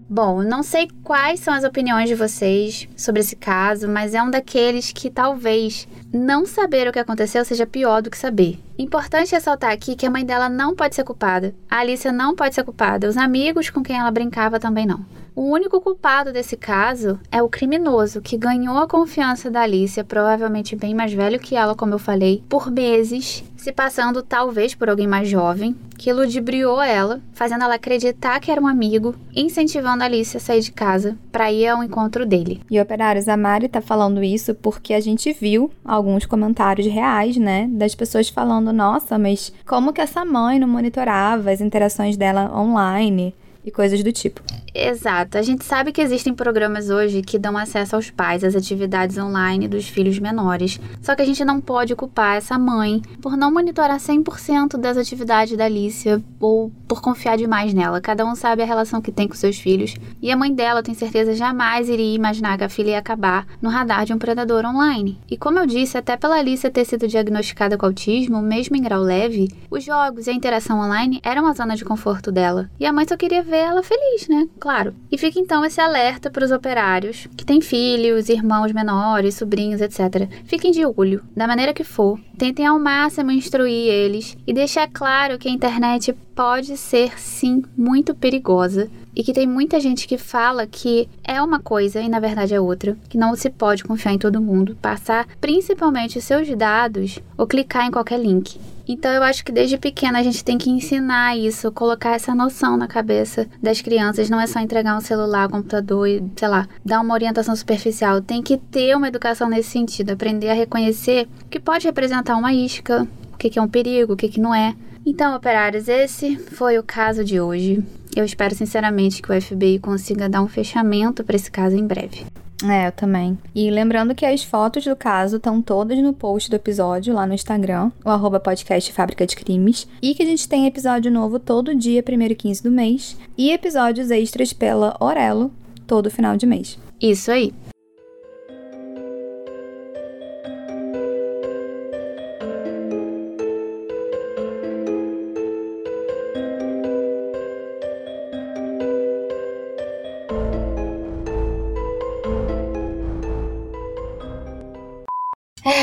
Bom, 0.09 0.43
não 0.43 0.63
sei 0.63 0.89
quais 1.05 1.41
são 1.41 1.53
as 1.53 1.63
opiniões 1.63 2.09
de 2.09 2.15
vocês 2.15 2.89
sobre 2.97 3.21
esse 3.21 3.37
caso, 3.37 3.87
mas 3.87 4.15
é 4.15 4.23
um 4.23 4.31
daqueles 4.31 4.91
que 4.91 5.11
talvez 5.11 5.87
não 6.11 6.47
saber 6.47 6.89
o 6.89 6.93
que 6.93 6.99
aconteceu 6.99 7.45
seja 7.45 7.67
pior 7.67 8.01
do 8.01 8.11
que 8.11 8.17
saber. 8.17 8.59
Importante 8.79 9.33
ressaltar 9.33 9.71
aqui 9.71 9.95
que 9.95 10.07
a 10.07 10.11
mãe 10.11 10.25
dela 10.25 10.49
não 10.49 10.75
pode 10.75 10.95
ser 10.95 11.05
culpada, 11.05 11.55
a 11.71 11.81
Alicia 11.81 12.11
não 12.11 12.35
pode 12.35 12.55
ser 12.55 12.65
culpada, 12.65 13.07
os 13.07 13.19
amigos 13.19 13.69
com 13.69 13.83
quem 13.83 13.99
ela 13.99 14.11
brincava 14.11 14.59
também 14.59 14.87
não. 14.87 15.05
O 15.35 15.43
único 15.43 15.81
culpado 15.81 16.33
desse 16.33 16.57
caso 16.57 17.19
é 17.31 17.41
o 17.41 17.49
criminoso 17.49 18.21
que 18.21 18.37
ganhou 18.37 18.77
a 18.79 18.89
confiança 18.89 19.49
da 19.49 19.63
Alicia, 19.63 20.03
provavelmente 20.03 20.75
bem 20.75 20.93
mais 20.93 21.13
velho 21.13 21.39
que 21.39 21.55
ela, 21.55 21.75
como 21.75 21.95
eu 21.95 21.99
falei, 21.99 22.43
por 22.49 22.69
meses, 22.71 23.45
se 23.57 23.71
passando 23.73 24.23
talvez 24.23 24.75
por 24.75 24.91
alguém 24.91 25.07
mais 25.07 25.29
jovem, 25.29 25.77
que 25.97 26.13
ludibriou 26.13 26.83
ela, 26.83 27.21
fazendo 27.33 27.63
ela 27.63 27.77
acreditar 27.77 28.41
que 28.41 28.51
era 28.51 28.61
um 28.61 28.67
amigo, 28.67 29.15
incentivando 29.35 30.03
a 30.03 30.07
Alicia 30.07 30.39
a 30.39 30.41
sair 30.41 30.63
de 30.63 30.73
casa 30.73 31.17
para 31.31 31.53
ir 31.53 31.69
ao 31.69 31.85
encontro 31.85 32.27
dele. 32.27 32.61
E 32.69 32.81
operários, 32.81 33.29
a 33.29 33.37
Mari 33.37 33.69
tá 33.69 33.81
falando 33.81 34.25
isso 34.25 34.55
porque 34.55 34.93
a 34.95 35.01
gente 35.01 35.33
viu 35.33 35.71
alguns 35.85 36.27
comentários 36.27 36.93
reais, 36.93 37.37
né, 37.37 37.69
das 37.71 37.95
pessoas 37.95 38.29
falando: 38.29 38.73
"Nossa, 38.73 39.17
mas 39.17 39.53
como 39.65 39.93
que 39.93 40.01
essa 40.01 40.25
mãe 40.25 40.59
não 40.59 40.67
monitorava 40.67 41.53
as 41.53 41.61
interações 41.61 42.17
dela 42.17 42.51
online?" 42.53 43.33
e 43.65 43.71
coisas 43.71 44.03
do 44.03 44.13
tipo. 44.13 44.43
Exato. 44.75 45.37
A 45.37 45.43
gente 45.43 45.65
sabe 45.65 45.93
que 45.93 46.01
existem 46.01 46.33
programas 46.33 46.91
hoje 46.91 47.23
que 47.23 47.39
dão 47.39 47.57
acesso 47.57 47.97
aos 47.97 48.11
pais 48.11 48.45
às 48.45 48.55
atividades 48.55 49.19
online 49.19 49.69
dos 49.69 49.89
filhos 49.89 50.19
menores. 50.19 50.81
Só 51.03 51.15
que 51.15 51.23
a 51.23 51.25
gente 51.25 51.45
não 51.45 51.61
pode 51.61 51.95
culpar 51.97 52.37
essa 52.37 52.59
mãe 52.59 53.03
por 53.21 53.37
não 53.37 53.53
monitorar 53.53 53.99
100% 53.99 54.77
das 54.77 54.97
atividades 54.97 55.57
da 55.57 55.65
Alicia 55.65 56.23
ou 56.39 56.71
por 56.87 57.01
confiar 57.01 57.37
demais 57.37 57.75
nela. 57.75 58.01
Cada 58.01 58.25
um 58.25 58.35
sabe 58.35 58.63
a 58.63 58.67
relação 58.67 59.01
que 59.01 59.13
tem 59.13 59.29
com 59.29 59.35
seus 59.35 59.59
filhos. 59.59 59.95
E 60.23 60.31
a 60.31 60.37
mãe 60.37 60.53
dela, 60.53 60.83
tem 60.83 60.95
certeza, 60.95 61.35
jamais 61.35 61.89
iria 61.89 62.15
imaginar 62.15 62.57
que 62.57 62.65
a 62.65 62.69
filha 62.69 62.91
ia 62.91 62.99
acabar 62.99 63.47
no 63.61 63.69
radar 63.69 64.05
de 64.05 64.13
um 64.13 64.19
predador 64.19 64.65
online. 64.65 65.19
E 65.31 65.37
como 65.37 65.59
eu 65.59 65.67
disse, 65.67 65.99
até 65.99 66.17
pela 66.17 66.37
Alicia 66.37 66.71
ter 66.71 66.85
sido 66.85 67.07
diagnosticada 67.09 67.77
com 67.77 67.87
autismo, 67.87 68.41
mesmo 68.43 68.77
em 68.77 68.83
grau 68.83 69.03
leve, 69.03 69.49
os 69.71 69.85
jogos 69.85 70.27
e 70.27 70.31
a 70.31 70.33
interação 70.33 70.81
online 70.81 71.21
eram 71.23 71.47
a 71.47 71.53
zona 71.53 71.77
de 71.77 71.85
conforto 71.85 72.33
dela. 72.33 72.71
E 72.79 72.87
a 72.87 72.93
mãe 72.93 73.07
só 73.07 73.17
queria 73.17 73.43
ver 73.43 73.57
ela 73.57 73.83
feliz, 73.83 74.29
né? 74.29 74.49
Claro. 74.61 74.95
E 75.11 75.17
fica 75.17 75.41
então 75.41 75.65
esse 75.65 75.81
alerta 75.81 76.31
para 76.31 76.45
os 76.45 76.51
operários 76.51 77.27
que 77.35 77.47
têm 77.47 77.63
filhos, 77.63 78.29
irmãos 78.29 78.73
menores, 78.73 79.35
sobrinhos, 79.35 79.81
etc. 79.81 80.29
Fiquem 80.45 80.71
de 80.71 80.85
olho, 80.85 81.25
da 81.35 81.47
maneira 81.47 81.73
que 81.73 81.83
for. 81.83 82.21
Tentem 82.37 82.67
ao 82.67 82.79
máximo 82.79 83.31
instruir 83.31 83.91
eles 83.91 84.37
e 84.47 84.53
deixar 84.53 84.87
claro 84.87 85.39
que 85.39 85.49
a 85.49 85.51
internet 85.51 86.13
pode 86.35 86.77
ser 86.77 87.19
sim 87.19 87.63
muito 87.77 88.15
perigosa 88.15 88.91
e 89.17 89.23
que 89.23 89.33
tem 89.33 89.47
muita 89.47 89.81
gente 89.81 90.07
que 90.07 90.17
fala 90.17 90.67
que 90.67 91.09
é 91.25 91.43
uma 91.43 91.59
coisa 91.59 92.01
e 92.01 92.09
na 92.09 92.21
verdade 92.21 92.55
é 92.55 92.61
outra, 92.61 92.97
que 93.09 93.19
não 93.19 93.35
se 93.35 93.51
pode 93.51 93.85
confiar 93.85 94.13
em 94.13 94.19
todo 94.19 94.41
mundo, 94.41 94.77
passar 94.81 95.27
principalmente 95.41 96.19
os 96.19 96.25
seus 96.25 96.49
dados 96.57 97.19
ou 97.37 97.47
clicar 97.47 97.87
em 97.87 97.91
qualquer 97.91 98.21
link. 98.21 98.59
Então 98.93 99.13
eu 99.13 99.23
acho 99.23 99.45
que 99.45 99.53
desde 99.53 99.79
pequena 99.79 100.19
a 100.19 100.23
gente 100.25 100.43
tem 100.43 100.59
que 100.59 100.69
ensinar 100.69 101.39
isso, 101.39 101.71
colocar 101.71 102.17
essa 102.17 102.35
noção 102.35 102.77
na 102.77 102.89
cabeça 102.89 103.47
das 103.63 103.81
crianças. 103.81 104.29
Não 104.29 104.41
é 104.41 104.49
só 104.49 104.59
entregar 104.59 104.97
um 104.97 105.01
celular, 105.01 105.47
um 105.47 105.51
computador 105.53 106.09
e, 106.09 106.21
sei 106.35 106.49
lá, 106.49 106.67
dar 106.85 107.01
uma 107.01 107.15
orientação 107.15 107.55
superficial. 107.55 108.21
Tem 108.21 108.43
que 108.43 108.57
ter 108.57 108.97
uma 108.97 109.07
educação 109.07 109.49
nesse 109.49 109.71
sentido, 109.71 110.11
aprender 110.11 110.49
a 110.49 110.55
reconhecer 110.55 111.29
que 111.49 111.61
pode 111.61 111.87
representar 111.87 112.37
uma 112.37 112.53
isca, 112.53 113.07
o 113.33 113.37
que 113.37 113.57
é 113.57 113.63
um 113.63 113.69
perigo, 113.69 114.15
o 114.15 114.17
que 114.17 114.41
não 114.41 114.53
é. 114.53 114.75
Então, 115.07 115.37
operários, 115.37 115.87
esse 115.87 116.37
foi 116.37 116.77
o 116.77 116.83
caso 116.83 117.23
de 117.23 117.41
hoje. 117.41 117.85
Eu 118.17 118.25
espero 118.25 118.57
sinceramente 118.57 119.23
que 119.23 119.31
o 119.31 119.41
FBI 119.41 119.79
consiga 119.79 120.29
dar 120.29 120.43
um 120.43 120.49
fechamento 120.49 121.23
para 121.23 121.37
esse 121.37 121.49
caso 121.49 121.77
em 121.77 121.87
breve. 121.87 122.27
É, 122.63 122.89
eu 122.89 122.93
também. 122.93 123.39
E 123.55 123.71
lembrando 123.71 124.15
que 124.15 124.27
as 124.27 124.43
fotos 124.45 124.85
do 124.85 124.95
caso 124.95 125.37
estão 125.37 125.63
todas 125.63 125.99
no 125.99 126.13
post 126.13 126.51
do 126.51 126.57
episódio 126.57 127.15
lá 127.15 127.27
no 127.27 127.35
Instagram, 127.35 127.91
o 128.05 128.11
arroba 128.11 128.39
podcast 128.39 128.93
Fábrica 128.93 129.27
de 129.27 129.37
Crimes. 129.37 129.89
E 130.03 130.15
que 130.15 130.23
a 130.23 130.27
gente 130.27 130.49
tem 130.49 130.67
episódio 130.67 131.11
novo 131.11 131.39
todo 131.39 131.75
dia, 131.75 132.05
1 132.07 132.23
e 132.23 132.35
15 132.35 132.63
do 132.63 132.71
mês. 132.71 133.17
E 133.37 133.51
episódios 133.51 134.11
extras 134.11 134.53
pela 134.53 134.97
Orelo, 135.01 135.51
todo 135.87 136.11
final 136.11 136.37
de 136.37 136.47
mês. 136.47 136.79
Isso 137.01 137.31
aí. 137.31 137.55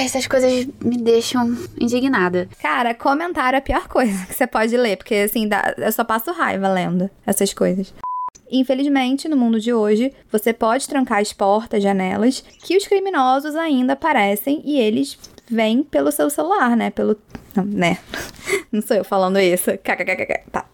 Essas 0.07 0.25
coisas 0.25 0.65
me 0.81 0.97
deixam 0.97 1.55
indignada. 1.79 2.49
Cara, 2.61 2.93
comentário 2.93 3.57
é 3.57 3.59
a 3.59 3.61
pior 3.61 3.87
coisa 3.87 4.25
que 4.25 4.33
você 4.33 4.47
pode 4.47 4.75
ler, 4.75 4.97
porque 4.97 5.15
assim, 5.15 5.47
dá, 5.47 5.75
eu 5.77 5.91
só 5.91 6.03
passo 6.03 6.31
raiva 6.31 6.67
lendo 6.67 7.09
essas 7.25 7.53
coisas. 7.53 7.93
Infelizmente, 8.49 9.27
no 9.27 9.35
mundo 9.35 9.59
de 9.59 9.73
hoje, 9.73 10.13
você 10.31 10.53
pode 10.53 10.87
trancar 10.87 11.19
as 11.19 11.33
portas, 11.33 11.83
janelas, 11.83 12.41
que 12.63 12.77
os 12.77 12.87
criminosos 12.87 13.55
ainda 13.55 13.93
aparecem 13.93 14.61
e 14.63 14.79
eles 14.79 15.19
vêm 15.49 15.83
pelo 15.83 16.11
seu 16.11 16.29
celular, 16.29 16.75
né? 16.75 16.89
Pelo. 16.89 17.17
Não, 17.53 17.65
né? 17.65 17.97
Não 18.71 18.81
sou 18.81 18.95
eu 18.95 19.03
falando 19.03 19.37
isso. 19.39 19.71
Tá. 20.51 20.65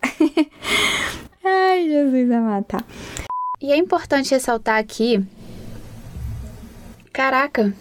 Ai, 1.43 1.87
Jesus 1.89 2.31
amado, 2.31 2.65
tá. 2.65 2.83
E 3.59 3.71
é 3.71 3.77
importante 3.77 4.31
ressaltar 4.31 4.77
aqui. 4.77 5.25
Caraca, 7.11 7.73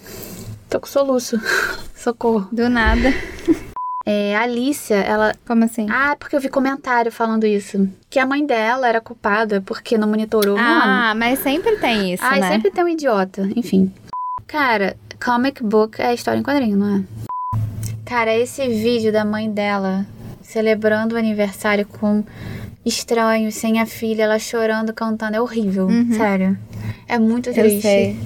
Tô 0.72 0.80
com 0.80 0.86
soluço. 0.86 1.38
Socorro. 1.94 2.48
Do 2.50 2.68
nada. 2.70 3.12
É, 4.04 4.34
a 4.34 4.42
Alicia, 4.42 4.96
ela. 4.96 5.32
Como 5.46 5.64
assim? 5.64 5.86
Ah, 5.88 6.16
porque 6.18 6.34
eu 6.34 6.40
vi 6.40 6.48
comentário 6.48 7.12
falando 7.12 7.46
isso. 7.46 7.88
Que 8.10 8.18
a 8.18 8.26
mãe 8.26 8.44
dela 8.44 8.88
era 8.88 9.00
culpada 9.00 9.60
porque 9.60 9.96
não 9.96 10.08
monitorou. 10.08 10.58
Ah, 10.58 11.14
Mano. 11.14 11.20
mas 11.20 11.38
sempre 11.38 11.76
tem 11.76 12.12
isso. 12.12 12.24
Ah, 12.24 12.36
né? 12.36 12.48
sempre 12.48 12.72
tem 12.72 12.82
um 12.82 12.88
idiota. 12.88 13.48
Enfim. 13.54 13.94
Cara, 14.48 14.96
comic 15.24 15.62
book 15.62 16.02
é 16.02 16.12
história 16.12 16.40
em 16.40 16.42
quadrinho, 16.42 16.76
não 16.76 16.96
é? 16.96 17.04
Cara, 18.04 18.34
esse 18.34 18.66
vídeo 18.66 19.12
da 19.12 19.24
mãe 19.24 19.48
dela 19.48 20.04
celebrando 20.42 21.14
o 21.14 21.18
aniversário 21.18 21.86
com 21.86 22.24
estranhos, 22.84 23.54
sem 23.54 23.80
a 23.80 23.86
filha, 23.86 24.24
ela 24.24 24.38
chorando, 24.40 24.92
cantando, 24.92 25.36
é 25.36 25.40
horrível. 25.40 25.86
Uhum. 25.86 26.12
Sério. 26.12 26.58
É 27.08 27.18
muito 27.18 27.52
triste. 27.52 27.76
Eu 27.76 27.80
sei. 27.80 28.16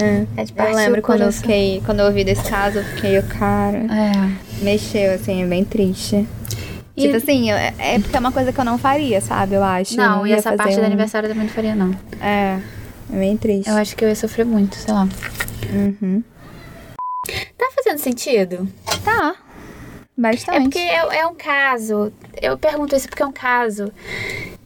É. 0.00 0.40
É 0.40 0.44
de 0.44 0.54
eu 0.56 0.74
lembro 0.74 1.02
quando 1.02 1.22
eu 1.22 1.32
fiquei, 1.32 1.82
quando 1.84 2.00
eu 2.00 2.06
ouvi 2.06 2.24
desse 2.24 2.48
caso, 2.48 2.78
eu 2.78 2.84
fiquei, 2.84 3.20
cara. 3.22 3.78
É. 3.78 4.62
Mexeu, 4.62 5.14
assim, 5.14 5.42
é 5.42 5.46
bem 5.46 5.64
triste. 5.64 6.26
E... 6.96 7.02
Tipo 7.02 7.16
assim, 7.16 7.50
é, 7.50 7.74
é 7.78 7.98
porque 7.98 8.16
é 8.16 8.20
uma 8.20 8.32
coisa 8.32 8.52
que 8.52 8.60
eu 8.60 8.64
não 8.64 8.78
faria, 8.78 9.20
sabe? 9.20 9.54
Eu 9.54 9.64
acho. 9.64 9.96
Não, 9.96 10.18
não 10.18 10.26
e 10.26 10.32
essa 10.32 10.52
parte 10.56 10.74
um... 10.74 10.80
do 10.80 10.86
aniversário 10.86 11.26
eu 11.26 11.32
também 11.32 11.46
não 11.46 11.54
faria, 11.54 11.74
não. 11.74 11.90
É. 12.20 12.60
É 13.12 13.16
bem 13.16 13.36
triste. 13.36 13.68
Eu 13.68 13.76
acho 13.76 13.96
que 13.96 14.04
eu 14.04 14.08
ia 14.08 14.14
sofrer 14.14 14.44
muito, 14.44 14.76
sei 14.76 14.94
lá. 14.94 15.08
Uhum. 15.72 16.22
Tá 17.56 17.70
fazendo 17.74 17.98
sentido? 17.98 18.68
Tá. 19.04 19.34
Bastante. 20.16 20.56
É 20.56 20.60
porque 20.60 20.78
é, 20.78 21.20
é 21.20 21.26
um 21.26 21.34
caso. 21.34 22.12
Eu 22.40 22.56
pergunto 22.56 22.94
isso 22.94 23.08
porque 23.08 23.22
é 23.22 23.26
um 23.26 23.32
caso 23.32 23.92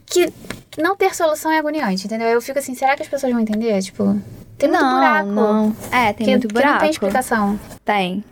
que 0.05 0.31
não 0.77 0.95
ter 0.95 1.15
solução 1.15 1.51
é 1.51 1.59
agoniante, 1.59 2.05
entendeu? 2.05 2.27
Eu 2.27 2.41
fico 2.41 2.59
assim, 2.59 2.75
será 2.75 2.95
que 2.95 3.01
as 3.01 3.07
pessoas 3.07 3.31
vão 3.31 3.41
entender? 3.41 3.81
Tipo, 3.81 4.19
tem 4.57 4.69
muito 4.69 4.81
não, 4.81 4.95
buraco. 4.95 5.29
Não. 5.29 5.75
É, 5.91 6.13
tem 6.13 6.25
que, 6.25 6.31
muito 6.31 6.47
buraco. 6.47 6.67
Que 6.67 6.73
não 6.73 6.79
tem 6.79 6.89
explicação. 6.89 7.59
Tem. 7.83 8.23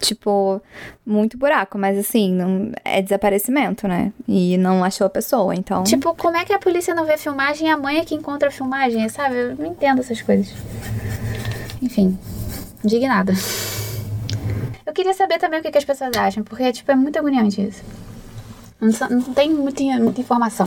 Tipo, 0.00 0.60
muito 1.04 1.36
buraco, 1.36 1.78
mas 1.78 1.98
assim, 1.98 2.32
não, 2.32 2.72
é 2.84 3.02
desaparecimento, 3.02 3.86
né? 3.86 4.12
E 4.26 4.56
não 4.56 4.82
achou 4.82 5.06
a 5.06 5.10
pessoa, 5.10 5.54
então. 5.54 5.84
Tipo, 5.84 6.14
como 6.14 6.36
é 6.36 6.44
que 6.44 6.52
a 6.52 6.58
polícia 6.58 6.94
não 6.94 7.04
vê 7.04 7.16
filmagem 7.18 7.68
e 7.68 7.70
a 7.70 7.76
mãe 7.76 7.98
é 7.98 8.04
que 8.04 8.14
encontra 8.14 8.48
a 8.48 8.50
filmagem, 8.50 9.06
sabe? 9.08 9.36
Eu 9.36 9.56
não 9.56 9.66
entendo 9.66 10.00
essas 10.00 10.22
coisas. 10.22 10.52
Enfim, 11.82 12.18
indignada. 12.82 13.34
Eu 14.84 14.92
queria 14.92 15.14
saber 15.14 15.38
também 15.38 15.60
o 15.60 15.62
que, 15.62 15.70
que 15.70 15.78
as 15.78 15.84
pessoas 15.84 16.16
acham, 16.16 16.42
porque, 16.42 16.72
tipo, 16.72 16.90
é 16.90 16.96
muito 16.96 17.18
agoniante 17.18 17.60
isso. 17.60 17.82
Não, 18.80 18.90
não 19.10 19.34
tem 19.34 19.50
muita, 19.50 19.82
muita 20.00 20.20
informação. 20.20 20.66